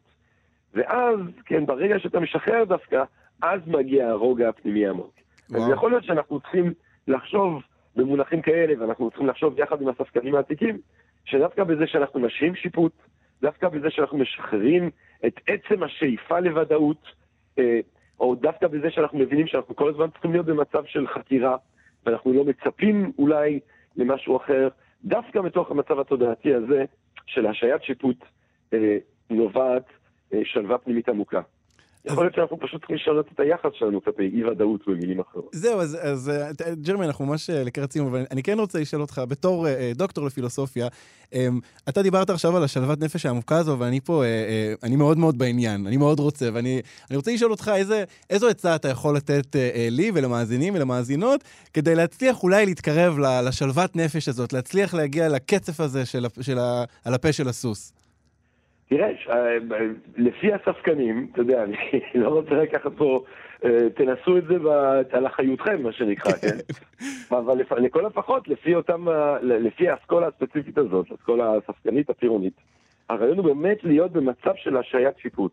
ואז, 0.75 1.19
כן, 1.45 1.67
ברגע 1.67 1.99
שאתה 1.99 2.21
משחרר 2.21 2.65
דווקא, 2.65 3.03
אז 3.43 3.61
מגיע 3.67 4.09
הרוגע 4.09 4.49
הפנימי 4.49 4.87
העמוק. 4.87 5.15
אז 5.55 5.63
יכול 5.73 5.91
להיות 5.91 6.05
שאנחנו 6.05 6.41
צריכים 6.41 6.73
לחשוב 7.09 7.63
במונחים 7.97 8.43
כאלה, 8.43 8.75
ואנחנו 8.81 9.11
צריכים 9.11 9.27
לחשוב 9.27 9.59
יחד 9.59 9.83
עם 9.83 9.89
הספקנים 9.89 10.35
העתיקים, 10.35 10.79
שדווקא 11.25 11.65
בזה 11.65 11.87
שאנחנו 11.87 12.21
משהים 12.21 12.55
שיפוט, 12.55 12.93
דווקא 13.43 13.69
בזה 13.69 13.91
שאנחנו 13.91 14.19
משחררים 14.19 14.91
את 15.27 15.41
עצם 15.47 15.83
השאיפה 15.83 16.41
לוודאות, 16.41 17.03
אה, 17.59 17.81
או 18.21 18.35
דווקא 18.35 18.67
בזה 18.67 18.91
שאנחנו 18.91 19.19
מבינים 19.19 19.47
שאנחנו 19.47 19.77
כל 19.77 19.89
הזמן 19.89 20.11
צריכים 20.11 20.33
להיות 20.33 20.47
במצב 20.47 20.85
של 20.87 21.07
חקירה, 21.07 21.57
ואנחנו 22.07 22.33
לא 22.33 22.45
מצפים 22.45 23.13
אולי 23.19 23.61
למשהו 23.97 24.37
אחר, 24.37 24.69
דווקא 25.05 25.39
מתוך 25.39 25.71
המצב 25.71 25.99
התודעתי 26.01 26.55
הזה 26.55 26.85
של 27.27 27.47
השעיית 27.47 27.83
שיפוט 27.83 28.25
אה, 28.73 28.97
נובעת 29.31 29.87
אה, 30.33 30.41
שלווה 30.45 30.79
פנימית 30.79 31.09
עמוקה. 31.09 31.41
יכול 32.05 32.25
להיות 32.25 32.35
שאנחנו 32.35 32.59
פשוט 32.61 32.81
צריכים 32.81 32.97
לשנות 32.97 33.27
את 33.35 33.41
היחס 33.41 33.71
שלנו 33.73 34.05
כלפי 34.05 34.23
אי-ודאות 34.23 34.81
במילים 34.87 35.21
אחרות. 35.21 35.49
זהו, 35.53 35.81
אז, 35.81 35.99
אז 36.03 36.31
אה, 36.31 36.75
ג'רמי, 36.75 37.07
אנחנו 37.07 37.27
ממש 37.27 37.51
אה, 37.51 37.65
לקראת 37.65 37.93
סיום, 37.93 38.07
אבל 38.07 38.25
אני 38.31 38.43
כן 38.43 38.59
רוצה 38.59 38.81
לשאול 38.81 39.03
אותך, 39.03 39.23
בתור 39.29 39.67
דוקטור 39.95 40.27
לפילוסופיה, 40.27 40.89
אמ, 41.33 41.61
אתה 41.89 42.03
דיברת 42.03 42.31
עכשיו 42.31 42.57
על 42.57 42.65
השלוות 42.65 43.01
נפש 43.01 43.27
העמוקה 43.27 43.57
הזו, 43.57 43.79
ואני 43.79 44.01
פה, 44.01 44.23
אני 44.83 44.97
מאוד 44.97 45.19
מאוד 45.19 45.39
בעניין, 45.39 45.87
אני 45.87 45.97
מאוד 45.97 46.21
רוצה, 46.21 46.49
ואני 46.53 46.83
רוצה 47.15 47.33
לשאול 47.33 47.51
אותך 47.51 47.71
איזה, 47.75 48.05
איזו 48.31 48.49
עצה 48.49 48.75
אתה 48.75 48.89
יכול 48.89 49.17
לתת 49.17 49.57
לי 49.91 50.11
ולמאזינים 50.15 50.75
ולמאזינות, 50.75 51.45
כדי 51.73 51.95
להצליח 51.95 52.43
אולי 52.43 52.67
להתקרב 52.67 53.19
לשלוות 53.19 53.97
נפש 53.97 54.29
הזאת, 54.29 54.53
להצליח 54.53 54.95
להגיע 54.95 55.29
לקצף 55.29 55.81
הזה 55.81 56.07
של, 56.07 56.27
של, 56.41 56.59
על 57.05 57.15
הפה 57.15 57.33
של 57.33 57.49
הסוס. 57.49 57.93
תראה, 58.89 59.09
אה, 59.31 59.59
לפי 60.17 60.53
הספקנים, 60.53 61.29
אתה 61.33 61.41
יודע, 61.41 61.65
אני 61.65 61.77
לא 62.23 62.29
רוצה 62.29 62.55
לקחת 62.55 62.93
פה, 62.97 63.25
אה, 63.65 63.91
תנסו 63.95 64.39
את 64.39 64.45
זה 64.45 64.55
על 65.13 65.27
אחריותכם, 65.27 65.83
מה 65.83 65.93
שנקרא, 65.93 66.33
כן? 66.33 66.57
אבל 67.39 67.61
לכל 67.79 68.07
הפחות, 68.07 68.49
לפי 68.49 68.75
אותם, 68.75 69.07
לפי 69.43 69.89
האסכולה 69.89 70.27
הספציפית 70.27 70.79
הזאת, 70.79 71.07
האסכולה 71.11 71.53
הספקנית 71.57 72.11
הפירונית, 72.11 72.55
הרעיון 73.09 73.39
הוא 73.39 73.47
באמת 73.47 73.85
להיות 73.85 74.13
במצב 74.13 74.53
של 74.57 74.77
השעיית 74.77 75.19
שיפוט. 75.19 75.53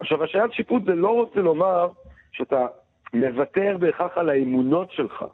עכשיו, 0.00 0.24
השעיית 0.24 0.52
שיפוט 0.52 0.84
זה 0.84 0.94
לא 0.94 1.08
רוצה 1.08 1.40
לומר 1.40 1.88
שאתה 2.32 2.66
מוותר 3.14 3.76
בהכרח 3.80 4.18
על 4.18 4.28
האמונות 4.28 4.92
שלך. 4.92 5.24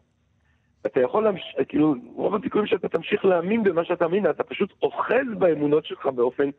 אתה 0.86 1.00
יכול 1.00 1.24
להמשיך, 1.24 1.56
כאילו, 1.68 1.94
רוב 2.14 2.34
הסיכויים 2.34 2.66
שאתה 2.66 2.88
תמשיך 2.88 3.24
להאמין 3.24 3.62
במה 3.62 3.84
שאתה 3.84 4.08
מאמין, 4.08 4.30
אתה 4.30 4.44
פשוט 4.44 4.72
אוחז 4.82 5.38
באמונות 5.38 5.84
שלך 5.84 6.06
באופן 6.06 6.50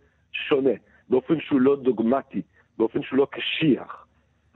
שונה, 0.47 0.73
באופן 1.09 1.39
שהוא 1.39 1.61
לא 1.61 1.75
דוגמטי, 1.75 2.41
באופן 2.77 3.03
שהוא 3.03 3.17
לא 3.17 3.27
קשיח. 3.31 4.05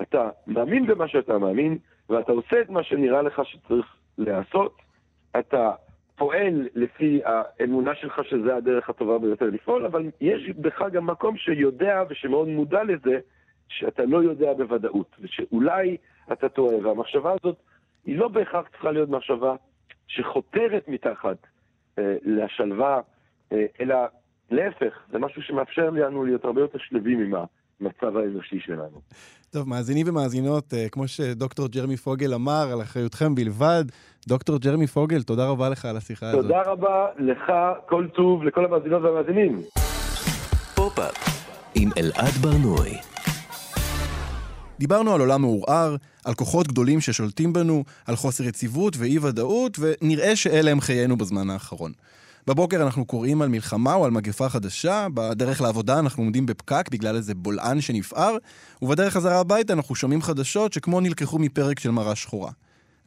אתה 0.02 0.30
מאמין 0.48 0.88
במה 0.88 1.08
שאתה 1.08 1.38
מאמין, 1.38 1.78
ואתה 2.10 2.32
עושה 2.32 2.62
את 2.62 2.70
מה 2.70 2.84
שנראה 2.84 3.22
לך 3.22 3.42
שצריך 3.46 3.96
לעשות, 4.18 4.78
אתה 5.40 5.72
פועל 6.16 6.68
לפי 6.76 7.22
האמונה 7.26 7.96
שלך 7.96 8.22
שזה 8.30 8.56
הדרך 8.56 8.90
הטובה 8.90 9.20
ביותר 9.20 9.46
לפעול, 9.46 9.86
אבל 9.86 10.10
יש 10.22 10.50
בך 10.50 10.82
גם 10.92 11.08
מקום 11.08 11.38
שיודע 11.38 12.04
ושמאוד 12.10 12.48
מודע 12.48 12.84
לזה 12.84 13.20
שאתה 13.68 14.06
לא 14.06 14.24
יודע 14.24 14.54
בוודאות, 14.54 15.16
ושאולי 15.20 15.98
אתה 16.32 16.50
טועה, 16.50 16.88
והמחשבה 16.88 17.36
הזאת 17.42 17.58
היא 18.06 18.18
לא 18.18 18.28
בהכרח 18.28 18.68
צריכה 18.68 18.92
להיות 18.92 19.10
מחשבה 19.10 19.56
שחותרת 20.08 20.88
מתחת 20.88 21.38
אה, 22.00 22.16
לשלווה, 22.22 23.02
אה, 23.52 23.66
אלא 23.80 23.96
להפך, 24.52 24.94
זה 25.12 25.20
משהו 25.20 25.42
שמאפשר 25.42 25.90
לנו 25.90 26.26
להיות 26.26 26.46
הרבה 26.46 26.62
יותר 26.62 26.78
שלווים 26.82 27.20
עם 27.20 27.34
המצב 27.82 28.18
האנושי 28.18 28.60
שלנו. 28.60 29.02
טוב, 29.50 29.70
מאזינים 29.70 30.08
ומאזינות, 30.10 30.74
אה, 30.74 30.90
כמו 30.90 31.08
שדוקטור 31.08 31.68
ג'רמי 31.68 31.98
פוגל 31.98 32.34
אמר, 32.34 32.70
על 32.72 32.82
אחריותכם 32.82 33.36
בלבד, 33.36 33.84
דוקטור 34.28 34.58
ג'רמי 34.58 34.88
פוגל, 34.88 35.24
תודה 35.24 35.48
רבה 35.48 35.70
לך 35.70 35.86
על 35.86 35.98
השיחה 35.98 36.30
הזאת. 36.30 36.42
תודה 36.42 36.62
רבה 36.66 37.08
לך, 37.18 37.52
כל 37.86 38.08
טוב 38.14 38.44
לכל 38.44 38.66
המאזינות 38.66 39.02
והמאזינים. 39.02 39.62
פופ-אפ 40.76 41.44
עם 41.76 41.90
אלעד 41.98 42.34
ברנועי. 42.42 42.98
דיברנו 44.80 45.14
על 45.14 45.22
עולם 45.22 45.42
מעורער, 45.42 45.96
על 46.26 46.34
כוחות 46.34 46.68
גדולים 46.68 47.02
ששולטים 47.02 47.54
בנו, 47.54 47.84
על 48.08 48.16
חוסר 48.16 48.44
יציבות 48.44 48.94
ואי-ודאות, 48.98 49.78
ונראה 49.80 50.36
שאלה 50.36 50.72
הם 50.72 50.82
חיינו 50.82 51.18
בזמן 51.18 51.50
האחרון. 51.50 51.92
בבוקר 52.48 52.84
אנחנו 52.84 53.06
קוראים 53.06 53.42
על 53.42 53.50
מלחמה 53.50 53.94
או 53.94 54.06
על 54.06 54.12
מגפה 54.12 54.50
חדשה, 54.50 55.08
בדרך 55.14 55.62
לעבודה 55.62 56.00
אנחנו 56.00 56.24
עומדים 56.24 56.46
בפקק 56.46 56.90
בגלל 56.92 57.16
איזה 57.16 57.36
בולען 57.36 57.82
שנפער, 57.82 58.38
ובדרך 58.82 59.14
חזרה 59.14 59.40
הביתה 59.40 59.74
אנחנו 59.74 59.96
שומעים 59.96 60.22
חדשות 60.22 60.74
שכמו 60.74 61.00
נלקחו 61.00 61.40
מפרק 61.40 61.80
של 61.80 61.92
מראה 61.92 62.16
שחורה. 62.16 62.52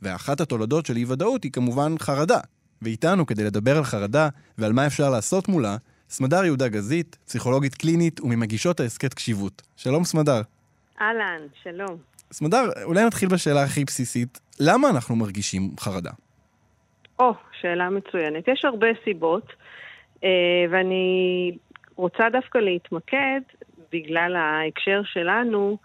ואחת 0.03 0.41
התולדות 0.41 0.87
של 0.87 0.97
אי-ודאות 0.97 1.45
היא 1.45 1.53
כמובן 1.53 1.95
חרדה. 1.99 2.41
ואיתנו, 2.83 3.27
כדי 3.27 3.45
לדבר 3.45 3.77
על 3.77 3.85
חרדה 3.85 4.29
ועל 4.59 4.73
מה 4.73 4.87
אפשר 4.87 5.11
לעשות 5.11 5.49
מולה, 5.49 5.77
סמדר 6.11 6.45
יהודה 6.45 6.69
גזית, 6.69 7.17
פסיכולוגית 7.27 7.75
קלינית 7.75 8.21
וממגישות 8.21 8.81
ההסכת 8.81 9.15
קשיבות. 9.15 9.63
שלום 9.77 10.05
סמדר. 10.05 10.43
אהלן, 11.01 11.47
שלום. 11.63 11.97
סמדר, 12.33 12.71
אולי 12.83 13.05
נתחיל 13.05 13.29
בשאלה 13.29 13.63
הכי 13.63 13.85
בסיסית, 13.85 14.41
למה 14.61 14.91
אנחנו 14.91 15.17
מרגישים 15.17 15.75
חרדה? 15.81 16.11
או, 17.19 17.33
שאלה 17.61 17.91
מצוינת. 17.91 18.49
יש 18.49 18.65
הרבה 18.65 18.87
סיבות, 19.05 19.53
אה, 20.25 20.65
ואני 20.71 21.53
רוצה 21.97 22.25
דווקא 22.33 22.59
להתמקד, 22.59 23.41
בגלל 23.93 24.37
ההקשר 24.37 25.03
שלנו, 25.05 25.77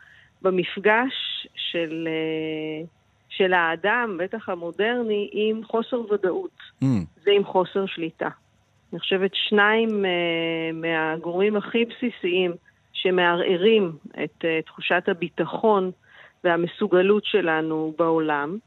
במפגש 0.42 1.14
של, 1.56 2.08
אה, 2.08 2.86
של 3.30 3.54
האדם, 3.54 4.18
בטח 4.20 4.50
המודרני, 4.50 5.30
עם 5.32 5.64
חוסר 5.64 6.14
ודאות 6.14 6.58
mm. 6.84 6.86
ועם 7.26 7.44
חוסר 7.44 7.86
שליטה. 7.86 8.30
אני 8.92 9.00
חושבת 9.00 9.32
שניים 9.34 10.06
אה, 10.06 10.72
מהגורמים 10.74 11.58
הכי 11.58 11.86
בסיסיים 11.86 12.52
שמערערים 12.94 13.92
את 14.24 14.46
תחושת 14.66 15.04
הביטחון 15.08 15.92
והמסוגלות 16.44 17.26
שלנו 17.26 17.94
בעולם, 17.98 18.58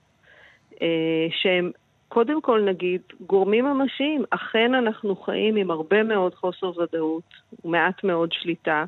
שהם 1.31 1.71
קודם 2.15 2.41
כל 2.41 2.61
נגיד, 2.61 3.01
גורמים 3.27 3.65
ממשיים. 3.65 4.25
אכן 4.31 4.75
אנחנו 4.75 5.17
חיים 5.17 5.57
עם 5.57 5.71
הרבה 5.71 6.03
מאוד 6.03 6.35
חוסר 6.35 6.79
ודאות 6.79 7.35
ומעט 7.65 8.05
מאוד 8.05 8.33
שליטה, 8.33 8.85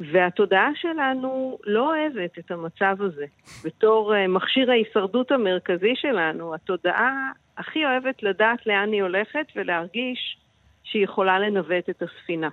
והתודעה 0.00 0.70
שלנו 0.74 1.58
לא 1.64 1.94
אוהבת 1.94 2.38
את 2.38 2.50
המצב 2.50 2.96
הזה. 3.00 3.26
בתור 3.64 4.14
uh, 4.14 4.28
מכשיר 4.28 4.70
ההישרדות 4.70 5.32
המרכזי 5.32 5.92
שלנו, 5.96 6.54
התודעה 6.54 7.30
הכי 7.58 7.84
אוהבת 7.84 8.22
לדעת 8.22 8.66
לאן 8.66 8.92
היא 8.92 9.02
הולכת 9.02 9.46
ולהרגיש 9.56 10.36
שהיא 10.84 11.04
יכולה 11.04 11.38
לנווט 11.38 11.90
את 11.90 12.02
הספינה. 12.02 12.48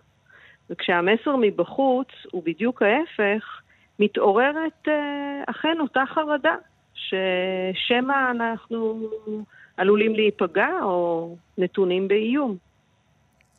וכשהמסר 0.70 1.36
מבחוץ 1.36 2.08
הוא 2.32 2.44
בדיוק 2.46 2.82
ההפך, 2.82 3.62
מתעוררת 4.00 4.88
uh, 4.88 4.92
אכן 5.52 5.78
אותה 5.80 6.04
חרדה, 6.08 6.56
ששמא 6.94 8.32
אנחנו 8.32 9.10
עלולים 9.78 10.16
להיפגע 10.16 10.70
או 10.84 11.36
נתונים 11.58 12.08
באיום. 12.08 12.58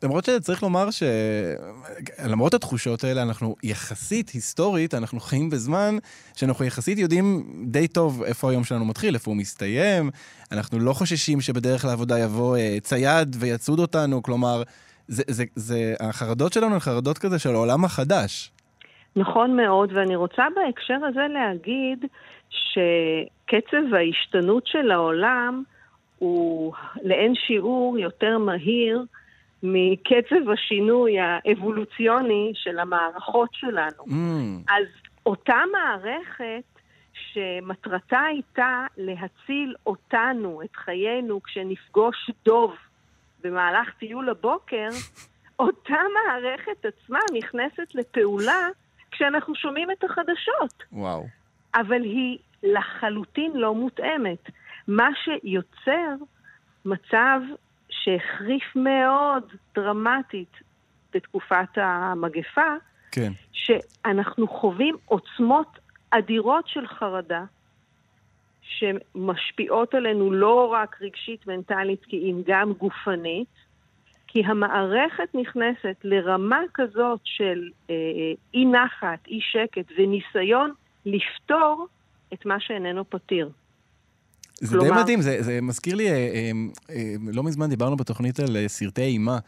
למרות 0.03 0.25
שצריך 0.25 0.63
לומר 0.63 0.87
שלמרות 0.91 2.53
התחושות 2.53 3.03
האלה, 3.03 3.21
אנחנו 3.21 3.55
יחסית, 3.63 4.29
היסטורית, 4.29 4.93
אנחנו 4.93 5.19
חיים 5.19 5.49
בזמן 5.49 5.95
שאנחנו 6.35 6.65
יחסית 6.65 6.97
יודעים 6.97 7.43
די 7.65 7.87
טוב 7.87 8.23
איפה 8.23 8.51
היום 8.51 8.63
שלנו 8.63 8.85
מתחיל, 8.85 9.13
איפה 9.15 9.31
הוא 9.31 9.37
מסתיים. 9.37 10.09
אנחנו 10.51 10.79
לא 10.79 10.93
חוששים 10.93 11.41
שבדרך 11.41 11.85
לעבודה 11.85 12.19
יבוא 12.19 12.57
אה, 12.57 12.77
צייד 12.81 13.35
ויצוד 13.39 13.79
אותנו, 13.79 14.23
כלומר, 14.23 14.63
זה, 15.07 15.23
זה, 15.27 15.43
זה, 15.55 15.93
החרדות 15.99 16.53
שלנו 16.53 16.73
הן 16.73 16.79
חרדות 16.79 17.17
כזה 17.17 17.39
של 17.39 17.49
העולם 17.49 17.85
החדש. 17.85 18.51
נכון 19.15 19.55
מאוד, 19.55 19.91
ואני 19.93 20.15
רוצה 20.15 20.43
בהקשר 20.55 21.05
הזה 21.09 21.27
להגיד 21.33 22.05
שקצב 22.49 23.93
ההשתנות 23.93 24.67
של 24.67 24.91
העולם 24.91 25.63
הוא 26.25 26.73
לאין 27.03 27.35
שיעור 27.35 27.99
יותר 27.99 28.37
מהיר 28.37 29.05
מקצב 29.63 30.49
השינוי 30.53 31.15
האבולוציוני 31.19 32.51
של 32.55 32.79
המערכות 32.79 33.49
שלנו. 33.53 34.03
Mm. 34.07 34.71
אז 34.71 34.85
אותה 35.25 35.61
מערכת 35.71 36.63
שמטרתה 37.13 38.19
הייתה 38.19 38.85
להציל 38.97 39.75
אותנו, 39.85 40.61
את 40.61 40.75
חיינו, 40.75 41.43
כשנפגוש 41.43 42.31
דוב 42.45 42.75
במהלך 43.43 43.89
טיול 43.99 44.29
הבוקר, 44.29 44.89
אותה 45.59 46.01
מערכת 46.13 46.85
עצמה 46.85 47.19
נכנסת 47.33 47.95
לפעולה 47.95 48.67
כשאנחנו 49.11 49.55
שומעים 49.55 49.91
את 49.91 50.03
החדשות. 50.03 50.83
וואו. 50.91 51.25
אבל 51.75 52.01
היא 52.01 52.37
לחלוטין 52.63 53.51
לא 53.55 53.75
מותאמת. 53.75 54.49
מה 54.87 55.09
שיוצר 55.23 56.15
מצב 56.85 57.39
שהחריף 57.89 58.75
מאוד 58.75 59.43
דרמטית 59.75 60.51
בתקופת 61.13 61.69
המגפה, 61.75 62.73
כן. 63.11 63.31
שאנחנו 63.51 64.47
חווים 64.47 64.95
עוצמות 65.05 65.79
אדירות 66.09 66.67
של 66.67 66.87
חרדה, 66.87 67.43
שמשפיעות 68.61 69.93
עלינו 69.93 70.31
לא 70.31 70.67
רק 70.67 71.01
רגשית, 71.01 71.47
מנטלית, 71.47 72.05
כי 72.05 72.17
אם 72.17 72.41
גם 72.45 72.73
גופנית, 72.73 73.47
כי 74.27 74.43
המערכת 74.45 75.35
נכנסת 75.35 75.95
לרמה 76.03 76.59
כזאת 76.73 77.19
של 77.23 77.69
אה, 77.89 77.95
אי 78.53 78.65
נחת, 78.65 79.27
אי 79.27 79.39
שקט 79.41 79.91
וניסיון 79.97 80.73
לפתור 81.05 81.87
את 82.33 82.45
מה 82.45 82.59
שאיננו 82.59 83.09
פתיר. 83.09 83.49
זה 84.61 84.67
כלומר... 84.67 84.93
די 84.93 85.01
מדהים, 85.01 85.21
זה, 85.21 85.37
זה 85.43 85.59
מזכיר 85.61 85.95
לי, 85.95 86.09
אה, 86.09 86.13
אה, 86.15 86.51
אה, 86.89 87.15
לא 87.33 87.43
מזמן 87.43 87.69
דיברנו 87.69 87.97
בתוכנית 87.97 88.39
על 88.39 88.57
אה, 88.57 88.67
סרטי 88.67 89.01
אימה. 89.01 89.39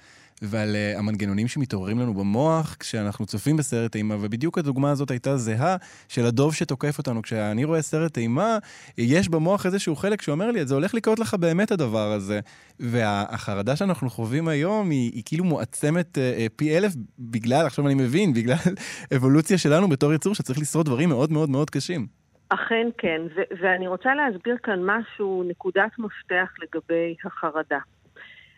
ועל 0.41 0.75
uh, 0.75 0.99
המנגנונים 0.99 1.47
שמתעוררים 1.47 1.99
לנו 1.99 2.13
במוח 2.13 2.75
כשאנחנו 2.79 3.25
צופים 3.25 3.57
בסרט 3.57 3.95
אימה, 3.95 4.15
ובדיוק 4.21 4.57
הדוגמה 4.57 4.91
הזאת 4.91 5.11
הייתה 5.11 5.37
זהה 5.37 5.75
של 6.07 6.25
הדוב 6.25 6.53
שתוקף 6.53 6.97
אותנו. 6.97 7.21
כשאני 7.21 7.63
רואה 7.63 7.81
סרט 7.81 8.17
אימה, 8.17 8.57
יש 8.97 9.29
במוח 9.29 9.65
איזשהו 9.65 9.95
חלק 9.95 10.21
שאומר 10.21 10.51
לי, 10.51 10.65
זה 10.65 10.73
הולך 10.73 10.93
לקרות 10.93 11.19
לך 11.19 11.33
באמת 11.33 11.71
הדבר 11.71 12.11
הזה. 12.11 12.39
והחרדה 12.79 13.75
שאנחנו 13.75 14.09
חווים 14.09 14.47
היום 14.47 14.89
היא, 14.89 15.11
היא 15.13 15.23
כאילו 15.25 15.43
מועצמת 15.43 16.17
uh, 16.17 16.51
uh, 16.51 16.53
פי 16.55 16.77
אלף 16.77 16.93
בגלל, 17.19 17.65
עכשיו 17.65 17.87
אני 17.87 17.93
מבין, 17.93 18.33
בגלל 18.33 18.57
אבולוציה 19.15 19.57
שלנו 19.57 19.89
בתור 19.89 20.13
יצור 20.13 20.35
שצריך 20.35 20.59
לשרוד 20.59 20.85
דברים 20.85 21.09
מאוד 21.09 21.31
מאוד 21.31 21.49
מאוד 21.49 21.69
קשים. 21.69 22.26
אכן 22.49 22.87
כן, 22.97 23.21
ו- 23.35 23.57
ואני 23.61 23.87
רוצה 23.87 24.15
להסביר 24.15 24.57
כאן 24.57 24.79
משהו, 24.83 25.43
נקודת 25.47 25.91
מפתח 25.99 26.53
לגבי 26.61 27.15
החרדה. 27.25 27.79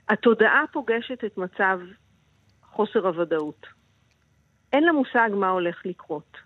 התודעה 0.10 0.64
פוגשת 0.72 1.24
את 1.26 1.38
מצב 1.38 1.80
חוסר 2.64 3.08
הוודאות. 3.08 3.66
אין 4.74 4.84
לה 4.84 4.92
מושג 4.92 5.30
מה 5.34 5.50
הולך 5.50 5.86
לקרות. 5.86 6.38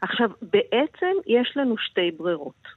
עכשיו, 0.00 0.30
בעצם 0.42 1.12
יש 1.26 1.56
לנו 1.56 1.78
שתי 1.78 2.10
ברירות, 2.10 2.68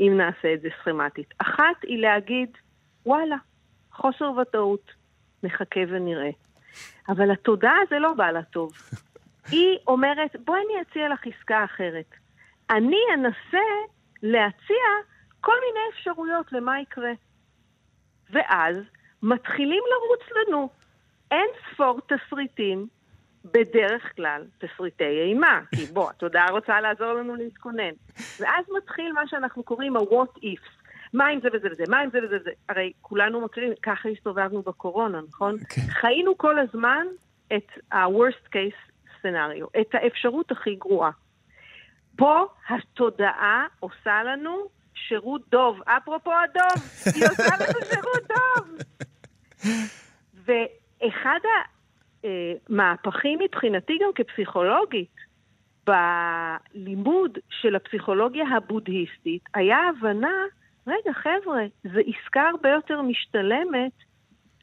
אם 0.00 0.14
נעשה 0.16 0.54
את 0.54 0.60
זה 0.60 0.68
סכמטית. 0.80 1.34
אחת 1.38 1.82
היא 1.82 1.98
להגיד, 1.98 2.50
וואלה, 3.06 3.36
חוסר 3.92 4.32
ודאות, 4.32 4.92
נחכה 5.42 5.80
ונראה. 5.88 6.30
אבל 7.08 7.30
התודעה 7.30 7.78
זה 7.90 7.98
לא 7.98 8.12
בא 8.12 8.30
לה 8.30 8.42
טוב. 8.42 8.72
היא 9.50 9.78
אומרת, 9.86 10.36
בואי 10.44 10.60
אני 10.60 10.82
אציע 10.82 11.08
לך 11.08 11.26
עסקה 11.26 11.64
אחרת. 11.64 12.14
אני 12.70 13.00
אנסה 13.14 13.66
להציע 14.22 14.86
כל 15.40 15.56
מיני 15.66 15.80
אפשרויות 15.92 16.52
למה 16.52 16.80
יקרה. 16.80 17.12
ואז 18.30 18.76
מתחילים 19.22 19.82
לרוץ 19.90 20.30
לנו 20.36 20.68
אין 21.30 21.46
ספור 21.72 22.00
תסריטים, 22.00 22.86
בדרך 23.44 24.16
כלל 24.16 24.44
תסריטי 24.58 25.04
אימה, 25.04 25.60
כי 25.74 25.86
בוא, 25.86 26.10
התודעה 26.10 26.50
רוצה 26.50 26.80
לעזור 26.80 27.12
לנו 27.12 27.34
להתכונן. 27.36 27.92
ואז 28.40 28.64
מתחיל 28.76 29.12
מה 29.12 29.26
שאנחנו 29.26 29.62
קוראים 29.62 29.96
ה-what 29.96 30.38
ifs. 30.38 30.86
מה 31.12 31.26
עם 31.26 31.40
זה 31.40 31.48
וזה 31.52 31.68
וזה, 31.70 31.84
מה 31.88 32.00
עם 32.00 32.10
זה 32.10 32.18
וזה 32.22 32.36
וזה. 32.40 32.50
הרי 32.68 32.92
כולנו 33.00 33.40
מכירים, 33.40 33.72
ככה 33.82 34.08
הסתובבנו 34.08 34.62
בקורונה, 34.62 35.20
נכון? 35.28 35.54
Okay. 35.54 35.74
כן. 35.74 35.82
חיינו 35.90 36.38
כל 36.38 36.58
הזמן 36.58 37.06
את 37.56 37.66
ה-worst 37.92 38.48
case 38.48 38.90
scenario, 39.22 39.80
את 39.80 39.94
האפשרות 39.94 40.50
הכי 40.50 40.74
גרועה. 40.74 41.10
פה 42.16 42.46
התודעה 42.68 43.66
עושה 43.80 44.22
לנו 44.22 44.68
שירות 44.94 45.42
דוב. 45.50 45.80
אפרופו 45.84 46.32
הדוב, 46.32 46.82
היא 47.14 47.24
עושה 47.24 47.56
לנו 47.60 47.80
שירות 47.92 48.22
דוב. 48.28 48.78
ואחד 50.44 51.38
המהפכים 52.24 53.38
מבחינתי 53.42 53.98
גם 54.02 54.10
כפסיכולוגית 54.14 55.16
בלימוד 55.86 57.38
של 57.50 57.76
הפסיכולוגיה 57.76 58.44
הבודהיסטית 58.56 59.42
היה 59.54 59.78
הבנה, 59.88 60.36
רגע 60.86 61.12
חבר'ה, 61.12 61.62
זו 61.84 62.00
עסקה 62.06 62.48
הרבה 62.48 62.68
יותר 62.68 63.02
משתלמת 63.02 63.92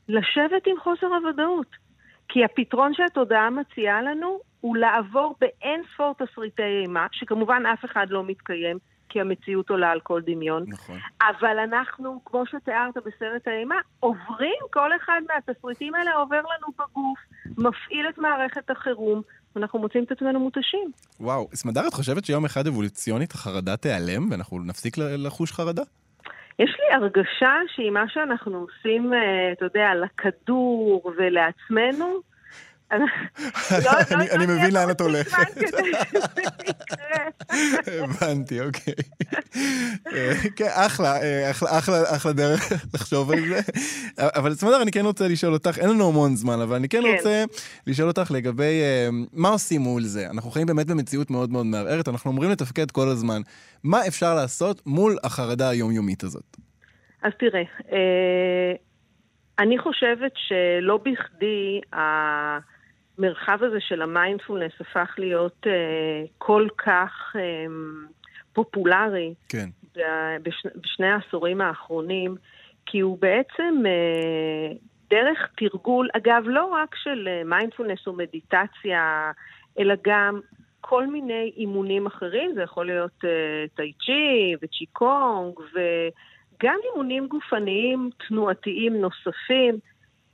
לשבת 0.09 0.67
עם 0.67 0.79
חוסר 0.79 1.07
הוודאות. 1.07 1.83
כי 2.27 2.43
הפתרון 2.43 2.93
שהתודעה 2.93 3.49
מציעה 3.49 4.01
לנו 4.01 4.39
הוא 4.64 4.78
לעבור 4.78 5.36
באין 5.41 5.82
ספור 5.93 6.16
תסריטי 6.18 6.64
אימה, 6.64 7.07
שכמובן 7.11 7.64
אף 7.74 7.86
אחד 7.86 8.05
לא 8.09 8.24
מתקיים, 8.24 8.78
כי 9.09 9.22
המציאות 9.22 9.70
עולה 9.70 9.91
על 9.91 9.99
כל 9.99 10.22
דמיון. 10.26 10.66
נכון. 10.68 10.97
אבל 11.22 11.59
אנחנו, 11.59 12.22
כמו 12.26 12.45
שתיארת 12.45 12.97
בסרט 12.97 13.47
האימה, 13.47 13.76
עוברים, 13.99 14.59
כל 14.74 14.95
אחד 14.95 15.22
מהתסריטים 15.30 15.95
האלה 15.95 16.16
עובר 16.16 16.38
לנו 16.38 16.68
בגוף, 16.80 17.20
מפעיל 17.57 18.09
את 18.09 18.18
מערכת 18.18 18.70
החירום, 18.70 19.22
ואנחנו 19.55 19.80
מוצאים 19.80 20.03
את 20.03 20.11
עצמנו 20.11 20.39
מותשים. 20.39 20.91
וואו, 21.20 21.47
סמדר, 21.53 21.88
את 21.88 21.93
חושבת 21.93 22.26
שיום 22.26 22.45
אחד 22.45 22.68
אבולוציונית 22.68 23.32
החרדה 23.32 23.78
תיעלם 23.78 24.32
ואנחנו 24.32 24.59
נפסיק 24.59 24.97
לחוש 24.97 25.51
חרדה? 25.51 25.84
יש 26.59 26.78
לי 26.80 26.95
הרגשה 26.95 27.55
שעם 27.76 27.93
מה 27.93 28.09
שאנחנו 28.09 28.57
עושים, 28.57 29.14
אה, 29.14 29.51
אתה 29.51 29.66
יודע, 29.66 29.89
לכדור 29.95 31.14
ולעצמנו, 31.18 32.32
אני 34.31 34.45
מבין 34.45 34.73
לאן 34.73 34.89
את 34.91 35.01
הולכת. 35.01 35.38
הבנתי, 37.88 38.61
אוקיי. 38.61 38.93
אה, 40.13 40.34
כן, 40.55 40.69
אחלה, 40.69 41.21
אה, 41.21 41.51
אחלה 42.15 42.34
דרך 42.34 42.71
לחשוב 42.93 43.31
על 43.31 43.39
זה. 43.47 43.59
אבל 44.17 44.53
סמדר, 44.53 44.81
אני 44.81 44.91
כן 44.91 45.05
רוצה 45.05 45.27
לשאול 45.27 45.53
אותך, 45.53 45.79
אין 45.79 45.89
לנו 45.89 46.07
המון 46.07 46.36
זמן, 46.36 46.61
אבל 46.61 46.75
אני 46.75 46.89
כן, 46.89 47.01
כן. 47.01 47.13
רוצה 47.17 47.43
לשאול 47.88 48.07
אותך 48.07 48.31
לגבי 48.31 48.81
מה 49.34 49.49
עושים 49.49 49.81
מול 49.81 50.01
זה. 50.01 50.29
אנחנו 50.29 50.51
חיים 50.51 50.67
באמת 50.67 50.88
במציאות 50.88 51.31
מאוד 51.31 51.51
מאוד 51.51 51.65
מערערת, 51.65 52.07
אנחנו 52.07 52.31
אמורים 52.31 52.51
לתפקד 52.51 52.91
כל 52.91 53.07
הזמן. 53.07 53.41
מה 53.84 54.07
אפשר 54.07 54.36
לעשות 54.36 54.81
מול 54.86 55.17
החרדה 55.23 55.69
היומיומית 55.69 56.23
הזאת? 56.23 56.57
אז 57.23 57.31
תראה, 57.39 57.63
אני 59.59 59.77
חושבת 59.77 60.31
שלא 60.36 60.97
בכדי 60.97 61.81
המרחב 63.18 63.64
הזה 63.64 63.80
של 63.80 64.01
המיינדפולנס 64.01 64.72
הפך 64.80 65.16
להיות 65.18 65.68
אה, 65.67 66.27
כל 66.38 66.68
כך 66.78 67.36
אמ, 67.36 68.11
פופולרי 68.53 69.34
כן. 69.49 69.70
בש, 70.43 70.66
בשני 70.76 71.07
העשורים 71.07 71.61
האחרונים, 71.61 72.36
כי 72.86 72.99
הוא 72.99 73.18
בעצם 73.22 73.84
אה, 73.84 74.77
דרך 75.09 75.47
תרגול, 75.57 76.09
אגב, 76.14 76.43
לא 76.45 76.66
רק 76.66 76.95
של 76.95 77.28
מיינדפולנס 77.45 78.07
או 78.07 78.14
מדיטציה, 78.14 79.32
אלא 79.80 79.93
גם 80.03 80.39
כל 80.82 81.07
מיני 81.07 81.51
אימונים 81.57 82.05
אחרים, 82.05 82.51
זה 82.55 82.61
יכול 82.61 82.86
להיות 82.86 83.24
uh, 83.24 83.76
טאי 83.76 83.91
צ'י 84.05 84.55
וצ'י 84.61 84.86
קונג, 84.86 85.59
וגם 85.74 86.80
אימונים 86.89 87.28
גופניים 87.28 88.09
תנועתיים 88.28 89.01
נוספים. 89.01 89.80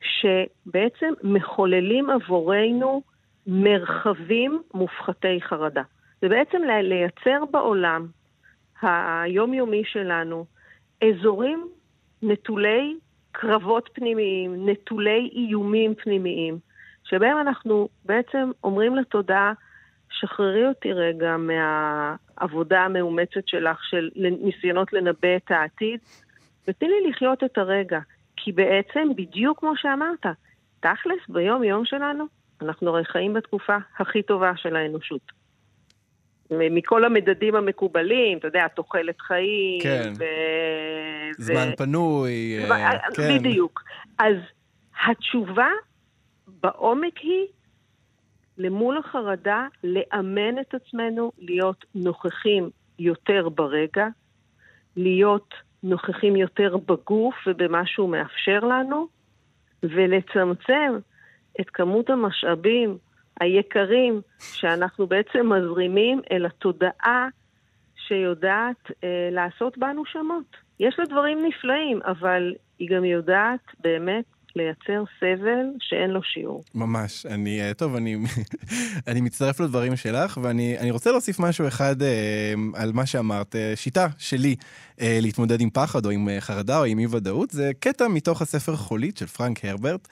שבעצם 0.01 1.13
מחוללים 1.23 2.09
עבורנו 2.09 3.01
מרחבים 3.47 4.61
מופחתי 4.73 5.41
חרדה. 5.41 5.83
זה 6.21 6.29
בעצם 6.29 6.61
לייצר 6.83 7.45
בעולם 7.51 8.07
היומיומי 8.81 9.83
שלנו 9.85 10.45
אזורים 11.03 11.67
נטולי 12.21 12.95
קרבות 13.31 13.89
פנימיים, 13.93 14.69
נטולי 14.69 15.29
איומים 15.33 15.95
פנימיים, 15.95 16.59
שבהם 17.03 17.37
אנחנו 17.37 17.89
בעצם 18.05 18.51
אומרים 18.63 18.95
לתודעה, 18.95 19.53
שחררי 20.11 20.67
אותי 20.67 20.93
רגע 20.93 21.35
מהעבודה 21.37 22.81
המאומצת 22.81 23.47
שלך 23.47 23.83
של 23.83 24.09
ניסיונות 24.15 24.93
לנבא 24.93 25.35
את 25.35 25.51
העתיד, 25.51 25.99
ותני 26.67 26.89
לי 26.89 27.09
לחיות 27.09 27.43
את 27.43 27.57
הרגע. 27.57 27.99
כי 28.43 28.51
בעצם, 28.51 29.09
בדיוק 29.15 29.59
כמו 29.59 29.73
שאמרת, 29.75 30.25
תכלס, 30.79 31.19
ביום-יום 31.29 31.85
שלנו, 31.85 32.25
אנחנו 32.61 32.89
הרי 32.89 33.05
חיים 33.05 33.33
בתקופה 33.33 33.77
הכי 33.97 34.21
טובה 34.21 34.51
של 34.55 34.75
האנושות. 34.75 35.31
מכל 36.51 37.05
המדדים 37.05 37.55
המקובלים, 37.55 38.37
אתה 38.37 38.47
יודע, 38.47 38.67
תוחלת 38.67 39.21
חיים. 39.21 39.81
כן. 39.83 40.13
ו... 40.19 40.23
זמן 41.37 41.69
ו... 41.73 41.77
פנוי, 41.77 42.59
ו... 42.69 42.71
אה, 42.71 42.97
כן. 43.15 43.37
בדיוק. 43.37 43.83
אז 44.19 44.35
התשובה 45.07 45.69
בעומק 46.47 47.17
היא, 47.17 47.45
למול 48.57 48.97
החרדה, 48.97 49.67
לאמן 49.83 50.59
את 50.61 50.73
עצמנו 50.73 51.31
להיות 51.37 51.85
נוכחים 51.95 52.69
יותר 52.99 53.49
ברגע, 53.49 54.07
להיות 54.95 55.53
נוכחים 55.83 56.35
יותר 56.35 56.77
בגוף 56.77 57.35
ובמה 57.47 57.85
שהוא 57.85 58.09
מאפשר 58.09 58.59
לנו, 58.59 59.07
ולצמצם 59.83 60.97
את 61.61 61.69
כמות 61.69 62.09
המשאבים 62.09 62.97
היקרים 63.39 64.21
שאנחנו 64.39 65.07
בעצם 65.07 65.53
מזרימים 65.53 66.21
אל 66.31 66.45
התודעה 66.45 67.27
שיודעת 67.95 68.91
אה, 69.03 69.29
לעשות 69.31 69.77
בנו 69.77 70.05
שמות. 70.05 70.55
יש 70.79 70.99
לה 70.99 71.05
דברים 71.05 71.45
נפלאים, 71.45 71.99
אבל 72.05 72.53
היא 72.79 72.89
גם 72.89 73.05
יודעת 73.05 73.59
באמת 73.79 74.25
לייצר 74.55 75.03
סבל 75.19 75.65
שאין 75.79 76.09
לו 76.09 76.23
שיעור. 76.23 76.63
ממש. 76.75 77.25
אני, 77.25 77.61
אה, 77.61 77.73
טוב, 77.73 77.95
אני, 77.95 78.17
אני 79.07 79.21
מצטרף 79.21 79.59
לדברים 79.59 79.95
שלך, 79.95 80.39
ואני 80.41 80.91
רוצה 80.91 81.11
להוסיף 81.11 81.39
משהו 81.39 81.67
אחד 81.67 82.01
אה, 82.01 82.53
על 82.73 82.91
מה 82.93 83.05
שאמרת. 83.05 83.55
אה, 83.55 83.75
שיטה 83.75 84.07
שלי 84.17 84.55
אה, 85.01 85.19
להתמודד 85.21 85.61
עם 85.61 85.69
פחד 85.69 86.05
או 86.05 86.09
עם 86.09 86.29
אה, 86.29 86.41
חרדה 86.41 86.79
או 86.79 86.83
עם 86.83 86.99
אי-ודאות, 86.99 87.51
זה 87.51 87.71
קטע 87.79 88.07
מתוך 88.07 88.41
הספר 88.41 88.75
חולית 88.75 89.17
של 89.17 89.25
פרנק 89.25 89.65
הרברט. 89.65 90.07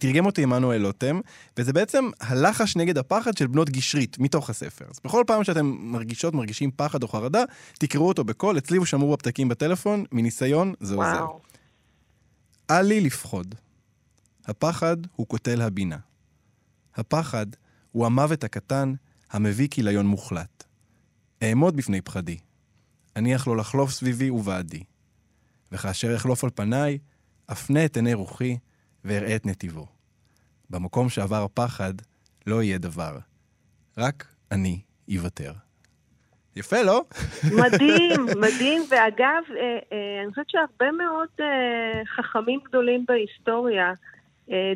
תרגם 0.00 0.26
אותי 0.26 0.42
עמנואל 0.42 0.78
לוטם, 0.80 1.20
וזה 1.56 1.72
בעצם 1.72 2.10
הלחש 2.20 2.76
נגד 2.76 2.98
הפחד 2.98 3.36
של 3.36 3.46
בנות 3.46 3.70
גשרית, 3.70 4.18
מתוך 4.18 4.50
הספר. 4.50 4.84
אז 4.90 5.00
בכל 5.04 5.24
פעם 5.26 5.44
שאתם 5.44 5.76
מרגישות, 5.80 6.34
מרגישים 6.34 6.70
פחד 6.70 7.02
או 7.02 7.08
חרדה, 7.08 7.44
תקראו 7.78 8.08
אותו 8.08 8.24
בקול, 8.24 8.58
אצלי 8.58 8.76
הוא 8.76 8.86
שמור 8.86 9.12
בפתקים 9.12 9.48
בטלפון, 9.48 10.04
מניסיון, 10.12 10.74
זה 10.80 10.94
עוזר. 10.94 11.26
אל 12.70 12.82
לי 12.82 13.00
לפחוד. 13.00 13.54
הפחד 14.48 14.96
הוא 15.16 15.26
קוטל 15.26 15.62
הבינה. 15.62 15.96
הפחד 16.94 17.46
הוא 17.92 18.06
המוות 18.06 18.44
הקטן 18.44 18.92
המביא 19.30 19.68
כיליון 19.70 20.06
מוחלט. 20.06 20.64
אעמוד 21.42 21.76
בפני 21.76 22.00
פחדי. 22.00 22.38
אניח 23.16 23.46
לו 23.46 23.54
לחלוף 23.54 23.90
סביבי 23.90 24.30
ובעדי. 24.30 24.82
וכאשר 25.72 26.10
יחלוף 26.10 26.44
על 26.44 26.50
פניי, 26.54 26.98
אפנה 27.52 27.84
את 27.84 27.96
עיני 27.96 28.14
רוחי 28.14 28.58
ואראה 29.04 29.36
את 29.36 29.46
נתיבו. 29.46 29.86
במקום 30.70 31.08
שעבר 31.08 31.44
הפחד, 31.44 31.94
לא 32.46 32.62
יהיה 32.62 32.78
דבר. 32.78 33.18
רק 33.98 34.26
אני 34.52 34.80
אוותר. 35.16 35.52
יפה, 36.56 36.82
לא? 36.82 37.04
מדהים, 37.44 38.26
מדהים. 38.44 38.82
ואגב, 38.90 39.42
אה, 39.50 39.78
אה, 39.92 40.22
אני 40.22 40.30
חושבת 40.30 40.50
שהרבה 40.50 40.90
מאוד 40.92 41.28
אה, 41.40 42.02
חכמים 42.16 42.60
גדולים 42.68 43.04
בהיסטוריה 43.08 43.92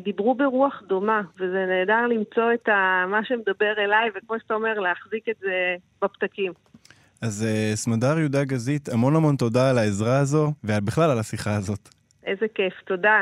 דיברו 0.03 0.35
ברוח 0.35 0.81
דומה, 0.87 1.21
וזה 1.35 1.65
נהדר 1.69 2.07
למצוא 2.07 2.53
את 2.53 2.69
ה, 2.69 3.05
מה 3.07 3.19
שמדבר 3.23 3.73
אליי, 3.77 4.09
וכמו 4.15 4.35
שאתה 4.39 4.53
אומר, 4.53 4.79
להחזיק 4.79 5.29
את 5.29 5.35
זה 5.39 5.75
בפתקים. 6.01 6.53
אז 7.21 7.45
uh, 7.45 7.75
סמדר 7.75 8.19
יהודה 8.19 8.43
גזית, 8.43 8.89
המון 8.89 9.15
המון 9.15 9.35
תודה 9.35 9.69
על 9.69 9.77
העזרה 9.77 10.19
הזו, 10.19 10.51
ובכלל 10.63 11.11
על 11.11 11.19
השיחה 11.19 11.55
הזאת. 11.55 11.89
איזה 12.25 12.45
כיף, 12.55 12.73
תודה. 12.85 13.21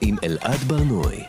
עם 0.00 0.16
אלעד 0.24 0.58
ברנועי. 0.66 1.24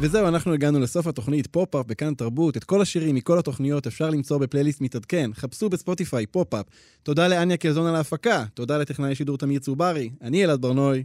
וזהו, 0.00 0.28
אנחנו 0.28 0.52
הגענו 0.52 0.80
לסוף 0.80 1.06
התוכנית 1.06 1.46
פופ-אפ 1.46 1.86
בכאן 1.86 2.14
תרבות. 2.14 2.56
את 2.56 2.64
כל 2.64 2.80
השירים 2.80 3.14
מכל 3.14 3.38
התוכניות 3.38 3.86
אפשר 3.86 4.10
למצוא 4.10 4.38
בפלייליסט 4.38 4.80
מתעדכן. 4.80 5.30
חפשו 5.34 5.68
בספוטיפיי 5.68 6.26
פופ-אפ. 6.26 6.66
תודה 7.02 7.28
לאניה 7.28 7.56
קלזון 7.56 7.86
על 7.86 7.94
ההפקה, 7.94 8.44
תודה 8.54 8.78
לטכנאי 8.78 9.14
שידור 9.14 9.38
תמיר 9.38 9.58
צוברי. 9.58 10.10
אני 10.22 10.44
אלעד 10.44 10.60
ברנועי, 10.60 11.04